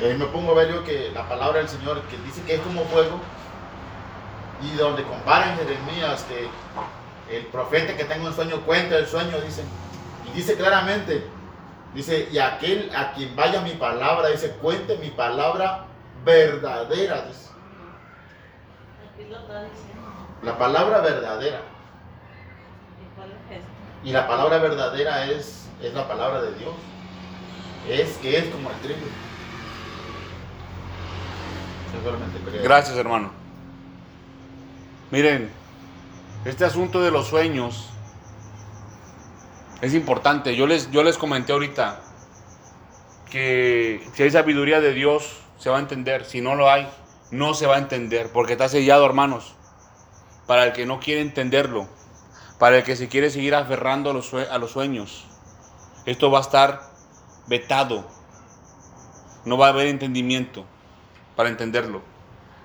Y 0.00 0.04
ahí 0.04 0.16
me 0.16 0.26
pongo 0.26 0.52
a 0.52 0.54
ver 0.54 0.72
yo 0.72 0.84
que 0.84 1.10
la 1.12 1.28
palabra 1.28 1.58
del 1.58 1.68
Señor, 1.68 2.00
que 2.02 2.16
dice 2.18 2.42
que 2.42 2.54
es 2.54 2.60
como 2.60 2.84
fuego, 2.84 3.20
y 4.62 4.76
donde 4.76 5.02
comparan 5.02 5.56
Jeremías 5.58 6.24
que 6.28 6.48
el 7.36 7.46
profeta 7.46 7.96
que 7.96 8.04
tenga 8.04 8.28
un 8.28 8.34
sueño 8.34 8.60
cuenta 8.62 8.96
el 8.96 9.06
sueño, 9.06 9.40
dicen, 9.40 9.66
y 10.30 10.36
dice 10.36 10.56
claramente, 10.56 11.26
dice, 11.94 12.28
y 12.30 12.38
aquel 12.38 12.90
a 12.94 13.12
quien 13.12 13.34
vaya 13.36 13.60
mi 13.60 13.72
palabra, 13.72 14.28
dice, 14.28 14.50
cuente 14.60 14.98
mi 14.98 15.10
palabra 15.10 15.86
verdadera. 16.24 17.24
La 20.42 20.58
palabra 20.58 21.00
verdadera. 21.00 21.60
¿Y? 24.02 24.10
Y 24.10 24.12
la 24.12 24.28
palabra 24.28 24.58
verdadera 24.58 25.26
es, 25.26 25.68
es 25.82 25.94
la 25.94 26.06
palabra 26.06 26.42
de 26.42 26.54
Dios. 26.54 26.74
Es 27.88 28.16
que 28.18 28.38
es 28.38 28.46
como 28.46 28.70
el 28.70 28.76
trigo. 28.76 29.06
Gracias, 32.62 32.96
hermano. 32.96 33.30
Miren, 35.10 35.50
este 36.44 36.64
asunto 36.64 37.00
de 37.00 37.10
los 37.10 37.28
sueños 37.28 37.88
es 39.80 39.94
importante. 39.94 40.56
Yo 40.56 40.66
les, 40.66 40.90
yo 40.90 41.02
les 41.02 41.18
comenté 41.18 41.52
ahorita 41.52 42.00
que 43.30 44.06
si 44.14 44.22
hay 44.22 44.30
sabiduría 44.30 44.80
de 44.80 44.92
Dios, 44.92 45.40
se 45.58 45.70
va 45.70 45.78
a 45.78 45.80
entender. 45.80 46.24
Si 46.24 46.40
no 46.40 46.54
lo 46.54 46.70
hay, 46.70 46.88
no 47.30 47.54
se 47.54 47.66
va 47.66 47.76
a 47.76 47.78
entender. 47.78 48.30
Porque 48.32 48.52
está 48.52 48.68
sellado, 48.68 49.04
hermanos. 49.06 49.54
Para 50.46 50.64
el 50.64 50.72
que 50.72 50.86
no 50.86 51.00
quiere 51.00 51.20
entenderlo. 51.20 51.88
Para 52.58 52.78
el 52.78 52.84
que 52.84 52.96
se 52.96 53.08
quiere 53.08 53.30
seguir 53.30 53.54
aferrando 53.54 54.10
a 54.10 54.12
los, 54.12 54.32
a 54.34 54.58
los 54.58 54.70
sueños. 54.70 55.26
Esto 56.06 56.30
va 56.30 56.38
a 56.38 56.42
estar 56.42 56.80
vetado. 57.46 58.06
No 59.44 59.58
va 59.58 59.66
a 59.66 59.70
haber 59.70 59.88
entendimiento 59.88 60.64
para 61.36 61.48
entenderlo. 61.48 62.02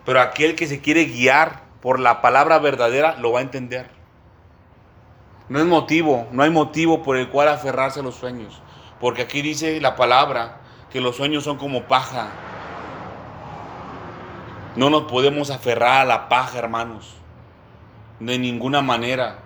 Pero 0.05 0.21
aquel 0.21 0.55
que 0.55 0.67
se 0.67 0.81
quiere 0.81 1.05
guiar 1.05 1.63
por 1.81 1.99
la 1.99 2.21
palabra 2.21 2.59
verdadera 2.59 3.15
lo 3.17 3.31
va 3.31 3.39
a 3.39 3.43
entender. 3.43 3.98
No 5.49 5.59
es 5.59 5.65
motivo, 5.65 6.27
no 6.31 6.43
hay 6.43 6.51
motivo 6.51 7.01
por 7.01 7.17
el 7.17 7.29
cual 7.29 7.47
aferrarse 7.47 7.99
a 7.99 8.03
los 8.03 8.15
sueños. 8.15 8.61
Porque 8.99 9.23
aquí 9.23 9.41
dice 9.41 9.81
la 9.81 9.95
palabra 9.95 10.61
que 10.91 11.01
los 11.01 11.15
sueños 11.15 11.43
son 11.43 11.57
como 11.57 11.83
paja. 11.83 12.27
No 14.75 14.91
nos 14.91 15.03
podemos 15.03 15.49
aferrar 15.49 16.01
a 16.01 16.05
la 16.05 16.29
paja, 16.29 16.59
hermanos. 16.59 17.15
De 18.19 18.37
ninguna 18.37 18.81
manera. 18.81 19.39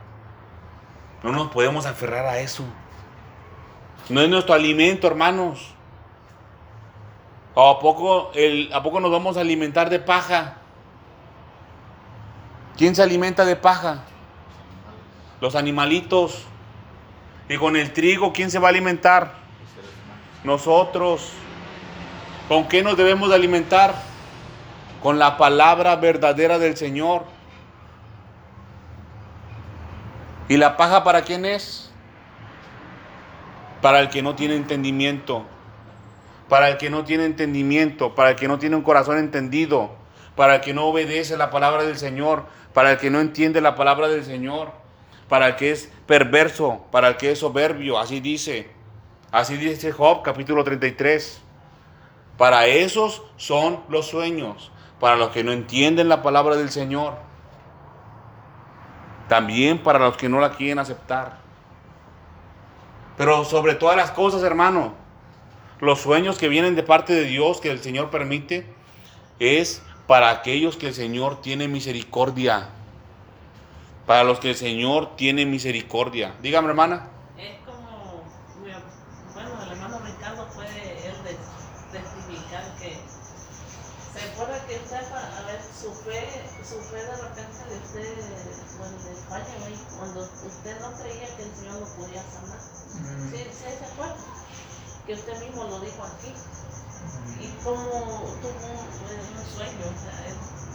No 1.24 1.32
nos 1.32 1.50
podemos 1.50 1.86
aferrar 1.86 2.26
a 2.26 2.40
eso. 2.40 2.66
No 4.10 4.20
es 4.20 4.30
nuestro 4.30 4.54
alimento, 4.54 5.08
hermanos. 5.08 5.74
¿O 7.56 7.70
¿A 7.70 7.80
poco, 7.80 8.32
¿A 8.74 8.84
poco 8.84 9.00
nos 9.00 9.12
vamos 9.12 9.38
a 9.38 9.42
alimentar 9.42 9.90
de 9.90 10.00
paja? 10.00 10.58
¿Quién 12.76 12.94
se 12.96 13.04
alimenta 13.04 13.46
de 13.46 13.56
paja? 13.56 14.04
Los 15.44 15.56
animalitos. 15.56 16.46
Y 17.50 17.58
con 17.58 17.76
el 17.76 17.92
trigo, 17.92 18.32
¿quién 18.32 18.50
se 18.50 18.60
va 18.60 18.68
a 18.68 18.70
alimentar? 18.70 19.34
Nosotros. 20.46 21.34
¿Con 22.48 22.70
qué 22.70 22.82
nos 22.82 22.96
debemos 22.96 23.28
de 23.28 23.36
alimentar? 23.36 23.94
Con 25.02 25.20
la 25.20 25.36
palabra 25.36 25.98
verdadera 25.98 26.60
del 26.60 26.78
Señor. 26.78 27.26
¿Y 30.48 30.56
la 30.56 30.78
paja 30.78 31.04
para 31.04 31.24
quién 31.24 31.44
es? 31.44 31.92
Para 33.82 34.00
el 34.00 34.10
que 34.10 34.22
no 34.22 34.36
tiene 34.36 34.56
entendimiento 34.56 35.46
para 36.48 36.70
el 36.70 36.78
que 36.78 36.90
no 36.92 37.04
tiene 37.04 37.26
entendimiento, 37.26 38.14
para 38.14 38.30
el 38.32 38.36
que 38.36 38.48
no 38.48 38.60
tiene 38.60 38.76
un 38.76 38.84
corazón 38.84 39.18
entendido, 39.18 39.96
para 40.36 40.56
el 40.56 40.62
que 40.62 40.74
no 40.74 40.86
obedece 40.86 41.36
la 41.36 41.50
palabra 41.50 41.84
del 41.84 41.98
Señor, 41.98 42.46
para 42.74 42.92
el 42.92 42.98
que 43.00 43.10
no 43.10 43.20
entiende 43.20 43.60
la 43.60 43.74
palabra 43.74 44.08
del 44.08 44.24
Señor, 44.24 44.83
para 45.34 45.48
el 45.48 45.56
que 45.56 45.72
es 45.72 45.92
perverso, 46.06 46.86
para 46.92 47.08
el 47.08 47.18
que 47.18 47.32
es 47.32 47.40
soberbio, 47.40 47.98
así 47.98 48.20
dice, 48.20 48.70
así 49.32 49.58
dice 49.58 49.92
Job 49.92 50.22
capítulo 50.22 50.64
33. 50.64 51.42
Para 52.38 52.68
esos 52.68 53.24
son 53.36 53.80
los 53.90 54.06
sueños, 54.06 54.72
para 55.00 55.16
los 55.16 55.32
que 55.32 55.44
no 55.44 55.52
entienden 55.52 56.08
la 56.08 56.22
palabra 56.22 56.56
del 56.56 56.70
Señor, 56.70 57.16
también 59.28 59.82
para 59.82 59.98
los 59.98 60.18
que 60.18 60.30
no 60.30 60.40
la 60.40 60.52
quieren 60.52 60.78
aceptar. 60.78 61.40
Pero 63.18 63.44
sobre 63.44 63.74
todas 63.74 63.98
las 63.98 64.12
cosas, 64.12 64.44
hermano, 64.44 64.94
los 65.80 66.00
sueños 66.00 66.38
que 66.38 66.48
vienen 66.48 66.76
de 66.76 66.84
parte 66.84 67.12
de 67.12 67.24
Dios, 67.24 67.60
que 67.60 67.72
el 67.72 67.80
Señor 67.80 68.12
permite, 68.12 68.72
es 69.40 69.82
para 70.06 70.30
aquellos 70.30 70.78
que 70.78 70.90
el 70.90 70.94
Señor 70.94 71.42
tiene 71.42 71.68
misericordia. 71.68 72.70
Para 74.06 74.24
los 74.24 74.40
que 74.40 74.50
el 74.50 74.56
Señor 74.56 75.16
tiene 75.16 75.46
misericordia. 75.46 76.36
Dígame, 76.42 76.70
hermana. 76.70 77.08
Es 77.38 77.60
como, 77.66 78.24
bueno, 79.34 79.64
el 79.64 79.72
hermano 79.72 80.00
Ricardo 80.00 80.48
puede 80.54 81.08
él 81.08 81.16
testificar 81.92 82.76
que 82.80 82.98
se 84.14 84.32
acuerda 84.32 84.60
que 84.68 84.76
usted, 84.76 84.98
a 84.98 85.42
ver, 85.48 85.62
su 85.64 85.92
fe, 86.04 86.22
su 86.68 86.80
fe 86.92 86.98
de 86.98 87.18
repente 87.18 87.60
de 87.70 87.78
usted, 87.78 88.78
bueno, 88.78 88.98
de 89.04 89.12
España, 89.14 89.56
güey, 89.62 89.76
cuando 89.98 90.22
usted 90.22 90.80
no 90.82 90.92
creía 91.02 91.36
que 91.36 91.44
el 91.44 91.56
Señor 91.56 91.80
lo 91.80 91.88
podía 91.96 92.22
sanar. 92.22 92.60
¿Sí, 93.32 93.38
sí 93.38 93.66
se 93.80 93.86
acuerda? 93.86 94.18
Que 95.08 95.14
usted 95.14 95.40
mismo 95.46 95.64
lo 95.64 95.80
dijo 95.80 96.04
aquí. 96.04 96.34
Y 97.40 97.48
como 97.64 97.82
tuvo 98.42 98.68
un, 98.70 99.38
un 99.38 99.46
sueño, 99.56 99.86
o 99.88 99.98
sea, 99.98 100.18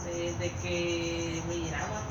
de, 0.05 0.33
de 0.35 0.51
que 0.63 1.43
miraba, 1.49 2.03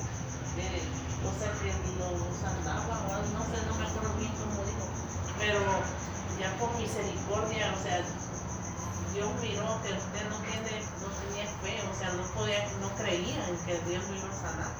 de, 0.56 1.07
o 1.24 1.32
sea, 1.40 1.52
que 1.60 1.74
lo 1.98 2.32
sanaba, 2.34 3.06
o 3.08 3.14
algo, 3.14 3.30
no 3.34 3.44
sé, 3.46 3.66
no 3.66 3.76
me 3.76 3.86
acuerdo 3.86 4.14
bien 4.18 4.34
cómo 4.38 4.64
dijo, 4.66 4.86
pero 5.38 5.94
ya 6.40 6.58
por 6.58 6.76
misericordia, 6.78 7.74
o 7.78 7.82
sea, 7.82 8.06
Dios 9.14 9.30
miró 9.42 9.82
que 9.84 9.94
usted 9.94 10.30
no, 10.30 10.38
tiene, 10.46 10.92
no 11.02 11.08
tenía 11.14 11.46
fe, 11.62 11.82
o 11.90 11.94
sea, 11.94 12.14
no, 12.14 12.24
podía, 12.34 12.68
no 12.82 12.96
creía 12.96 13.48
en 13.48 13.58
que 13.66 13.80
Dios 13.90 14.04
lo 14.10 14.16
iba 14.16 14.30
a 14.30 14.34
sanar 14.34 14.72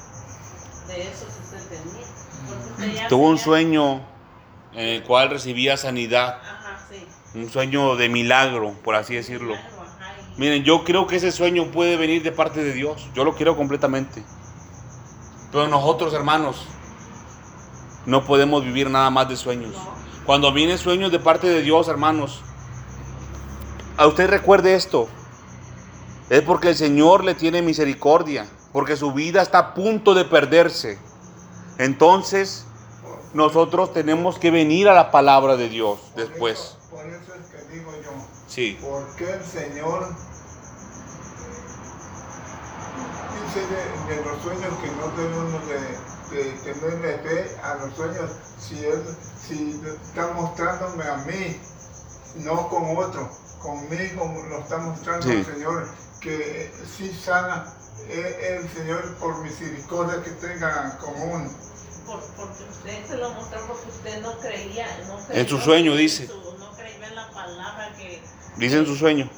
de 0.86 1.08
eso 1.08 1.26
que 1.26 1.40
usted 1.40 1.68
tenía. 1.68 2.06
Porque 2.46 2.70
usted 2.70 2.94
ya 2.94 3.08
Tuvo 3.08 3.28
un 3.28 3.38
sueño 3.38 4.02
en 4.72 4.88
el 4.88 5.02
cual 5.04 5.30
recibía 5.30 5.76
sanidad. 5.76 6.38
Ajá, 6.42 6.78
sí. 6.88 7.06
Un 7.34 7.50
sueño 7.50 7.96
de 7.96 8.08
milagro, 8.08 8.74
por 8.82 8.94
así 8.94 9.14
decirlo. 9.14 9.54
Claro, 9.56 9.82
ajá, 9.82 10.14
y- 10.36 10.40
Miren, 10.40 10.64
yo 10.64 10.84
creo 10.84 11.06
que 11.06 11.16
ese 11.16 11.32
sueño 11.32 11.70
puede 11.70 11.96
venir 11.96 12.22
de 12.22 12.32
parte 12.32 12.62
de 12.62 12.72
Dios. 12.72 13.10
Yo 13.14 13.24
lo 13.24 13.34
quiero 13.34 13.56
completamente. 13.56 14.24
Pero 15.52 15.68
nosotros, 15.68 16.12
hermanos, 16.14 16.66
no 18.06 18.24
podemos 18.24 18.64
vivir 18.64 18.90
nada 18.90 19.10
más 19.10 19.28
de 19.28 19.36
sueños. 19.36 19.74
Cuando 20.26 20.52
vienen 20.52 20.78
sueños 20.78 21.10
de 21.10 21.18
parte 21.18 21.48
de 21.48 21.62
Dios, 21.62 21.88
hermanos, 21.88 22.42
a 23.96 24.06
usted 24.06 24.28
recuerde 24.28 24.74
esto. 24.74 25.08
Es 26.30 26.42
porque 26.42 26.68
el 26.68 26.76
Señor 26.76 27.24
le 27.24 27.34
tiene 27.34 27.62
misericordia, 27.62 28.46
porque 28.72 28.96
su 28.96 29.12
vida 29.12 29.40
está 29.40 29.58
a 29.58 29.74
punto 29.74 30.12
de 30.14 30.26
perderse. 30.26 30.98
Entonces, 31.78 32.66
nosotros 33.32 33.92
tenemos 33.94 34.38
que 34.38 34.50
venir 34.50 34.88
a 34.88 34.94
la 34.94 35.10
palabra 35.10 35.56
de 35.56 35.68
Dios 35.70 35.98
Por 36.14 36.26
después. 36.28 36.58
eso- 36.58 36.76
Por 36.90 37.06
eso 37.06 37.32
es 37.34 37.46
que 37.48 37.74
digo 37.74 37.90
yo, 38.04 38.10
Sí. 38.46 38.78
¿por 38.82 39.06
qué 39.16 39.30
el 39.32 39.44
Señor 39.44 40.08
dice 43.44 43.60
de, 43.66 44.16
de 44.16 44.24
los 44.24 44.42
sueños 44.42 44.74
que 44.82 44.90
no 44.92 45.08
debemos 45.16 45.62
de, 45.68 46.36
de 46.36 46.52
tenerle 46.72 47.18
fe 47.18 47.56
a 47.62 47.74
los 47.76 47.94
sueños 47.94 48.30
si 48.58 48.84
Él 48.84 49.02
si 49.46 49.80
está 50.04 50.32
mostrándome 50.34 51.04
a 51.04 51.16
mí, 51.18 51.60
no 52.36 52.68
con 52.68 52.96
otro, 52.96 53.30
conmigo 53.60 54.44
lo 54.50 54.58
está 54.58 54.76
mostrando 54.78 55.26
Sí. 55.26 55.32
el 55.32 55.44
Señor, 55.46 55.88
que 56.20 56.72
sí 56.96 57.10
sana 57.24 57.72
es 58.10 58.36
el 58.50 58.68
Señor 58.70 59.14
por 59.16 59.38
misericordia 59.42 60.22
que 60.22 60.30
tenga 60.32 60.98
común. 60.98 61.50
Por- 62.06 62.20
porque 62.36 62.64
usted 62.70 63.06
se 63.06 63.16
lo 63.16 63.30
mostró 63.32 63.60
porque 63.66 63.88
usted 63.88 64.20
no 64.22 64.38
creía, 64.38 64.86
no 65.08 65.16
creyó 65.26 65.40
En 65.42 65.48
su 65.48 65.58
sueño, 65.58 65.92
en 65.92 65.98
dice. 65.98 66.26
su- 66.26 66.58
no 66.58 66.70
creyó 66.72 67.04
en 67.04 67.14
la 67.14 67.30
palabra 67.30 67.92
que 67.96 68.22
Dice 68.56 68.78
en 68.78 68.86
su 68.86 68.96
sueño. 68.96 69.30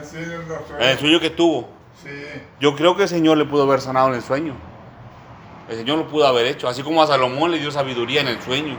Así 0.00 0.16
En 0.16 0.82
el 0.82 0.98
sueño 0.98 1.20
que 1.20 1.30
tuvo. 1.30 1.68
Yo 2.60 2.76
creo 2.76 2.96
que 2.96 3.04
el 3.04 3.08
Señor 3.08 3.38
le 3.38 3.44
pudo 3.44 3.64
haber 3.64 3.80
sanado 3.80 4.08
en 4.08 4.14
el 4.14 4.22
sueño. 4.22 4.54
El 5.68 5.76
Señor 5.76 5.98
lo 5.98 6.08
pudo 6.08 6.26
haber 6.26 6.46
hecho, 6.46 6.68
así 6.68 6.82
como 6.82 7.02
a 7.02 7.06
Salomón 7.06 7.50
le 7.50 7.58
dio 7.58 7.70
sabiduría 7.70 8.20
en 8.20 8.28
el 8.28 8.40
sueño. 8.40 8.76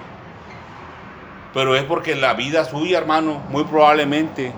Pero 1.53 1.75
es 1.75 1.83
porque 1.83 2.15
la 2.15 2.33
vida 2.33 2.65
suya, 2.65 2.97
hermano, 2.97 3.43
muy 3.49 3.63
probablemente 3.63 4.53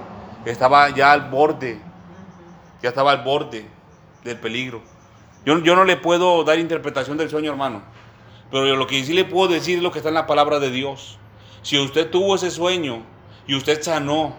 estaba 0.45 0.89
ya 0.89 1.11
al 1.11 1.29
borde, 1.29 1.79
ya 2.81 2.89
estaba 2.89 3.11
al 3.11 3.23
borde 3.23 3.65
del 4.23 4.37
peligro. 4.37 4.81
Yo, 5.45 5.59
yo 5.59 5.75
no 5.75 5.83
le 5.85 5.97
puedo 5.97 6.43
dar 6.43 6.59
interpretación 6.59 7.17
del 7.17 7.29
sueño, 7.29 7.51
hermano. 7.51 7.81
Pero 8.49 8.67
yo 8.67 8.75
lo 8.75 8.87
que 8.87 9.03
sí 9.03 9.13
le 9.13 9.25
puedo 9.25 9.51
decir 9.51 9.77
es 9.77 9.83
lo 9.83 9.91
que 9.91 9.99
está 9.99 10.09
en 10.09 10.15
la 10.15 10.27
palabra 10.27 10.59
de 10.59 10.69
Dios. 10.69 11.17
Si 11.61 11.79
usted 11.79 12.09
tuvo 12.09 12.35
ese 12.35 12.51
sueño 12.51 13.03
y 13.47 13.55
usted 13.55 13.81
sanó, 13.81 14.35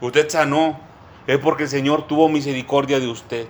usted 0.00 0.28
sanó, 0.28 0.80
es 1.26 1.38
porque 1.38 1.64
el 1.64 1.68
Señor 1.68 2.06
tuvo 2.06 2.28
misericordia 2.28 2.98
de 3.00 3.08
usted. 3.08 3.46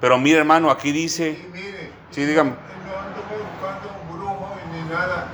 Pero 0.00 0.18
mire, 0.18 0.38
hermano, 0.38 0.70
aquí 0.70 0.92
dice, 0.92 1.38
mire. 1.52 1.92
Sí, 2.10 2.24
dígame. 2.24 2.50
No 2.50 2.56
ando 2.98 3.20
buscando 3.22 4.00
un 4.02 4.18
brujo 4.18 4.56
ni 4.72 4.90
nada. 4.90 5.28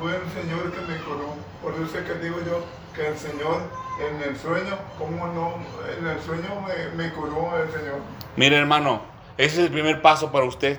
Fue 0.00 0.12
el 0.16 0.22
Señor 0.30 0.72
que 0.72 0.80
me 0.80 0.98
curó. 0.98 1.34
Por 1.62 1.74
eso 1.74 1.98
es 1.98 2.04
que 2.04 2.14
digo 2.24 2.36
yo 2.46 2.64
que 2.94 3.08
el 3.08 3.18
Señor 3.18 3.60
en 4.00 4.22
el 4.22 4.36
sueño, 4.38 4.78
¿cómo 4.98 5.26
no? 5.28 5.54
En 5.98 6.06
el 6.06 6.20
sueño 6.20 6.48
me, 6.66 7.04
me 7.04 7.12
curó 7.12 7.50
el 7.62 7.70
Señor. 7.70 8.00
mire, 8.36 8.56
hermano, 8.56 9.00
ese 9.38 9.60
es 9.60 9.66
el 9.66 9.72
primer 9.72 10.02
paso 10.02 10.30
para 10.30 10.44
usted. 10.44 10.78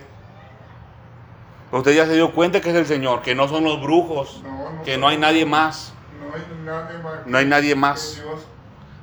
Usted 1.72 1.96
ya 1.96 2.06
se 2.06 2.14
dio 2.14 2.32
cuenta 2.32 2.62
que 2.62 2.70
es 2.70 2.76
el 2.76 2.86
Señor, 2.86 3.22
que 3.22 3.36
no 3.36 3.48
son 3.48 3.64
los 3.66 3.82
brujos, 3.82 4.42
No, 4.44 4.72
no 4.72 4.84
que 4.84 4.98
no 4.98 5.08
hay 5.10 5.18
nadie 5.18 5.46
más. 5.46 5.94
No 6.20 6.34
hay 6.34 6.64
nadie 6.64 6.98
más. 7.00 7.28
No 7.28 7.38
hay 7.38 7.46
nadie 7.46 7.76
más. 7.76 8.24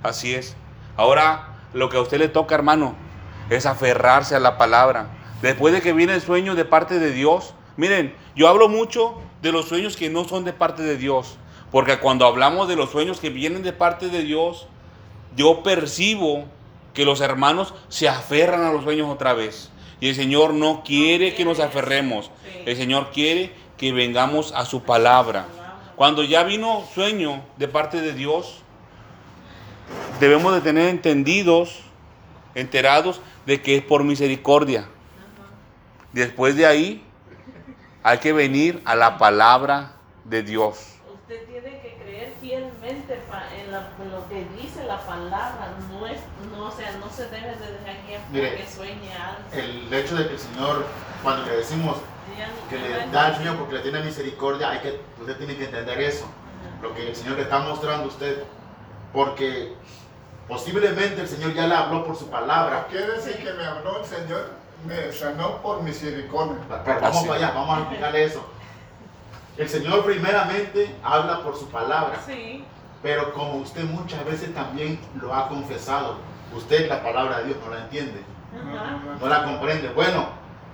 Así 0.03 0.35
es. 0.35 0.57
Ahora, 0.97 1.57
lo 1.73 1.89
que 1.89 1.97
a 1.97 2.01
usted 2.01 2.19
le 2.19 2.29
toca, 2.29 2.55
hermano, 2.55 2.95
es 3.51 3.67
aferrarse 3.67 4.35
a 4.35 4.41
la 4.41 4.57
palabra. 4.57 5.09
Después 5.43 5.75
de 5.75 5.83
que 5.83 5.93
viene 5.93 6.15
el 6.15 6.21
sueño 6.21 6.55
de 6.55 6.65
parte 6.65 6.99
de 6.99 7.13
Dios, 7.13 7.55
miren, 7.77 8.15
yo 8.37 8.49
hablo 8.49 8.69
mucho 8.69 9.21
de 9.43 9.53
los 9.53 9.67
sueños 9.67 9.97
que 9.97 10.09
no 10.09 10.25
son 10.25 10.45
de 10.45 10.53
parte 10.53 10.83
de 10.83 10.97
Dios, 10.97 11.37
porque 11.71 11.99
cuando 11.99 12.27
hablamos 12.27 12.69
de 12.69 12.77
los 12.77 12.91
sueños 12.91 13.21
que 13.21 13.31
vienen 13.31 13.63
de 13.63 13.73
parte 13.73 14.09
de 14.09 14.23
Dios, 14.23 14.69
yo 15.37 15.63
percibo 15.63 16.45
que 16.95 17.05
los 17.05 17.21
hermanos 17.21 17.75
se 17.89 18.09
aferran 18.09 18.63
a 18.63 18.73
los 18.73 18.85
sueños 18.85 19.11
otra 19.11 19.35
vez. 19.35 19.71
Y 20.01 20.09
el 20.09 20.15
Señor 20.15 20.55
no 20.55 20.83
quiere 20.85 21.35
que 21.35 21.45
nos 21.45 21.61
aferremos. 21.61 22.31
El 22.65 22.77
Señor 22.77 23.11
quiere 23.13 23.53
que 23.77 23.93
vengamos 23.93 24.53
a 24.53 24.65
su 24.65 24.83
palabra. 24.83 25.47
Cuando 25.97 26.23
ya 26.23 26.45
vino 26.45 26.85
sueño 26.95 27.43
de 27.57 27.69
parte 27.69 28.01
de 28.01 28.13
Dios, 28.13 28.64
debemos 30.21 30.55
de 30.55 30.61
tener 30.61 30.89
entendidos, 30.89 31.81
enterados 32.55 33.21
de 33.47 33.61
que 33.63 33.77
es 33.77 33.83
por 33.83 34.05
misericordia. 34.05 34.87
Después 36.13 36.57
de 36.57 36.67
ahí, 36.67 37.05
hay 38.03 38.19
que 38.19 38.33
venir 38.33 38.81
a 38.85 38.95
la 38.95 39.19
palabra 39.19 39.93
de 40.25 40.43
Dios. 40.43 40.95
Usted 41.13 41.45
tiene 41.47 41.81
que 41.81 41.97
creer 42.03 42.33
fielmente 42.41 43.15
en, 43.15 43.73
la- 43.73 43.89
en 44.01 44.11
lo 44.13 44.29
que 44.29 44.47
dice 44.63 44.85
la 44.85 45.01
palabra, 45.01 45.75
no 45.91 46.07
es, 46.07 46.19
no, 46.53 46.67
o 46.67 46.71
sea, 46.71 46.93
no 47.01 47.11
se 47.11 47.25
debe 47.25 47.49
de 47.57 47.73
dejar 47.79 47.97
que 48.07 48.19
Mire, 48.31 48.49
porque 48.51 48.71
sueñe 48.71 49.13
algo. 49.15 49.43
El 49.53 49.93
hecho 49.93 50.15
de 50.17 50.27
que 50.29 50.35
el 50.35 50.39
Señor, 50.39 50.87
cuando 51.23 51.47
le 51.47 51.57
decimos 51.57 51.97
que 52.71 52.79
le 52.79 53.07
da 53.11 53.29
el 53.31 53.35
sueño 53.37 53.57
porque 53.59 53.75
le 53.75 53.81
tiene 53.81 54.03
misericordia, 54.03 54.71
hay 54.71 54.79
que, 54.81 55.01
usted 55.21 55.37
tiene 55.39 55.57
que 55.57 55.65
entender 55.65 56.01
eso. 56.01 56.27
Lo 56.83 56.95
que 56.95 57.09
el 57.09 57.17
Señor 57.17 57.37
le 57.37 57.43
está 57.43 57.59
mostrando 57.61 58.05
a 58.05 58.09
usted. 58.09 58.43
Porque 59.15 59.73
posiblemente 60.49 61.23
el 61.23 61.29
Señor 61.29 61.55
ya 61.55 61.67
le 61.67 61.75
habló 61.75 62.05
por 62.05 62.17
su 62.17 62.29
palabra. 62.29 62.87
Quiere 62.91 63.13
decir 63.13 63.37
que 63.37 63.53
me 63.53 63.65
habló 63.65 64.01
el 64.01 64.05
Señor, 64.05 64.51
me 64.87 65.13
sanó 65.13 65.63
por 65.63 65.83
misericordia. 65.83 66.57
Pero 66.85 67.01
vamos 67.01 67.23
para 67.23 67.35
allá, 67.37 67.53
vamos 67.55 67.79
a 67.79 67.81
explicarle 67.83 68.25
eso. 68.25 68.45
El 69.57 69.69
Señor 69.69 70.05
primeramente 70.05 70.95
habla 71.03 71.43
por 71.43 71.57
su 71.57 71.69
palabra. 71.69 72.19
Sí, 72.27 72.65
Pero 73.03 73.33
como 73.33 73.59
usted 73.59 73.85
muchas 73.85 74.25
veces 74.25 74.53
también 74.53 74.99
lo 75.21 75.33
ha 75.33 75.49
confesado, 75.49 76.17
usted 76.55 76.89
la 76.89 77.03
palabra 77.03 77.39
de 77.39 77.45
Dios 77.45 77.59
no 77.65 77.73
la 77.73 77.85
entiende, 77.85 78.21
ajá. 78.53 78.99
no 79.21 79.29
la 79.29 79.45
comprende. 79.45 79.91
Bueno, 79.91 80.27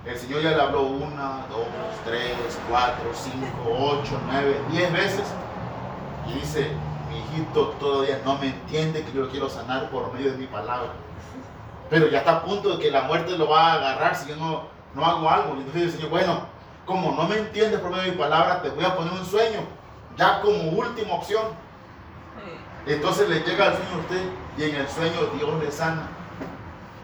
el 0.03 0.17
Señor 0.17 0.41
ya 0.41 0.51
le 0.51 0.61
habló 0.61 0.81
una, 0.81 1.45
dos, 1.49 1.67
tres, 2.05 2.35
cuatro, 2.67 3.11
cinco, 3.13 3.69
ocho, 3.69 4.19
nueve, 4.25 4.59
diez 4.71 4.91
veces. 4.91 5.27
Y 6.27 6.39
dice, 6.39 6.71
mi 7.11 7.19
hijito 7.19 7.75
todavía 7.79 8.21
no 8.25 8.37
me 8.37 8.47
entiende 8.47 9.03
que 9.03 9.11
yo 9.11 9.23
lo 9.23 9.29
quiero 9.29 9.49
sanar 9.49 9.89
por 9.89 10.13
medio 10.13 10.31
de 10.31 10.37
mi 10.37 10.47
palabra. 10.47 10.91
Pero 11.89 12.07
ya 12.07 12.19
está 12.19 12.37
a 12.37 12.43
punto 12.43 12.69
de 12.69 12.79
que 12.83 12.89
la 12.89 13.03
muerte 13.03 13.37
lo 13.37 13.49
va 13.49 13.73
a 13.73 13.73
agarrar 13.73 14.15
si 14.15 14.29
yo 14.29 14.37
no, 14.37 14.63
no 14.95 15.05
hago 15.05 15.29
algo. 15.29 15.55
Y 15.55 15.57
entonces 15.57 15.73
dice 15.73 15.85
el 15.85 15.91
Señor, 15.91 16.09
bueno, 16.09 16.45
como 16.85 17.11
no 17.11 17.27
me 17.27 17.37
entiendes 17.37 17.79
por 17.81 17.91
medio 17.91 18.03
de 18.03 18.11
mi 18.11 18.17
palabra, 18.17 18.61
te 18.61 18.69
voy 18.69 18.85
a 18.85 18.95
poner 18.95 19.13
un 19.13 19.25
sueño, 19.25 19.59
ya 20.17 20.41
como 20.41 20.71
última 20.71 21.15
opción. 21.15 21.43
Entonces 22.85 23.29
le 23.29 23.41
llega 23.41 23.67
el 23.67 23.73
sueño 23.75 23.95
a 23.95 23.99
usted 23.99 24.23
y 24.57 24.63
en 24.63 24.75
el 24.75 24.87
sueño 24.87 25.19
Dios 25.37 25.63
le 25.63 25.71
sana. 25.71 26.07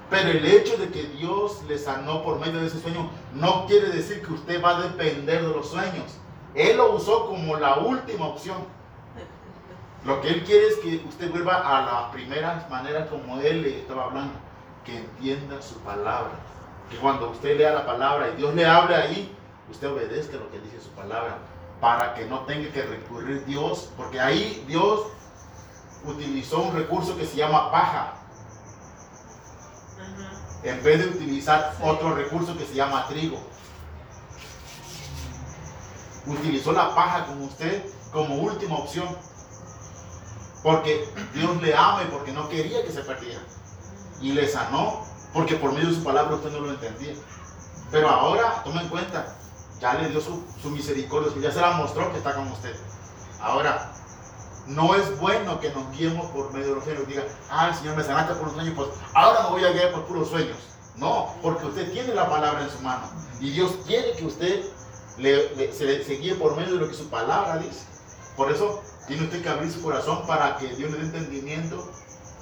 Pero 0.10 0.30
el 0.30 0.46
hecho 0.46 0.78
de 0.78 0.90
que 0.90 1.04
Dios 1.04 1.64
le 1.68 1.78
sanó 1.78 2.24
por 2.24 2.40
medio 2.40 2.62
de 2.62 2.68
ese 2.68 2.80
sueño 2.80 3.10
no 3.34 3.66
quiere 3.68 3.90
decir 3.90 4.22
que 4.26 4.34
usted 4.34 4.64
va 4.64 4.78
a 4.78 4.82
depender 4.82 5.42
de 5.42 5.50
los 5.50 5.70
sueños. 5.70 6.18
Él 6.56 6.78
lo 6.78 6.94
usó 6.94 7.28
como 7.28 7.58
la 7.58 7.76
última 7.80 8.28
opción. 8.28 8.58
Lo 10.06 10.22
que 10.22 10.30
Él 10.30 10.44
quiere 10.44 10.68
es 10.68 10.76
que 10.76 11.04
usted 11.08 11.32
vuelva 11.32 11.56
a 11.56 11.82
las 11.82 12.12
primeras 12.14 12.70
maneras 12.70 13.10
como 13.10 13.40
Él 13.42 13.62
le 13.62 13.80
estaba 13.80 14.06
hablando. 14.06 14.34
Que 14.86 14.98
entienda 14.98 15.62
su 15.62 15.76
palabra. 15.80 16.32
Que 16.90 16.98
cuando 16.98 17.30
usted 17.30 17.58
lea 17.58 17.74
la 17.74 17.86
palabra 17.86 18.30
y 18.30 18.38
Dios 18.38 18.56
le 18.56 18.66
hable 18.66 18.96
ahí, 18.96 19.36
usted 19.70 19.92
obedezca 19.92 20.38
lo 20.38 20.50
que 20.50 20.60
dice 20.60 20.80
su 20.80 20.90
palabra. 20.92 21.40
Para 21.82 22.14
que 22.16 22.26
no 22.26 22.42
tenga 22.42 22.72
que 22.72 22.84
recurrir 22.84 23.44
a 23.44 23.46
Dios. 23.46 23.92
Porque 23.98 24.20
ahí 24.20 24.64
Dios 24.68 25.08
utilizó 26.06 26.62
un 26.62 26.76
recurso 26.76 27.18
que 27.18 27.26
se 27.26 27.36
llama 27.36 27.72
paja. 27.72 28.14
En 30.64 30.82
vez 30.84 31.00
de 31.00 31.08
utilizar 31.08 31.76
otro 31.82 32.16
recurso 32.16 32.58
que 32.58 32.66
se 32.66 32.74
llama 32.74 33.08
trigo. 33.08 33.40
Utilizó 36.26 36.72
la 36.72 36.94
paja 36.94 37.26
con 37.26 37.42
usted 37.42 37.86
como 38.12 38.36
última 38.36 38.78
opción. 38.78 39.08
Porque 40.68 41.08
Dios 41.34 41.62
le 41.62 41.74
ama 41.74 42.04
y 42.04 42.08
porque 42.12 42.34
no 42.34 42.50
quería 42.50 42.84
que 42.84 42.92
se 42.92 43.00
perdiera. 43.02 43.40
Y 44.20 44.34
le 44.34 44.50
sanó 44.50 45.02
porque 45.34 45.56
por 45.56 45.72
medio 45.72 45.88
de 45.88 45.96
su 45.96 46.04
palabra 46.04 46.36
usted 46.36 46.52
no 46.52 46.60
lo 46.60 46.72
entendía. 46.72 47.14
Pero 47.90 48.10
ahora, 48.10 48.62
tome 48.66 48.82
en 48.82 48.90
cuenta, 48.90 49.34
ya 49.80 49.94
le 49.94 50.10
dio 50.10 50.20
su, 50.20 50.44
su 50.62 50.70
misericordia, 50.70 51.32
ya 51.42 51.54
se 51.54 51.62
la 51.62 51.72
mostró 51.72 52.12
que 52.12 52.18
está 52.18 52.36
con 52.36 52.52
usted. 52.52 52.76
Ahora, 53.40 53.94
no 54.66 54.94
es 54.94 55.18
bueno 55.22 55.58
que 55.62 55.70
nos 55.70 55.90
guiemos 55.98 56.26
por 56.32 56.52
medio 56.52 56.68
de 56.68 56.76
los 56.76 56.84
sueños. 56.84 57.08
Diga, 57.08 57.24
ah, 57.50 57.70
el 57.70 57.76
Señor 57.76 57.96
me 57.96 58.04
sanaste 58.04 58.34
por 58.34 58.50
un 58.50 58.56
sueño, 58.56 58.74
pues 58.76 58.90
ahora 59.14 59.44
me 59.44 59.50
voy 59.52 59.64
a 59.64 59.72
guiar 59.72 59.94
por 59.94 60.04
puros 60.04 60.28
sueños. 60.28 60.58
No, 60.98 61.34
porque 61.42 61.66
usted 61.66 61.94
tiene 61.94 62.14
la 62.14 62.30
palabra 62.30 62.62
en 62.64 62.70
su 62.70 62.80
mano. 62.82 63.04
Y 63.40 63.52
Dios 63.52 63.72
quiere 63.86 64.18
que 64.18 64.26
usted 64.26 64.66
le- 65.18 65.56
le- 65.56 65.72
se 65.72 66.14
guíe 66.18 66.36
por 66.36 66.58
medio 66.58 66.74
de 66.74 66.80
lo 66.82 66.90
que 66.90 66.94
su 66.94 67.08
palabra 67.10 67.56
dice. 67.58 67.86
Por 68.36 68.52
eso 68.52 68.82
tiene 69.08 69.24
usted 69.24 69.42
que 69.42 69.50
abrir 69.50 69.72
su 69.72 69.82
corazón 69.82 70.28
para 70.28 70.58
que 70.58 70.68
Dios 70.76 70.92
le 70.92 70.98
dé 70.98 71.06
entendimiento 71.06 71.90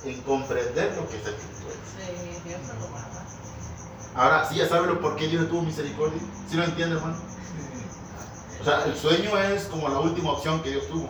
en 0.04 0.22
comprender 0.24 0.96
lo 0.96 1.08
que 1.08 1.18
está 1.18 1.30
escrito. 1.30 1.56
Ahora, 4.16 4.48
sí, 4.50 4.56
ya 4.56 4.68
sabe 4.68 4.88
lo 4.88 5.00
por 5.00 5.16
qué 5.16 5.28
Dios 5.28 5.44
le 5.44 5.50
tuvo 5.50 5.62
misericordia. 5.62 6.20
¿Sí 6.50 6.58
lo 6.58 6.64
entiende, 6.64 6.96
hermano? 6.96 7.18
O 8.62 8.64
sea, 8.64 8.84
el 8.86 8.96
sueño 8.96 9.38
es 9.38 9.66
como 9.66 9.90
la 9.90 10.00
última 10.00 10.32
opción 10.32 10.64
que 10.64 10.72
Dios 10.72 10.88
tuvo 10.88 11.08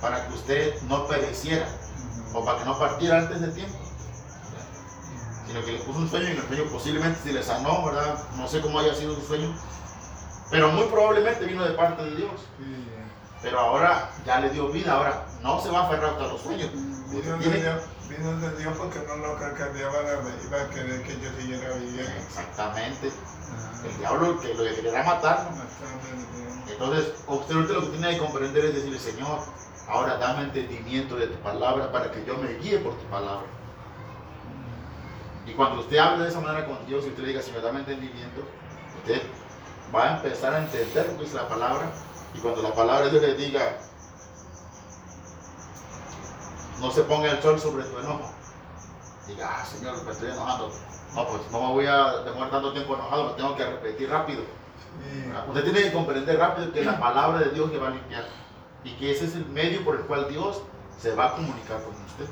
para 0.00 0.26
que 0.26 0.34
usted 0.34 0.80
no 0.82 1.06
pereciera 1.06 1.66
o 2.32 2.44
para 2.44 2.58
que 2.58 2.64
no 2.64 2.78
partiera 2.78 3.18
antes 3.18 3.40
de 3.40 3.48
tiempo. 3.48 3.76
Sino 5.46 5.64
que 5.64 5.72
le 5.72 5.78
puso 5.80 5.98
un 5.98 6.08
sueño 6.08 6.28
y 6.28 6.32
el 6.32 6.46
sueño 6.46 6.64
posiblemente 6.70 7.20
si 7.22 7.32
le 7.32 7.42
sanó, 7.42 7.84
¿verdad? 7.84 8.18
No 8.36 8.48
sé 8.48 8.60
cómo 8.60 8.78
haya 8.78 8.94
sido 8.94 9.14
su 9.14 9.22
sueño. 9.26 9.54
Pero 10.50 10.70
muy 10.70 10.84
probablemente 10.86 11.44
vino 11.44 11.64
de 11.64 11.74
parte 11.74 12.02
de 12.04 12.16
Dios. 12.16 12.40
Pero 13.42 13.60
ahora 13.60 14.10
ya 14.24 14.40
le 14.40 14.50
dio 14.50 14.68
vida. 14.68 14.92
Ahora 14.92 15.24
no 15.42 15.60
se 15.60 15.70
va 15.70 15.80
a 15.80 15.86
aferrar 15.86 16.10
hasta 16.10 16.28
los 16.28 16.40
sueños. 16.40 16.70
Vino 16.72 17.38
de 17.38 17.60
Dios, 17.60 17.82
vino 18.08 18.36
de 18.38 18.56
Dios 18.56 18.74
porque 18.76 18.98
no 19.06 19.16
lo 19.16 19.38
carcadeaba 19.38 20.02
la 20.02 20.12
iba 20.44 20.62
a 20.62 20.70
querer 20.70 21.02
que 21.02 21.20
yo 21.20 21.30
siguiera 21.38 21.74
viviendo. 21.74 22.12
Exactamente. 22.18 23.12
Ah, 23.52 23.86
El 23.86 23.98
diablo 23.98 24.40
que 24.40 24.54
lo 24.54 24.64
querrá 24.64 25.04
matar. 25.04 25.48
Entonces, 26.68 27.14
usted 27.26 27.54
lo 27.54 27.80
que 27.82 27.86
tiene 27.88 28.10
que 28.10 28.18
comprender 28.18 28.64
es 28.64 28.74
decirle, 28.74 28.98
Señor, 28.98 29.38
ahora 29.88 30.16
dame 30.16 30.44
entendimiento 30.44 31.16
de 31.16 31.28
tu 31.28 31.38
palabra 31.42 31.92
para 31.92 32.10
que 32.10 32.24
yo 32.24 32.36
me 32.38 32.54
guíe 32.58 32.78
por 32.78 32.94
tu 32.94 33.04
palabra. 33.06 33.46
Y 35.46 35.52
cuando 35.52 35.80
usted 35.80 35.98
hable 35.98 36.24
de 36.24 36.30
esa 36.30 36.40
manera 36.40 36.66
con 36.66 36.84
Dios 36.86 37.04
y 37.04 37.10
usted 37.10 37.22
le 37.22 37.28
diga, 37.28 37.42
Señor, 37.42 37.62
dame 37.62 37.80
entendimiento, 37.80 38.42
usted 38.98 39.22
va 39.94 40.04
a 40.04 40.16
empezar 40.16 40.54
a 40.54 40.58
entender 40.58 41.08
lo 41.12 41.18
que 41.18 41.24
es 41.24 41.34
la 41.34 41.48
palabra. 41.48 41.92
Y 42.36 42.40
cuando 42.40 42.62
la 42.62 42.74
palabra 42.74 43.06
de 43.06 43.10
Dios 43.10 43.22
le 43.22 43.34
diga, 43.34 43.78
no 46.80 46.90
se 46.90 47.02
ponga 47.02 47.30
el 47.30 47.40
sol 47.40 47.58
sobre 47.58 47.84
tu 47.84 47.98
enojo. 47.98 48.30
Diga, 49.26 49.56
ah, 49.58 49.64
Señor, 49.64 50.02
me 50.04 50.12
estoy 50.12 50.30
enojando. 50.30 50.70
No, 51.14 51.26
pues 51.26 51.40
no 51.50 51.60
me 51.60 51.72
voy 51.72 51.86
a 51.86 52.18
demorar 52.24 52.50
tanto 52.50 52.72
tiempo 52.72 52.94
enojado, 52.94 53.30
me 53.30 53.34
tengo 53.34 53.56
que 53.56 53.64
repetir 53.64 54.10
rápido. 54.10 54.42
Sí. 54.42 55.32
Usted 55.48 55.64
tiene 55.64 55.82
que 55.82 55.92
comprender 55.92 56.38
rápido 56.38 56.72
que 56.72 56.84
la 56.84 57.00
palabra 57.00 57.38
de 57.38 57.50
Dios 57.50 57.70
le 57.70 57.78
va 57.78 57.88
a 57.88 57.90
limpiar 57.90 58.24
y 58.84 58.92
que 58.96 59.12
ese 59.12 59.24
es 59.24 59.34
el 59.34 59.46
medio 59.46 59.82
por 59.84 59.96
el 59.96 60.02
cual 60.02 60.28
Dios 60.28 60.62
se 61.00 61.14
va 61.14 61.26
a 61.26 61.32
comunicar 61.32 61.82
con 61.82 61.94
usted. 61.94 62.26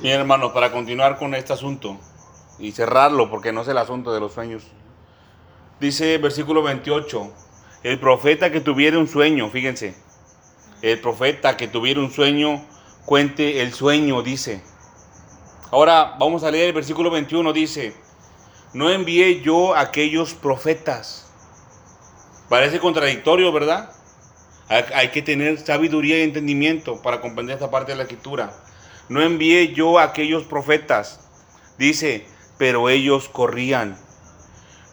Bien, 0.00 0.20
hermano, 0.20 0.52
para 0.52 0.72
continuar 0.72 1.18
con 1.18 1.34
este 1.34 1.52
asunto 1.52 1.98
y 2.58 2.72
cerrarlo, 2.72 3.30
porque 3.30 3.52
no 3.52 3.60
es 3.60 3.68
el 3.68 3.78
asunto 3.78 4.12
de 4.12 4.20
los 4.20 4.32
sueños. 4.32 4.64
Dice 5.78 6.16
versículo 6.16 6.62
28, 6.62 7.32
el 7.82 8.00
profeta 8.00 8.50
que 8.50 8.60
tuviera 8.60 8.98
un 8.98 9.08
sueño, 9.08 9.50
fíjense, 9.50 9.94
el 10.80 10.98
profeta 11.00 11.58
que 11.58 11.68
tuviera 11.68 12.00
un 12.00 12.10
sueño, 12.10 12.64
cuente 13.04 13.60
el 13.60 13.74
sueño, 13.74 14.22
dice. 14.22 14.62
Ahora 15.70 16.16
vamos 16.18 16.44
a 16.44 16.50
leer 16.50 16.68
el 16.68 16.72
versículo 16.72 17.10
21, 17.10 17.52
dice, 17.52 17.94
no 18.72 18.90
envié 18.90 19.42
yo 19.42 19.74
a 19.74 19.80
aquellos 19.80 20.32
profetas. 20.32 21.30
Parece 22.48 22.78
contradictorio, 22.78 23.52
¿verdad? 23.52 23.90
Hay, 24.68 25.08
que 25.08 25.22
tener 25.22 25.58
sabiduría 25.58 26.18
y 26.18 26.22
entendimiento 26.22 27.02
para 27.02 27.20
comprender 27.20 27.54
esta 27.54 27.70
parte 27.70 27.92
de 27.92 27.96
la 27.96 28.04
escritura. 28.04 28.52
No 29.08 29.22
envié 29.22 29.74
yo 29.74 29.98
a 29.98 30.04
aquellos 30.04 30.44
profetas. 30.44 31.20
Dice, 31.78 32.26
pero 32.58 32.88
ellos 32.88 33.28
corrían. 33.28 34.05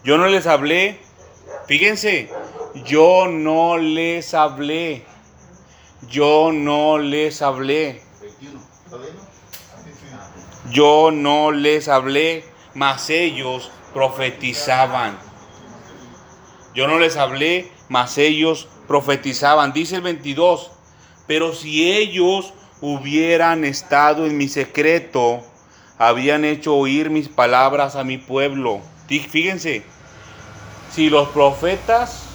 Yo 0.04 0.18
no 0.18 0.28
les 0.28 0.48
hablé. 0.48 1.00
Fíjense, 1.68 2.30
yo 2.86 3.28
no 3.28 3.78
les 3.78 4.34
hablé. 4.34 5.04
Yo 6.10 6.52
no 6.52 6.98
les 6.98 7.42
hablé. 7.42 8.02
21. 8.22 8.60
¿Está 8.86 8.98
bien? 8.98 9.14
no? 9.16 9.22
Sí, 9.84 9.92
sí. 10.00 10.72
Yo 10.72 11.12
no 11.12 11.52
les 11.52 11.88
hablé, 11.88 12.44
mas 12.74 13.10
ellos 13.10 13.72
profetizaban. 13.94 15.18
Yo 16.76 16.88
no 16.88 17.00
les 17.00 17.16
hablé, 17.18 17.72
mas 17.90 18.18
ellos 18.18 18.68
profetizaban. 18.88 19.72
Dice 19.74 19.96
el 19.98 20.02
22, 20.02 20.72
pero 21.28 21.54
si 21.54 21.92
ellos 21.94 22.54
hubieran 22.82 23.64
estado 23.64 24.26
en 24.26 24.36
mi 24.38 24.50
secreto, 24.50 25.42
habían 25.98 26.44
hecho 26.44 26.76
oír 26.76 27.10
mis 27.10 27.30
palabras 27.30 27.96
a 27.96 28.04
mi 28.04 28.18
pueblo. 28.18 28.82
Fí- 29.08 29.26
Fíjense, 29.26 29.84
si 30.94 31.10
los 31.10 31.30
profetas 31.30 32.26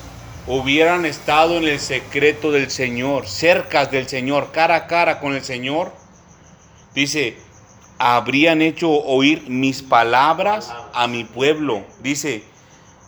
hubieran 0.48 1.06
estado 1.06 1.58
en 1.58 1.64
el 1.64 1.78
secreto 1.78 2.50
del 2.50 2.72
Señor, 2.72 3.28
cerca 3.28 3.86
del 3.86 4.08
Señor, 4.08 4.50
cara 4.50 4.74
a 4.74 4.86
cara 4.88 5.20
con 5.20 5.34
el 5.34 5.44
Señor, 5.44 5.92
dice, 6.92 7.38
habrían 7.98 8.60
hecho 8.60 8.90
oír 8.90 9.48
mis 9.48 9.82
palabras 9.82 10.72
a 10.92 11.06
mi 11.06 11.22
pueblo. 11.22 11.84
Dice, 12.00 12.42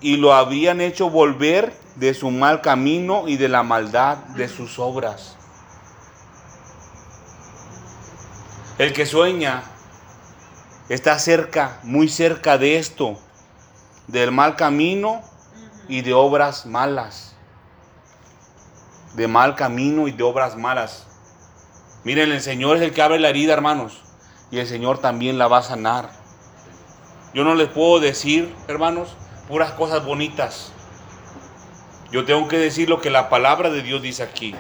y 0.00 0.18
lo 0.18 0.34
habrían 0.34 0.80
hecho 0.80 1.10
volver 1.10 1.72
de 1.96 2.14
su 2.14 2.30
mal 2.30 2.60
camino 2.60 3.26
y 3.26 3.36
de 3.36 3.48
la 3.48 3.64
maldad 3.64 4.18
de 4.18 4.48
sus 4.48 4.78
obras. 4.78 5.36
El 8.78 8.92
que 8.92 9.04
sueña 9.04 9.64
está 10.88 11.18
cerca, 11.18 11.80
muy 11.82 12.08
cerca 12.08 12.56
de 12.56 12.78
esto, 12.78 13.18
del 14.06 14.30
mal 14.30 14.54
camino 14.54 15.28
y 15.90 16.02
de 16.02 16.14
obras 16.14 16.66
malas. 16.66 17.34
De 19.14 19.26
mal 19.26 19.56
camino 19.56 20.06
y 20.06 20.12
de 20.12 20.22
obras 20.22 20.56
malas. 20.56 21.06
Miren, 22.04 22.30
el 22.30 22.40
Señor 22.40 22.76
es 22.76 22.82
el 22.82 22.92
que 22.92 23.02
abre 23.02 23.18
la 23.18 23.28
herida, 23.28 23.52
hermanos, 23.52 24.00
y 24.52 24.60
el 24.60 24.68
Señor 24.68 24.98
también 24.98 25.36
la 25.36 25.48
va 25.48 25.58
a 25.58 25.62
sanar. 25.62 26.10
Yo 27.34 27.42
no 27.42 27.56
les 27.56 27.68
puedo 27.68 27.98
decir, 27.98 28.54
hermanos, 28.68 29.16
puras 29.48 29.72
cosas 29.72 30.04
bonitas. 30.04 30.72
Yo 32.12 32.24
tengo 32.24 32.46
que 32.46 32.56
decir 32.56 32.88
lo 32.88 33.00
que 33.00 33.10
la 33.10 33.28
palabra 33.28 33.68
de 33.68 33.82
Dios 33.82 34.00
dice 34.00 34.22
aquí. 34.22 34.54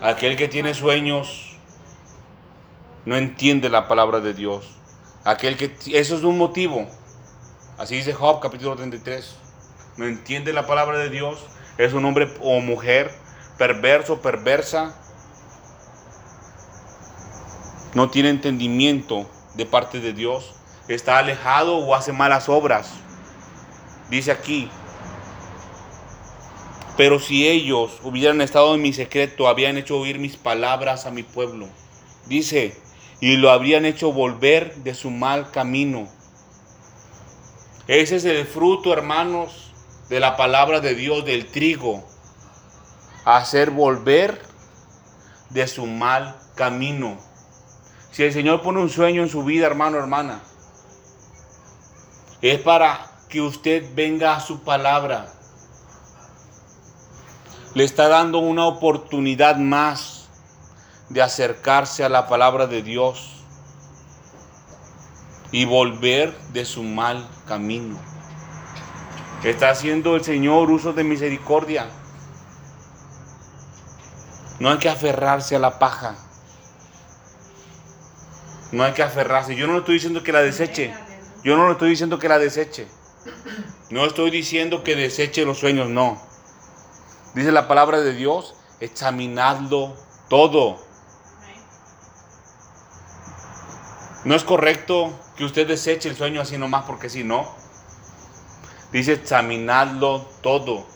Aquel 0.00 0.36
que 0.36 0.46
tiene 0.46 0.74
sueños 0.74 1.56
no 3.04 3.16
entiende 3.16 3.68
la 3.68 3.88
palabra 3.88 4.20
de 4.20 4.32
Dios. 4.32 4.76
Aquel 5.24 5.56
que 5.56 5.74
eso 5.92 6.16
es 6.16 6.22
un 6.22 6.38
motivo. 6.38 6.86
Así 7.78 7.96
dice 7.96 8.14
Job 8.14 8.40
capítulo 8.40 8.76
33. 8.76 9.47
No 9.98 10.06
entiende 10.06 10.52
la 10.52 10.66
palabra 10.66 10.96
de 10.98 11.10
Dios. 11.10 11.40
Es 11.76 11.92
un 11.92 12.04
hombre 12.04 12.32
o 12.40 12.60
mujer 12.60 13.10
perverso, 13.58 14.22
perversa. 14.22 14.94
No 17.94 18.08
tiene 18.08 18.30
entendimiento 18.30 19.28
de 19.54 19.66
parte 19.66 20.00
de 20.00 20.12
Dios. 20.12 20.54
Está 20.86 21.18
alejado 21.18 21.76
o 21.78 21.94
hace 21.94 22.12
malas 22.12 22.48
obras. 22.48 22.92
Dice 24.08 24.30
aquí, 24.30 24.70
pero 26.96 27.18
si 27.18 27.46
ellos 27.46 28.00
hubieran 28.02 28.40
estado 28.40 28.74
en 28.74 28.82
mi 28.82 28.92
secreto, 28.92 29.48
habían 29.48 29.76
hecho 29.76 29.98
oír 29.98 30.18
mis 30.18 30.36
palabras 30.36 31.06
a 31.06 31.10
mi 31.10 31.24
pueblo. 31.24 31.68
Dice, 32.26 32.74
y 33.20 33.36
lo 33.36 33.50
habrían 33.50 33.84
hecho 33.84 34.12
volver 34.12 34.76
de 34.76 34.94
su 34.94 35.10
mal 35.10 35.50
camino. 35.50 36.08
Ese 37.88 38.16
es 38.16 38.24
el 38.24 38.46
fruto, 38.46 38.92
hermanos, 38.92 39.67
de 40.08 40.20
la 40.20 40.36
palabra 40.36 40.80
de 40.80 40.94
Dios, 40.94 41.24
del 41.24 41.46
trigo. 41.46 42.04
Hacer 43.24 43.70
volver 43.70 44.40
de 45.50 45.66
su 45.66 45.86
mal 45.86 46.36
camino. 46.54 47.18
Si 48.10 48.22
el 48.22 48.32
Señor 48.32 48.62
pone 48.62 48.80
un 48.80 48.90
sueño 48.90 49.22
en 49.22 49.28
su 49.28 49.44
vida, 49.44 49.66
hermano, 49.66 49.98
hermana, 49.98 50.40
es 52.40 52.60
para 52.60 53.10
que 53.28 53.40
usted 53.40 53.84
venga 53.94 54.34
a 54.34 54.40
su 54.40 54.62
palabra 54.64 55.34
le 57.74 57.84
está 57.84 58.08
dando 58.08 58.38
una 58.38 58.66
oportunidad 58.66 59.56
más 59.56 60.28
de 61.10 61.22
acercarse 61.22 62.02
a 62.02 62.08
la 62.08 62.26
palabra 62.26 62.66
de 62.66 62.82
Dios 62.82 63.44
y 65.52 65.64
volver 65.64 66.36
de 66.52 66.64
su 66.64 66.82
mal 66.82 67.26
camino. 67.46 68.07
Está 69.44 69.70
haciendo 69.70 70.16
el 70.16 70.24
Señor 70.24 70.70
uso 70.70 70.92
de 70.92 71.04
misericordia. 71.04 71.88
No 74.58 74.70
hay 74.70 74.78
que 74.78 74.88
aferrarse 74.88 75.54
a 75.54 75.60
la 75.60 75.78
paja. 75.78 76.16
No 78.72 78.82
hay 78.82 78.92
que 78.92 79.02
aferrarse. 79.02 79.54
Yo 79.54 79.66
no 79.66 79.74
le 79.74 79.78
estoy 79.80 79.94
diciendo 79.94 80.24
que 80.24 80.32
la 80.32 80.40
deseche. 80.40 80.92
Yo 81.44 81.56
no 81.56 81.66
le 81.66 81.72
estoy 81.72 81.90
diciendo 81.90 82.18
que 82.18 82.28
la 82.28 82.38
deseche. 82.38 82.88
No 83.90 84.04
estoy 84.04 84.30
diciendo 84.30 84.82
que 84.82 84.96
deseche 84.96 85.44
los 85.44 85.58
sueños, 85.58 85.88
no. 85.88 86.20
Dice 87.34 87.52
la 87.52 87.68
palabra 87.68 88.00
de 88.00 88.12
Dios, 88.14 88.56
examinadlo 88.80 89.94
todo. 90.28 90.78
No 94.24 94.34
es 94.34 94.42
correcto 94.42 95.18
que 95.36 95.44
usted 95.44 95.66
deseche 95.66 96.08
el 96.08 96.16
sueño 96.16 96.40
así 96.40 96.58
nomás 96.58 96.84
porque 96.84 97.08
si 97.08 97.22
no. 97.22 97.57
Dice 98.92 99.12
examinadlo 99.12 100.26
todo. 100.42 100.86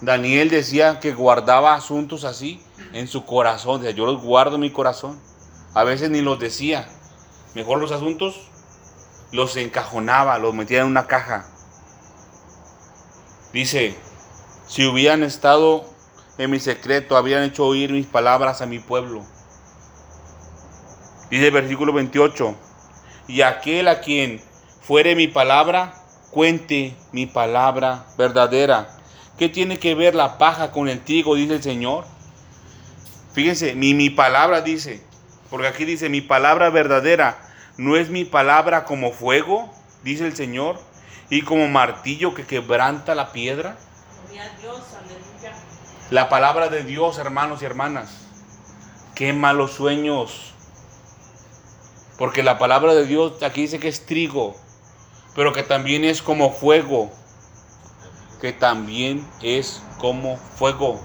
Daniel 0.00 0.50
decía 0.50 1.00
que 1.00 1.12
guardaba 1.12 1.74
asuntos 1.74 2.24
así 2.24 2.62
en 2.92 3.08
su 3.08 3.24
corazón. 3.24 3.80
Decía, 3.80 3.96
yo 3.96 4.06
los 4.06 4.22
guardo 4.22 4.56
en 4.56 4.60
mi 4.60 4.70
corazón. 4.70 5.20
A 5.74 5.84
veces 5.84 6.10
ni 6.10 6.20
los 6.20 6.38
decía. 6.38 6.88
Mejor 7.54 7.78
los 7.78 7.92
asuntos 7.92 8.48
los 9.32 9.56
encajonaba, 9.56 10.38
los 10.38 10.54
metía 10.54 10.80
en 10.80 10.86
una 10.86 11.06
caja. 11.06 11.46
Dice, 13.52 13.96
si 14.66 14.86
hubieran 14.86 15.22
estado 15.22 15.84
en 16.36 16.50
mi 16.50 16.60
secreto, 16.60 17.16
habrían 17.16 17.42
hecho 17.42 17.64
oír 17.64 17.90
mis 17.90 18.06
palabras 18.06 18.60
a 18.60 18.66
mi 18.66 18.78
pueblo. 18.78 19.24
Dice 21.30 21.46
el 21.46 21.52
versículo 21.52 21.92
28, 21.92 22.54
y 23.26 23.42
aquel 23.42 23.88
a 23.88 24.00
quien 24.00 24.42
fuere 24.80 25.14
mi 25.14 25.28
palabra, 25.28 25.94
cuente 26.38 26.94
mi 27.10 27.26
palabra 27.26 28.04
verdadera. 28.16 28.88
¿Qué 29.38 29.48
tiene 29.48 29.80
que 29.80 29.96
ver 29.96 30.14
la 30.14 30.38
paja 30.38 30.70
con 30.70 30.88
el 30.88 31.00
trigo? 31.00 31.34
Dice 31.34 31.56
el 31.56 31.64
Señor. 31.64 32.04
Fíjense, 33.32 33.74
mi, 33.74 33.92
mi 33.92 34.08
palabra 34.08 34.60
dice, 34.60 35.02
porque 35.50 35.66
aquí 35.66 35.84
dice, 35.84 36.08
mi 36.08 36.20
palabra 36.20 36.70
verdadera, 36.70 37.38
¿no 37.76 37.96
es 37.96 38.08
mi 38.08 38.24
palabra 38.24 38.84
como 38.84 39.10
fuego? 39.10 39.68
Dice 40.04 40.26
el 40.26 40.36
Señor, 40.36 40.78
y 41.28 41.42
como 41.42 41.66
martillo 41.66 42.34
que 42.34 42.46
quebranta 42.46 43.16
la 43.16 43.32
piedra. 43.32 43.76
La 46.10 46.28
palabra 46.28 46.68
de 46.68 46.84
Dios, 46.84 47.18
hermanos 47.18 47.62
y 47.62 47.64
hermanas, 47.64 48.10
quema 49.16 49.52
los 49.52 49.72
sueños. 49.72 50.54
Porque 52.16 52.44
la 52.44 52.58
palabra 52.58 52.94
de 52.94 53.06
Dios 53.06 53.42
aquí 53.42 53.62
dice 53.62 53.80
que 53.80 53.88
es 53.88 54.06
trigo, 54.06 54.54
pero 55.34 55.52
que 55.52 55.62
también 55.62 56.04
es 56.04 56.22
como 56.22 56.52
fuego. 56.52 57.10
Que 58.40 58.52
también 58.52 59.26
es 59.42 59.82
como 59.98 60.36
fuego. 60.36 61.00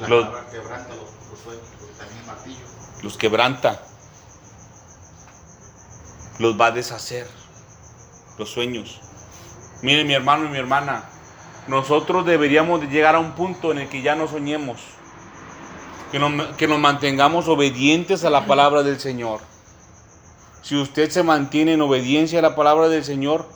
La 0.00 0.08
Los- 0.08 0.26
palabra 0.26 0.50
quebranta 0.50 0.88
los, 0.94 1.30
los 1.30 1.38
sueños, 1.40 1.62
porque 1.78 1.94
también 1.98 2.20
el 2.20 2.26
martillo. 2.26 2.64
los 3.02 3.16
quebranta, 3.18 3.82
los 6.38 6.58
va 6.58 6.66
a 6.66 6.70
deshacer, 6.70 7.26
los 8.38 8.50
sueños. 8.50 9.00
Miren 9.82 10.06
mi 10.06 10.14
hermano 10.14 10.46
y 10.46 10.48
mi 10.48 10.58
hermana, 10.58 11.04
nosotros 11.66 12.24
deberíamos 12.24 12.80
de 12.80 12.86
llegar 12.88 13.14
a 13.14 13.18
un 13.18 13.32
punto 13.32 13.72
en 13.72 13.78
el 13.78 13.88
que 13.88 14.00
ya 14.02 14.14
no 14.14 14.26
soñemos, 14.26 14.80
que 16.12 16.18
nos, 16.18 16.56
que 16.56 16.66
nos 16.66 16.78
mantengamos 16.78 17.46
obedientes 17.48 18.24
a 18.24 18.30
la 18.30 18.46
palabra 18.46 18.82
del 18.82 18.98
Señor. 19.00 19.40
Si 20.62 20.76
usted 20.76 21.10
se 21.10 21.22
mantiene 21.22 21.74
en 21.74 21.80
obediencia 21.80 22.38
a 22.38 22.42
la 22.42 22.54
palabra 22.54 22.88
del 22.88 23.04
Señor, 23.04 23.48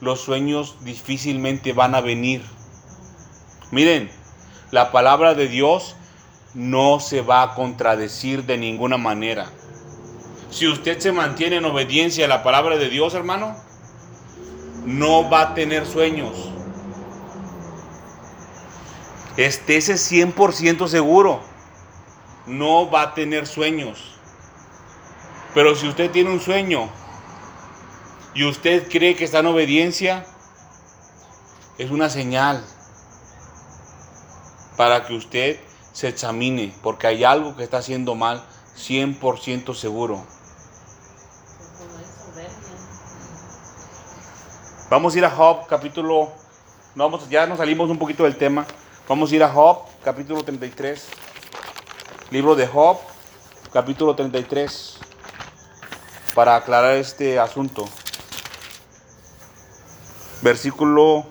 los 0.00 0.20
sueños 0.20 0.76
difícilmente 0.80 1.72
van 1.72 1.94
a 1.94 2.00
venir. 2.00 2.42
Miren, 3.70 4.10
la 4.70 4.92
palabra 4.92 5.34
de 5.34 5.48
Dios 5.48 5.96
no 6.54 7.00
se 7.00 7.20
va 7.20 7.42
a 7.42 7.54
contradecir 7.54 8.44
de 8.44 8.56
ninguna 8.56 8.96
manera. 8.96 9.50
Si 10.50 10.66
usted 10.66 10.98
se 10.98 11.12
mantiene 11.12 11.56
en 11.56 11.64
obediencia 11.66 12.24
a 12.24 12.28
la 12.28 12.42
palabra 12.42 12.78
de 12.78 12.88
Dios, 12.88 13.14
hermano, 13.14 13.54
no 14.86 15.28
va 15.28 15.42
a 15.42 15.54
tener 15.54 15.84
sueños. 15.84 16.50
Estése 19.36 19.94
100% 19.94 20.88
seguro, 20.88 21.40
no 22.46 22.90
va 22.90 23.02
a 23.02 23.14
tener 23.14 23.46
sueños. 23.46 24.15
Pero 25.56 25.74
si 25.74 25.88
usted 25.88 26.10
tiene 26.10 26.28
un 26.28 26.38
sueño 26.38 26.90
y 28.34 28.44
usted 28.44 28.90
cree 28.90 29.16
que 29.16 29.24
está 29.24 29.38
en 29.38 29.46
obediencia, 29.46 30.26
es 31.78 31.90
una 31.90 32.10
señal 32.10 32.62
para 34.76 35.06
que 35.06 35.14
usted 35.14 35.58
se 35.94 36.08
examine, 36.08 36.74
porque 36.82 37.06
hay 37.06 37.24
algo 37.24 37.56
que 37.56 37.64
está 37.64 37.78
haciendo 37.78 38.14
mal, 38.14 38.44
100% 38.76 39.74
seguro. 39.74 40.26
Vamos 44.90 45.14
a 45.14 45.18
ir 45.18 45.24
a 45.24 45.30
Job, 45.30 45.66
capítulo. 45.68 46.32
Vamos, 46.94 47.30
ya 47.30 47.46
nos 47.46 47.56
salimos 47.56 47.88
un 47.88 47.98
poquito 47.98 48.24
del 48.24 48.36
tema. 48.36 48.66
Vamos 49.08 49.32
a 49.32 49.34
ir 49.34 49.42
a 49.42 49.48
Job, 49.48 49.78
capítulo 50.04 50.44
33. 50.44 51.08
Libro 52.30 52.54
de 52.54 52.66
Job, 52.66 52.98
capítulo 53.72 54.14
33. 54.14 54.95
Para 56.36 56.54
aclarar 56.54 56.94
este 56.96 57.40
asunto. 57.40 57.88
Versículo 60.42 61.26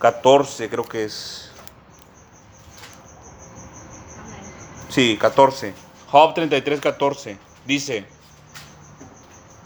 14, 0.00 0.68
creo 0.68 0.84
que 0.84 1.04
es. 1.04 1.52
Sí, 4.88 5.16
14. 5.20 5.72
Job 6.10 6.34
33, 6.34 6.80
14. 6.80 7.38
Dice. 7.64 8.04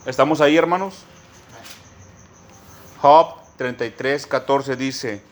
¿Estamos 0.04 0.42
ahí, 0.42 0.58
hermanos? 0.58 1.06
Job 3.00 3.36
33, 3.56 4.26
14 4.26 4.76
dice, 4.76 5.22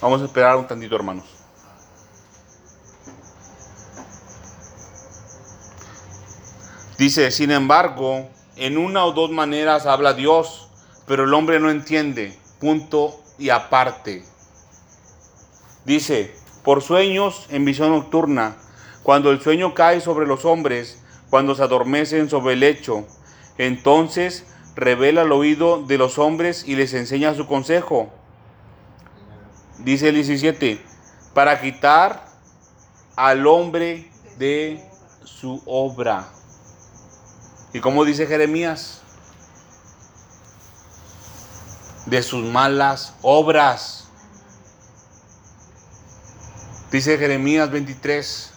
vamos 0.00 0.20
a 0.20 0.24
esperar 0.24 0.56
un 0.56 0.66
tantito 0.66 0.96
hermanos. 0.96 1.33
Dice, 6.98 7.32
sin 7.32 7.50
embargo, 7.50 8.28
en 8.56 8.78
una 8.78 9.04
o 9.04 9.12
dos 9.12 9.30
maneras 9.30 9.86
habla 9.86 10.14
Dios, 10.14 10.68
pero 11.06 11.24
el 11.24 11.34
hombre 11.34 11.58
no 11.58 11.70
entiende, 11.70 12.38
punto 12.60 13.20
y 13.36 13.50
aparte. 13.50 14.24
Dice, 15.84 16.34
por 16.62 16.82
sueños 16.82 17.46
en 17.50 17.64
visión 17.64 17.90
nocturna, 17.90 18.56
cuando 19.02 19.32
el 19.32 19.40
sueño 19.40 19.74
cae 19.74 20.00
sobre 20.00 20.26
los 20.26 20.44
hombres, 20.44 21.02
cuando 21.30 21.56
se 21.56 21.64
adormecen 21.64 22.30
sobre 22.30 22.54
el 22.54 22.60
lecho, 22.60 23.04
entonces 23.58 24.46
revela 24.76 25.22
el 25.22 25.32
oído 25.32 25.82
de 25.82 25.98
los 25.98 26.18
hombres 26.18 26.64
y 26.66 26.76
les 26.76 26.94
enseña 26.94 27.34
su 27.34 27.46
consejo. 27.46 28.08
Dice 29.78 30.10
el 30.10 30.14
17, 30.14 30.80
para 31.34 31.60
quitar 31.60 32.24
al 33.16 33.46
hombre 33.48 34.10
de 34.38 34.88
su 35.24 35.60
obra. 35.66 36.28
¿Y 37.74 37.80
como 37.80 38.04
dice 38.04 38.28
Jeremías? 38.28 39.00
De 42.06 42.22
sus 42.22 42.44
malas 42.44 43.14
obras. 43.20 44.04
Dice 46.92 47.18
Jeremías 47.18 47.72
23, 47.72 48.52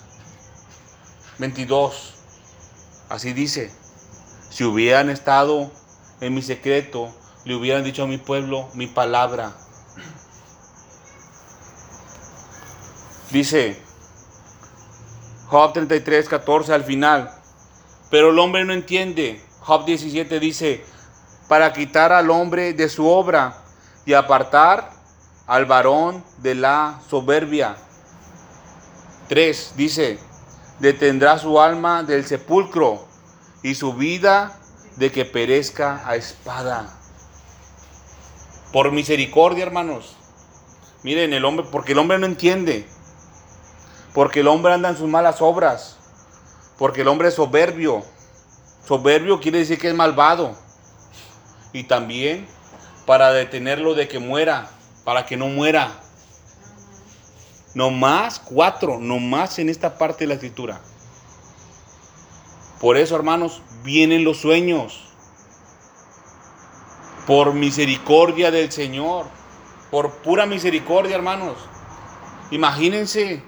22. 1.39 2.13
Así 3.09 3.33
dice. 3.33 3.71
Si 4.51 4.63
hubieran 4.63 5.09
estado 5.09 5.71
en 6.21 6.35
mi 6.35 6.43
secreto, 6.43 7.11
le 7.43 7.55
hubieran 7.55 7.83
dicho 7.83 8.03
a 8.03 8.07
mi 8.07 8.19
pueblo 8.19 8.69
mi 8.75 8.85
palabra. 8.85 9.51
Dice 13.31 13.81
Job 15.47 15.73
33, 15.73 16.29
14 16.29 16.73
al 16.73 16.83
final. 16.83 17.36
Pero 18.09 18.31
el 18.31 18.39
hombre 18.39 18.63
no 18.65 18.73
entiende. 18.73 19.41
Job 19.61 19.85
17 19.85 20.39
dice, 20.39 20.85
para 21.47 21.73
quitar 21.73 22.11
al 22.11 22.29
hombre 22.29 22.73
de 22.73 22.89
su 22.89 23.07
obra 23.07 23.57
y 24.05 24.13
apartar 24.13 24.91
al 25.45 25.65
varón 25.65 26.23
de 26.37 26.55
la 26.55 26.99
soberbia. 27.09 27.75
3 29.27 29.73
dice, 29.75 30.19
detendrá 30.79 31.37
su 31.37 31.59
alma 31.59 32.03
del 32.03 32.25
sepulcro 32.25 33.05
y 33.63 33.75
su 33.75 33.93
vida 33.93 34.57
de 34.95 35.11
que 35.11 35.25
perezca 35.25 36.01
a 36.05 36.15
espada. 36.15 36.93
Por 38.71 38.91
misericordia, 38.91 39.63
hermanos. 39.63 40.15
Miren, 41.03 41.33
el 41.33 41.45
hombre, 41.45 41.65
porque 41.71 41.93
el 41.93 41.99
hombre 41.99 42.19
no 42.19 42.25
entiende. 42.25 42.87
Porque 44.13 44.41
el 44.41 44.47
hombre 44.47 44.73
anda 44.73 44.89
en 44.89 44.97
sus 44.97 45.07
malas 45.07 45.41
obras. 45.41 45.97
Porque 46.77 47.01
el 47.01 47.07
hombre 47.07 47.29
es 47.29 47.35
soberbio. 47.35 48.03
Soberbio 48.85 49.39
quiere 49.39 49.59
decir 49.59 49.79
que 49.79 49.89
es 49.89 49.95
malvado. 49.95 50.55
Y 51.73 51.83
también 51.83 52.47
para 53.05 53.31
detenerlo 53.31 53.93
de 53.95 54.07
que 54.07 54.19
muera, 54.19 54.69
para 55.03 55.25
que 55.25 55.37
no 55.37 55.47
muera. 55.47 55.91
No 57.73 57.89
más 57.89 58.39
cuatro, 58.39 58.97
no 58.99 59.19
más 59.19 59.59
en 59.59 59.69
esta 59.69 59.97
parte 59.97 60.23
de 60.23 60.27
la 60.27 60.33
escritura. 60.35 60.81
Por 62.79 62.97
eso, 62.97 63.15
hermanos, 63.15 63.61
vienen 63.83 64.23
los 64.23 64.37
sueños. 64.37 65.03
Por 67.25 67.53
misericordia 67.53 68.51
del 68.51 68.71
Señor. 68.71 69.25
Por 69.89 70.11
pura 70.17 70.45
misericordia, 70.45 71.15
hermanos. 71.15 71.57
Imagínense. 72.51 73.41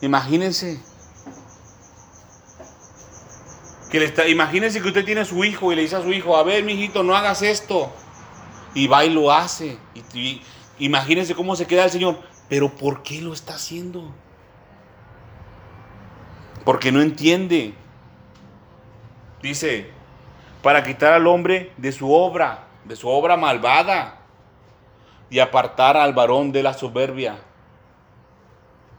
Imagínense. 0.00 0.80
Que 3.90 4.00
le 4.00 4.06
está, 4.06 4.26
imagínense 4.26 4.80
que 4.82 4.88
usted 4.88 5.04
tiene 5.04 5.24
su 5.24 5.44
hijo 5.44 5.72
y 5.72 5.76
le 5.76 5.82
dice 5.82 5.96
a 5.96 6.02
su 6.02 6.12
hijo, 6.12 6.36
a 6.36 6.42
ver, 6.42 6.64
mijito, 6.64 7.02
no 7.02 7.14
hagas 7.16 7.42
esto. 7.42 7.92
Y 8.74 8.88
va 8.88 9.04
y 9.04 9.10
lo 9.10 9.32
hace. 9.32 9.78
Y- 10.12 10.42
imagínense 10.78 11.34
cómo 11.34 11.56
se 11.56 11.66
queda 11.66 11.84
el 11.84 11.90
Señor. 11.90 12.18
Pero 12.48 12.68
¿por 12.68 13.02
qué 13.02 13.20
lo 13.20 13.32
está 13.32 13.54
haciendo? 13.54 14.12
Porque 16.64 16.90
no 16.92 17.00
entiende. 17.00 17.74
Dice, 19.40 19.90
para 20.62 20.82
quitar 20.82 21.12
al 21.12 21.26
hombre 21.26 21.72
de 21.76 21.92
su 21.92 22.12
obra, 22.12 22.64
de 22.84 22.96
su 22.96 23.08
obra 23.08 23.36
malvada, 23.36 24.20
y 25.30 25.38
apartar 25.38 25.96
al 25.96 26.12
varón 26.12 26.52
de 26.52 26.62
la 26.62 26.74
soberbia. 26.74 27.38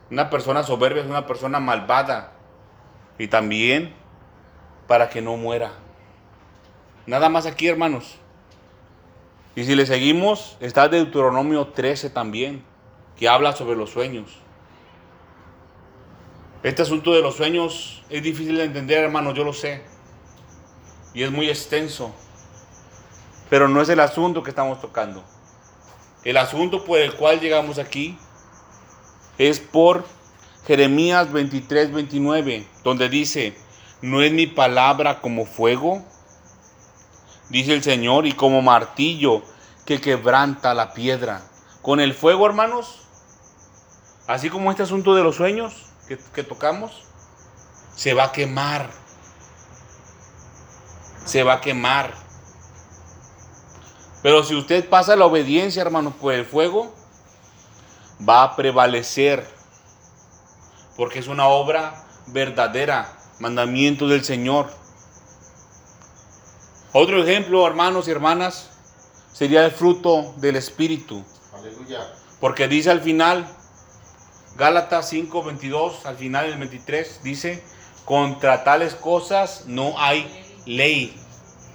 Una 0.09 0.29
persona 0.29 0.63
soberbia 0.63 1.03
es 1.03 1.09
una 1.09 1.25
persona 1.25 1.59
malvada. 1.59 2.33
Y 3.17 3.27
también 3.27 3.93
para 4.87 5.09
que 5.09 5.21
no 5.21 5.37
muera. 5.37 5.73
Nada 7.05 7.29
más 7.29 7.45
aquí, 7.45 7.67
hermanos. 7.67 8.17
Y 9.55 9.63
si 9.63 9.75
le 9.75 9.85
seguimos, 9.85 10.57
está 10.59 10.87
Deuteronomio 10.87 11.67
13 11.67 12.09
también, 12.09 12.63
que 13.17 13.27
habla 13.27 13.53
sobre 13.53 13.75
los 13.75 13.89
sueños. 13.89 14.39
Este 16.63 16.81
asunto 16.81 17.13
de 17.13 17.21
los 17.21 17.35
sueños 17.35 18.03
es 18.09 18.23
difícil 18.23 18.57
de 18.57 18.65
entender, 18.65 19.03
hermanos, 19.03 19.33
yo 19.35 19.43
lo 19.43 19.53
sé. 19.53 19.81
Y 21.13 21.23
es 21.23 21.31
muy 21.31 21.49
extenso. 21.49 22.13
Pero 23.49 23.67
no 23.67 23.81
es 23.81 23.89
el 23.89 23.99
asunto 23.99 24.43
que 24.43 24.49
estamos 24.49 24.81
tocando. 24.81 25.23
El 26.23 26.37
asunto 26.37 26.83
por 26.83 26.99
el 26.99 27.13
cual 27.13 27.39
llegamos 27.39 27.79
aquí 27.79 28.17
es 29.37 29.59
por 29.59 30.05
Jeremías 30.65 31.31
23, 31.31 31.93
29, 31.93 32.67
donde 32.83 33.07
dice, 33.07 33.55
¿no 34.01 34.21
es 34.21 34.31
mi 34.31 34.47
palabra 34.47 35.21
como 35.21 35.45
fuego? 35.45 36.03
Dice 37.49 37.73
el 37.73 37.83
Señor, 37.83 38.25
y 38.25 38.33
como 38.33 38.61
martillo 38.61 39.41
que 39.85 40.01
quebranta 40.01 40.73
la 40.73 40.93
piedra. 40.93 41.41
con 41.81 42.01
el 42.01 42.13
fuego, 42.13 42.45
hermanos, 42.45 43.07
así 44.27 44.49
como 44.49 44.71
este 44.71 44.83
asunto 44.83 45.15
de 45.15 45.23
los 45.23 45.37
sueños 45.37 45.85
que, 46.09 46.17
que 46.17 46.43
tocamos, 46.43 47.03
se 47.95 48.13
va 48.13 48.25
a 48.25 48.31
quemar. 48.33 48.89
Se 51.23 51.43
va 51.43 51.53
a 51.53 51.61
quemar. 51.61 52.13
Pero 54.21 54.43
si 54.43 54.55
usted 54.55 54.89
pasa 54.89 55.15
la 55.15 55.25
obediencia, 55.25 55.81
hermanos, 55.81 56.13
por 56.19 56.33
el 56.33 56.45
fuego, 56.45 56.93
va 58.27 58.43
a 58.43 58.55
prevalecer. 58.55 59.47
Porque 60.97 61.19
es 61.19 61.27
una 61.27 61.47
obra 61.47 62.05
verdadera, 62.27 63.16
mandamiento 63.39 64.07
del 64.07 64.23
Señor. 64.23 64.69
Otro 66.93 67.23
ejemplo, 67.23 67.65
hermanos 67.67 68.07
y 68.07 68.11
hermanas, 68.11 68.69
sería 69.33 69.65
el 69.65 69.71
fruto 69.71 70.33
del 70.37 70.55
Espíritu. 70.55 71.23
Aleluya. 71.53 71.99
Porque 72.39 72.67
dice 72.67 72.89
al 72.89 73.01
final, 73.01 73.47
Gálatas 74.57 75.09
5, 75.09 75.43
22, 75.43 76.05
al 76.05 76.17
final 76.17 76.49
del 76.49 76.57
23, 76.59 77.21
dice, 77.23 77.63
contra 78.05 78.63
tales 78.63 78.95
cosas 78.95 79.65
no 79.67 79.93
hay 79.99 80.27
ley. 80.65 81.15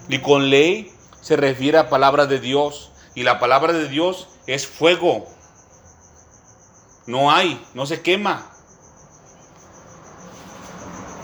Y 0.08 0.18
con 0.18 0.50
ley 0.50 0.92
se 1.20 1.36
refiere 1.36 1.78
a 1.78 1.88
palabra 1.88 2.26
de 2.26 2.40
Dios. 2.40 2.90
Y 3.14 3.22
la 3.22 3.38
palabra 3.38 3.72
de 3.72 3.88
Dios 3.88 4.28
es 4.46 4.66
fuego. 4.66 5.26
No 7.06 7.30
hay, 7.30 7.64
no 7.74 7.86
se 7.86 8.00
quema. 8.00 8.50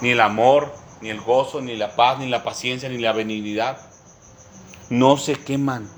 Ni 0.01 0.11
el 0.11 0.21
amor, 0.21 0.73
ni 1.01 1.11
el 1.11 1.21
gozo, 1.21 1.61
ni 1.61 1.77
la 1.77 1.97
paz, 1.97 2.19
ni 2.19 2.29
la 2.29 2.43
paciencia, 2.45 2.89
ni 2.89 2.99
la 2.99 3.13
benignidad. 3.13 3.79
No 4.91 5.17
se 5.17 5.35
queman. 5.35 5.89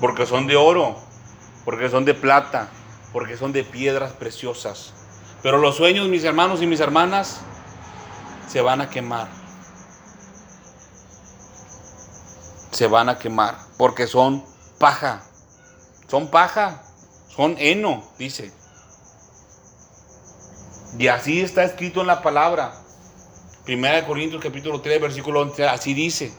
Porque 0.00 0.26
son 0.26 0.46
de 0.46 0.56
oro, 0.56 0.96
porque 1.64 1.88
son 1.88 2.04
de 2.04 2.14
plata, 2.14 2.68
porque 3.12 3.36
son 3.36 3.52
de 3.52 3.64
piedras 3.64 4.12
preciosas. 4.12 4.92
Pero 5.42 5.58
los 5.58 5.76
sueños, 5.76 6.08
mis 6.08 6.24
hermanos 6.24 6.62
y 6.62 6.66
mis 6.66 6.80
hermanas, 6.80 7.40
se 8.48 8.60
van 8.60 8.80
a 8.80 8.90
quemar. 8.90 9.28
Se 12.70 12.86
van 12.86 13.08
a 13.08 13.18
quemar 13.18 13.66
porque 13.76 14.06
son 14.06 14.44
paja. 14.78 15.22
Son 16.08 16.28
paja. 16.28 16.82
Son 17.28 17.56
heno, 17.58 18.02
dice. 18.18 18.52
Y 20.98 21.08
así 21.08 21.40
está 21.42 21.64
escrito 21.64 22.00
en 22.00 22.06
la 22.06 22.22
palabra. 22.22 22.72
Primera 23.64 23.96
de 23.96 24.06
Corintios 24.06 24.42
capítulo 24.42 24.80
3, 24.80 25.00
versículo 25.00 25.40
11, 25.42 25.66
así 25.66 25.92
dice. 25.92 26.32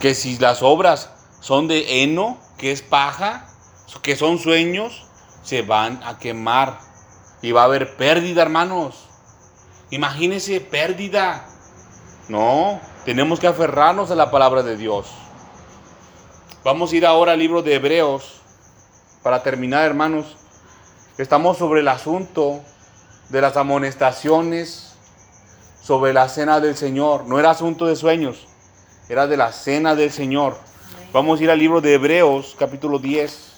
Que 0.00 0.14
si 0.14 0.38
las 0.38 0.62
obras 0.62 1.10
son 1.40 1.68
de 1.68 2.02
heno, 2.02 2.38
que 2.56 2.72
es 2.72 2.80
paja, 2.80 3.46
que 4.02 4.16
son 4.16 4.38
sueños, 4.38 5.06
se 5.42 5.62
van 5.62 6.00
a 6.02 6.18
quemar. 6.18 6.78
Y 7.42 7.52
va 7.52 7.62
a 7.62 7.64
haber 7.64 7.96
pérdida, 7.96 8.40
hermanos. 8.40 9.08
Imagínense 9.90 10.60
pérdida. 10.60 11.46
No, 12.28 12.80
tenemos 13.04 13.38
que 13.38 13.46
aferrarnos 13.46 14.10
a 14.10 14.14
la 14.14 14.30
palabra 14.30 14.62
de 14.62 14.78
Dios. 14.78 15.08
Vamos 16.64 16.92
a 16.92 16.96
ir 16.96 17.04
ahora 17.04 17.32
al 17.32 17.38
libro 17.38 17.60
de 17.60 17.74
Hebreos. 17.74 18.40
Para 19.22 19.42
terminar, 19.42 19.84
hermanos, 19.84 20.36
estamos 21.18 21.58
sobre 21.58 21.80
el 21.80 21.88
asunto 21.88 22.60
de 23.28 23.40
las 23.40 23.56
amonestaciones 23.56 24.94
sobre 25.82 26.12
la 26.12 26.28
cena 26.28 26.60
del 26.60 26.76
Señor. 26.76 27.26
No 27.26 27.38
era 27.38 27.50
asunto 27.50 27.86
de 27.86 27.94
sueños, 27.94 28.48
era 29.08 29.26
de 29.26 29.36
la 29.36 29.52
cena 29.52 29.94
del 29.94 30.10
Señor. 30.10 30.56
Vamos 31.12 31.38
a 31.38 31.44
ir 31.44 31.50
al 31.50 31.58
libro 31.58 31.80
de 31.80 31.94
Hebreos, 31.94 32.56
capítulo 32.58 32.98
10. 32.98 33.52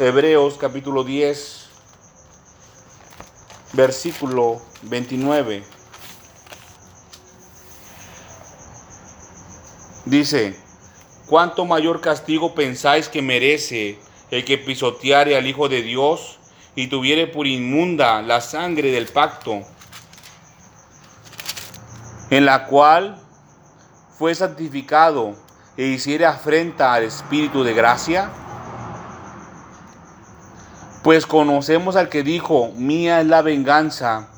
Hebreos, 0.00 0.56
capítulo 0.58 1.04
10, 1.04 1.68
versículo 3.72 4.60
29. 4.82 5.64
Dice, 10.04 10.56
¿cuánto 11.26 11.66
mayor 11.66 12.00
castigo 12.00 12.54
pensáis 12.54 13.08
que 13.08 13.20
merece 13.20 13.98
el 14.30 14.44
que 14.44 14.58
pisoteare 14.58 15.36
al 15.36 15.46
Hijo 15.46 15.68
de 15.68 15.82
Dios 15.82 16.38
y 16.74 16.88
tuviere 16.88 17.26
por 17.26 17.46
inmunda 17.46 18.22
la 18.22 18.40
sangre 18.40 18.90
del 18.90 19.06
pacto, 19.06 19.62
en 22.30 22.44
la 22.44 22.66
cual 22.66 23.20
fue 24.18 24.34
santificado 24.34 25.34
e 25.76 25.84
hiciere 25.84 26.26
afrenta 26.26 26.92
al 26.92 27.04
Espíritu 27.04 27.62
de 27.62 27.72
gracia? 27.72 28.30
Pues 31.04 31.24
conocemos 31.24 31.94
al 31.94 32.08
que 32.08 32.24
dijo, 32.24 32.72
mía 32.74 33.20
es 33.20 33.26
la 33.26 33.42
venganza, 33.42 34.28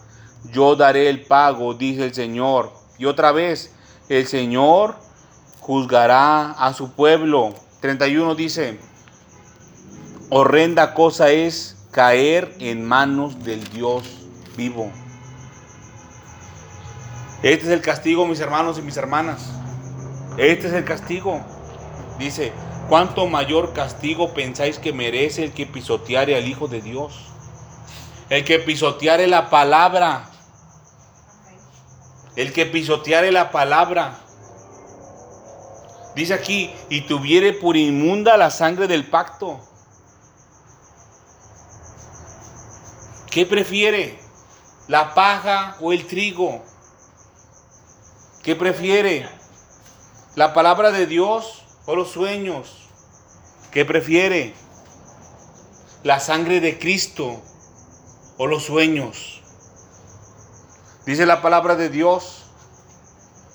yo 0.52 0.76
daré 0.76 1.08
el 1.08 1.24
pago, 1.24 1.74
dice 1.74 2.04
el 2.04 2.14
Señor. 2.14 2.72
Y 2.98 3.06
otra 3.06 3.32
vez, 3.32 3.74
el 4.08 4.26
Señor 4.26 4.96
juzgará 5.60 6.52
a 6.52 6.74
su 6.74 6.92
pueblo. 6.92 7.54
31 7.80 8.34
dice, 8.34 8.78
horrenda 10.30 10.94
cosa 10.94 11.30
es 11.30 11.76
caer 11.90 12.54
en 12.60 12.86
manos 12.86 13.42
del 13.44 13.68
Dios 13.70 14.04
vivo. 14.56 14.90
Este 17.42 17.66
es 17.66 17.72
el 17.72 17.82
castigo, 17.82 18.26
mis 18.26 18.38
hermanos 18.38 18.78
y 18.78 18.82
mis 18.82 18.96
hermanas. 18.96 19.50
Este 20.38 20.68
es 20.68 20.72
el 20.72 20.84
castigo. 20.84 21.40
Dice, 22.18 22.52
¿cuánto 22.88 23.26
mayor 23.26 23.72
castigo 23.72 24.32
pensáis 24.32 24.78
que 24.78 24.92
merece 24.92 25.44
el 25.44 25.52
que 25.52 25.66
pisoteare 25.66 26.36
al 26.36 26.46
Hijo 26.46 26.68
de 26.68 26.80
Dios? 26.80 27.26
El 28.28 28.44
que 28.44 28.60
pisoteare 28.60 29.26
la 29.26 29.50
palabra. 29.50 30.30
El 32.36 32.52
que 32.52 32.66
pisoteare 32.66 33.32
la 33.32 33.50
palabra. 33.50 34.20
Dice 36.14 36.34
aquí, 36.34 36.70
y 36.88 37.02
tuviere 37.02 37.52
por 37.52 37.76
inmunda 37.76 38.36
la 38.36 38.50
sangre 38.50 38.86
del 38.86 39.06
pacto. 39.08 39.60
¿Qué 43.30 43.46
prefiere? 43.46 44.18
¿La 44.88 45.14
paja 45.14 45.76
o 45.80 45.92
el 45.92 46.04
trigo? 46.08 46.64
¿Qué 48.42 48.56
prefiere? 48.56 49.28
¿La 50.34 50.52
palabra 50.52 50.90
de 50.90 51.06
Dios 51.06 51.62
o 51.86 51.94
los 51.94 52.10
sueños? 52.10 52.88
¿Qué 53.70 53.84
prefiere? 53.84 54.52
¿La 56.02 56.18
sangre 56.18 56.60
de 56.60 56.80
Cristo 56.80 57.40
o 58.36 58.48
los 58.48 58.64
sueños? 58.64 59.42
Dice 61.06 61.24
la 61.24 61.40
palabra 61.40 61.76
de 61.76 61.88
Dios 61.88 62.46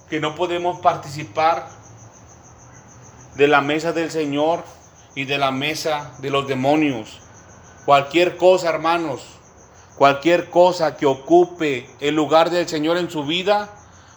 que 0.10 0.22
no 0.22 0.36
podemos 0.36 0.80
participar 0.80 1.68
de 3.36 3.50
la 3.50 3.60
mesa 3.60 3.92
del 3.92 4.10
Señor 4.10 4.64
y 5.16 5.26
de 5.26 5.38
la 5.38 5.52
mesa 5.52 6.14
de 6.20 6.30
los 6.30 6.48
demonios. 6.48 7.20
Cualquier 7.86 8.38
cosa, 8.38 8.70
hermanos, 8.70 9.36
cualquier 9.96 10.50
cosa 10.50 10.98
que 10.98 11.06
ocupe 11.06 11.90
el 12.00 12.16
lugar 12.16 12.50
del 12.50 12.68
Señor 12.68 12.98
en 12.98 13.10
su 13.10 13.26
vida, 13.26 13.70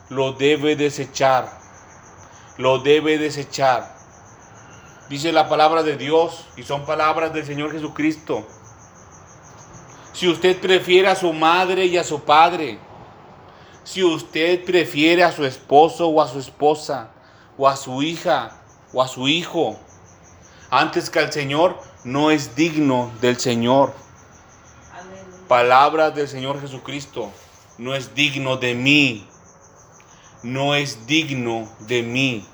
lo 0.09 0.33
debe 0.33 0.77
desechar. 0.77 1.59
Lo 2.57 2.79
debe 2.79 3.19
desechar. 3.19 3.97
Dice 5.09 5.33
la 5.33 5.49
palabra 5.49 5.83
de 5.83 5.97
Dios 5.97 6.47
y 6.57 6.65
son 6.65 6.85
palabras 6.85 7.33
del 7.33 7.47
Señor 7.47 7.73
Jesucristo. 7.73 8.47
Si 10.13 10.29
usted 10.29 10.61
prefiere 10.61 11.09
a 11.09 11.15
su 11.15 11.33
madre 11.33 11.87
y 11.87 11.97
a 11.97 12.05
su 12.05 12.21
padre, 12.21 12.79
si 13.85 14.03
usted 14.03 14.65
prefiere 14.65 15.23
a 15.25 15.33
su 15.33 15.45
esposo 15.45 16.09
o 16.09 16.21
a 16.21 16.29
su 16.29 16.41
esposa, 16.41 17.11
o 17.57 17.69
a 17.69 17.77
su 17.77 18.03
hija 18.03 18.61
o 18.93 19.03
a 19.03 19.09
su 19.09 19.29
hijo, 19.29 19.77
antes 20.71 21.09
que 21.11 21.19
al 21.19 21.33
Señor, 21.33 21.79
no 22.05 22.31
es 22.31 22.55
digno 22.55 23.11
del 23.21 23.39
Señor. 23.39 23.95
Palabras 25.49 26.15
del 26.15 26.29
Señor 26.29 26.61
Jesucristo, 26.61 27.33
no 27.79 27.95
es 27.95 28.15
digno 28.15 28.59
de 28.59 28.75
mí, 28.75 29.27
no 30.43 30.75
es 30.75 31.07
digno 31.07 31.67
de 31.81 32.03
mí. 32.03 32.47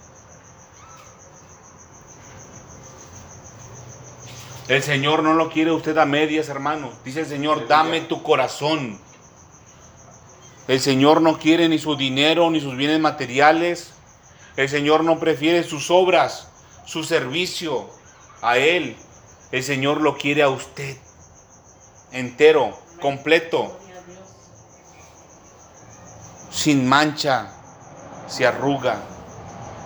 El 4.68 4.80
Señor 4.80 5.24
no 5.24 5.34
lo 5.34 5.50
quiere 5.50 5.72
usted 5.72 5.98
a 5.98 6.06
medias, 6.06 6.48
hermano. 6.48 6.92
Dice 7.04 7.20
el 7.20 7.26
Señor, 7.26 7.66
dame 7.66 8.00
tu 8.02 8.22
corazón. 8.22 9.00
El 10.68 10.80
Señor 10.80 11.20
no 11.20 11.38
quiere 11.38 11.68
ni 11.68 11.80
su 11.80 11.96
dinero 11.96 12.48
ni 12.48 12.60
sus 12.60 12.76
bienes 12.76 13.00
materiales. 13.00 13.92
El 14.56 14.68
Señor 14.68 15.02
no 15.02 15.18
prefiere 15.18 15.64
sus 15.64 15.90
obras, 15.90 16.48
su 16.86 17.02
servicio 17.02 17.90
a 18.40 18.56
Él. 18.56 18.96
El 19.50 19.64
Señor 19.64 20.00
lo 20.00 20.16
quiere 20.16 20.42
a 20.42 20.48
usted. 20.48 20.96
Entero, 22.12 22.83
completo. 23.00 23.78
sin 26.50 26.88
mancha, 26.88 27.52
se 28.28 28.46
arruga. 28.46 29.02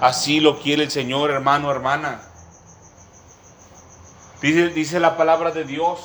Así 0.00 0.38
lo 0.38 0.60
quiere 0.60 0.84
el 0.84 0.90
Señor, 0.90 1.30
hermano, 1.30 1.70
hermana. 1.70 2.20
Dice, 4.42 4.68
dice 4.68 5.00
la 5.00 5.16
palabra 5.16 5.50
de 5.50 5.64
Dios 5.64 5.98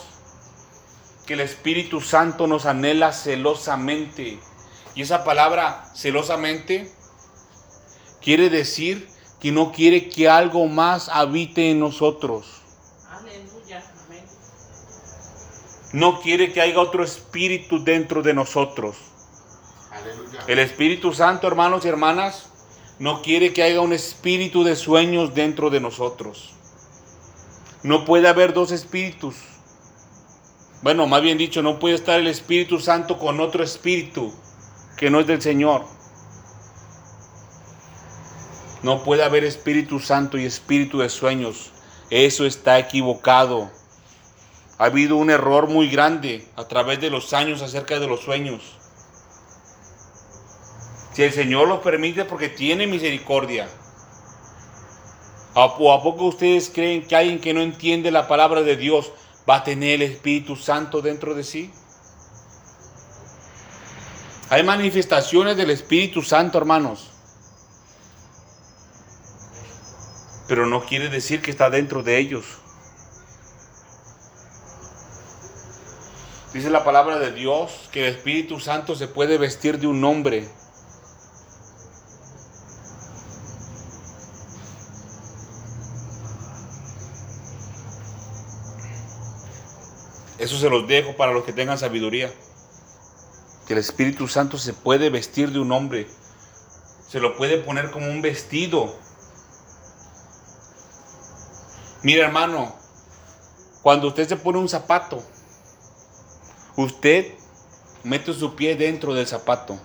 que 1.28 1.34
el 1.34 1.42
Espíritu 1.42 2.02
Santo 2.02 2.48
nos 2.48 2.66
anhela 2.66 3.12
celosamente. 3.14 4.40
Y 4.96 5.02
esa 5.02 5.24
palabra 5.24 5.86
celosamente 5.94 6.92
quiere 8.22 8.50
decir 8.50 9.10
que 9.40 9.52
no 9.52 9.72
quiere 9.72 10.10
que 10.10 10.30
algo 10.30 10.68
más 10.68 11.10
habite 11.10 11.72
en 11.72 11.80
nosotros. 11.80 12.62
Aleluya. 13.10 13.84
Amén. 14.06 14.24
No 15.94 16.22
quiere 16.22 16.52
que 16.52 16.60
haya 16.60 16.80
otro 16.80 17.04
espíritu 17.04 17.84
dentro 17.84 18.24
de 18.24 18.34
nosotros. 18.34 18.98
Aleluya. 19.92 20.40
El 20.48 20.60
Espíritu 20.60 21.14
Santo, 21.14 21.48
hermanos 21.48 21.86
y 21.86 21.88
hermanas, 21.88 22.50
no 22.98 23.22
quiere 23.22 23.54
que 23.54 23.62
haya 23.62 23.80
un 23.80 23.94
espíritu 23.94 24.64
de 24.64 24.76
sueños 24.76 25.36
dentro 25.36 25.70
de 25.70 25.80
nosotros. 25.80 26.54
No 27.84 28.06
puede 28.06 28.28
haber 28.28 28.54
dos 28.54 28.72
espíritus. 28.72 29.36
Bueno, 30.82 31.06
más 31.06 31.22
bien 31.22 31.38
dicho, 31.38 31.62
no 31.62 31.80
puede 31.80 31.96
estar 31.96 32.20
el 32.20 32.28
Espíritu 32.28 32.80
Santo 32.80 33.18
con 33.18 33.40
otro 33.40 33.64
espíritu 33.64 34.34
que 34.98 35.10
no 35.10 35.20
es 35.20 35.28
del 35.28 35.42
Señor. 35.42 35.86
No 38.82 39.04
puede 39.04 39.24
haber 39.24 39.44
Espíritu 39.44 40.00
Santo 40.00 40.38
y 40.38 40.46
espíritu 40.46 41.00
de 41.00 41.10
sueños. 41.10 41.72
Eso 42.10 42.46
está 42.46 42.80
equivocado. 42.80 43.72
Ha 44.80 44.86
habido 44.86 45.18
un 45.18 45.30
error 45.30 45.68
muy 45.68 45.90
grande 45.90 46.48
a 46.56 46.68
través 46.68 47.00
de 47.00 47.10
los 47.10 47.34
años 47.34 47.62
acerca 47.62 48.00
de 48.00 48.08
los 48.08 48.22
sueños. 48.22 48.62
Si 51.14 51.22
el 51.24 51.32
Señor 51.32 51.68
lo 51.68 51.82
permite 51.82 52.26
porque 52.26 52.50
tiene 52.50 52.88
misericordia. 52.88 53.70
¿A- 55.56 55.66
¿O 55.66 55.94
a 55.94 56.02
poco 56.02 56.26
ustedes 56.26 56.72
creen 56.74 57.08
que 57.08 57.16
alguien 57.16 57.40
que 57.40 57.54
no 57.54 57.62
entiende 57.62 58.10
la 58.10 58.28
palabra 58.28 58.64
de 58.64 58.76
Dios 58.76 59.12
va 59.48 59.58
a 59.58 59.64
tener 59.64 60.02
el 60.02 60.12
Espíritu 60.12 60.56
Santo 60.56 61.02
dentro 61.02 61.36
de 61.36 61.44
sí? 61.44 61.72
Hay 64.50 64.64
manifestaciones 64.64 65.56
del 65.56 65.70
Espíritu 65.70 66.24
Santo, 66.24 66.58
hermanos. 66.58 67.12
Pero 70.48 70.66
no 70.66 70.84
quiere 70.84 71.10
decir 71.10 71.42
que 71.42 71.52
está 71.52 71.70
dentro 71.70 72.02
de 72.04 72.18
ellos. 72.18 72.46
Dice 76.54 76.70
la 76.70 76.84
palabra 76.84 77.18
de 77.18 77.32
Dios 77.32 77.90
que 77.92 78.08
el 78.08 78.14
Espíritu 78.14 78.60
Santo 78.60 78.94
se 78.96 79.08
puede 79.08 79.40
vestir 79.40 79.80
de 79.80 79.88
un 79.88 80.04
hombre. 80.04 80.48
Eso 90.38 90.60
se 90.60 90.70
los 90.70 90.88
dejo 90.88 91.16
para 91.18 91.32
los 91.32 91.44
que 91.44 91.54
tengan 91.54 91.80
sabiduría. 91.80 92.32
Que 93.66 93.74
el 93.74 93.80
Espíritu 93.80 94.28
Santo 94.28 94.60
se 94.60 94.74
puede 94.74 95.10
vestir 95.10 95.52
de 95.52 95.60
un 95.60 95.72
hombre. 95.72 96.08
Se 97.10 97.20
lo 97.20 97.36
puede 97.36 97.58
poner 97.58 97.90
como 97.90 98.06
un 98.06 98.22
vestido. 98.22 98.94
Mira 102.04 102.28
hermano, 102.28 102.76
cuando 103.82 104.10
usted 104.10 104.28
se 104.28 104.36
pone 104.36 104.60
un 104.60 104.70
zapato, 104.70 105.24
usted 106.76 107.34
mete 108.04 108.34
su 108.34 108.56
pie 108.56 108.76
dentro 108.76 109.14
del 109.14 109.28
zapato. 109.28 109.78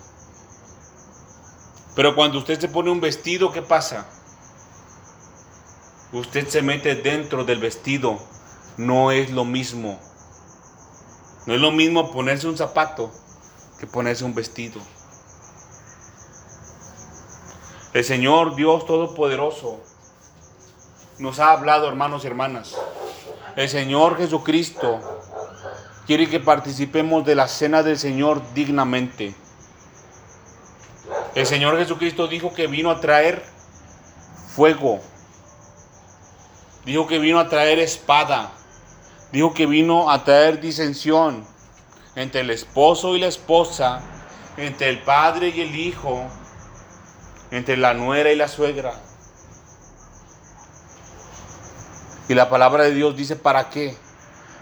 Pero 1.95 2.15
cuando 2.15 2.37
usted 2.37 2.59
se 2.59 2.67
pone 2.67 2.91
un 2.91 3.01
vestido, 3.01 3.51
¿qué 3.51 3.61
pasa? 3.61 4.05
Usted 6.11 6.47
se 6.47 6.61
mete 6.61 6.95
dentro 6.95 7.43
del 7.43 7.59
vestido. 7.59 8.17
No 8.77 9.11
es 9.11 9.31
lo 9.31 9.45
mismo. 9.45 9.99
No 11.45 11.53
es 11.53 11.61
lo 11.61 11.71
mismo 11.71 12.11
ponerse 12.11 12.47
un 12.47 12.57
zapato 12.57 13.11
que 13.79 13.87
ponerse 13.87 14.23
un 14.23 14.33
vestido. 14.33 14.81
El 17.93 18.03
Señor 18.03 18.55
Dios 18.55 18.85
Todopoderoso 18.85 19.79
nos 21.17 21.39
ha 21.39 21.51
hablado, 21.51 21.87
hermanos 21.87 22.23
y 22.23 22.27
hermanas. 22.27 22.75
El 23.55 23.67
Señor 23.67 24.17
Jesucristo 24.17 25.18
quiere 26.09 26.27
que 26.27 26.39
participemos 26.39 27.23
de 27.23 27.35
la 27.35 27.47
cena 27.47 27.83
del 27.83 27.95
Señor 27.95 28.41
dignamente. 28.55 29.35
El 31.35 31.45
Señor 31.45 31.77
Jesucristo 31.77 32.27
dijo 32.27 32.51
que 32.51 32.65
vino 32.65 32.89
a 32.89 32.99
traer 32.99 33.43
fuego. 34.55 35.01
Dijo 36.83 37.05
que 37.05 37.19
vino 37.19 37.39
a 37.39 37.47
traer 37.47 37.77
espada. 37.77 38.49
Dijo 39.31 39.53
que 39.53 39.67
vino 39.67 40.09
a 40.09 40.23
traer 40.23 40.59
disensión 40.59 41.45
entre 42.15 42.41
el 42.41 42.49
esposo 42.49 43.15
y 43.15 43.19
la 43.19 43.27
esposa, 43.27 44.01
entre 44.57 44.89
el 44.89 45.03
padre 45.03 45.49
y 45.49 45.61
el 45.61 45.75
hijo, 45.75 46.25
entre 47.51 47.77
la 47.77 47.93
nuera 47.93 48.31
y 48.31 48.35
la 48.35 48.47
suegra. 48.47 48.95
Y 52.27 52.33
la 52.33 52.49
palabra 52.49 52.85
de 52.85 52.95
Dios 52.95 53.15
dice, 53.15 53.35
¿para 53.35 53.69
qué? 53.69 54.08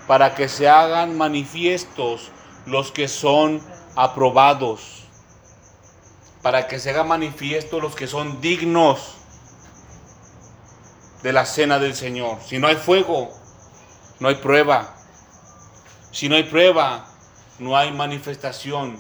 Para 0.08 0.36
que 0.36 0.48
se 0.48 0.70
hagan 0.70 1.18
manifiestos 1.18 2.32
los 2.66 2.92
que 2.92 3.08
son 3.08 3.62
aprobados. 3.96 5.04
Para 6.42 6.68
que 6.68 6.80
se 6.80 6.92
hagan 6.92 7.10
manifiestos 7.10 7.82
los 7.82 7.96
que 7.96 8.08
son 8.08 8.40
dignos 8.42 9.16
de 11.24 11.34
la 11.34 11.46
cena 11.46 11.80
del 11.80 11.94
Señor. 11.94 12.38
Si 12.46 12.58
no 12.58 12.68
hay 12.68 12.76
fuego, 12.76 13.30
no 14.20 14.30
hay 14.30 14.36
prueba. 14.36 14.96
Si 16.12 16.30
no 16.30 16.36
hay 16.36 16.44
prueba, 16.44 17.06
no 17.60 17.76
hay 17.76 17.92
manifestación 17.92 18.98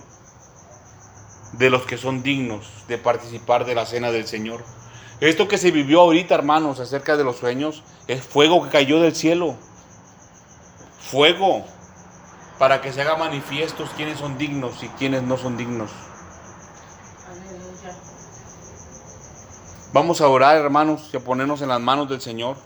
de 1.53 1.69
los 1.69 1.85
que 1.85 1.97
son 1.97 2.23
dignos 2.23 2.67
de 2.87 2.97
participar 2.97 3.65
de 3.65 3.75
la 3.75 3.85
cena 3.85 4.11
del 4.11 4.27
Señor. 4.27 4.63
Esto 5.19 5.47
que 5.47 5.57
se 5.57 5.71
vivió 5.71 6.01
ahorita, 6.01 6.35
hermanos, 6.35 6.79
acerca 6.79 7.17
de 7.17 7.23
los 7.23 7.37
sueños, 7.37 7.83
es 8.07 8.23
fuego 8.23 8.63
que 8.63 8.69
cayó 8.69 8.99
del 9.01 9.15
cielo. 9.15 9.55
Fuego 10.99 11.65
para 12.59 12.81
que 12.81 12.91
se 12.91 13.01
haga 13.01 13.15
manifiestos 13.17 13.89
quiénes 13.95 14.19
son 14.19 14.37
dignos 14.37 14.81
y 14.83 14.87
quiénes 14.89 15.23
no 15.23 15.37
son 15.37 15.57
dignos. 15.57 15.91
Vamos 19.93 20.21
a 20.21 20.27
orar, 20.27 20.57
hermanos, 20.57 21.09
y 21.13 21.17
a 21.17 21.19
ponernos 21.19 21.61
en 21.61 21.69
las 21.69 21.79
manos 21.79 22.09
del 22.09 22.21
Señor. 22.21 22.57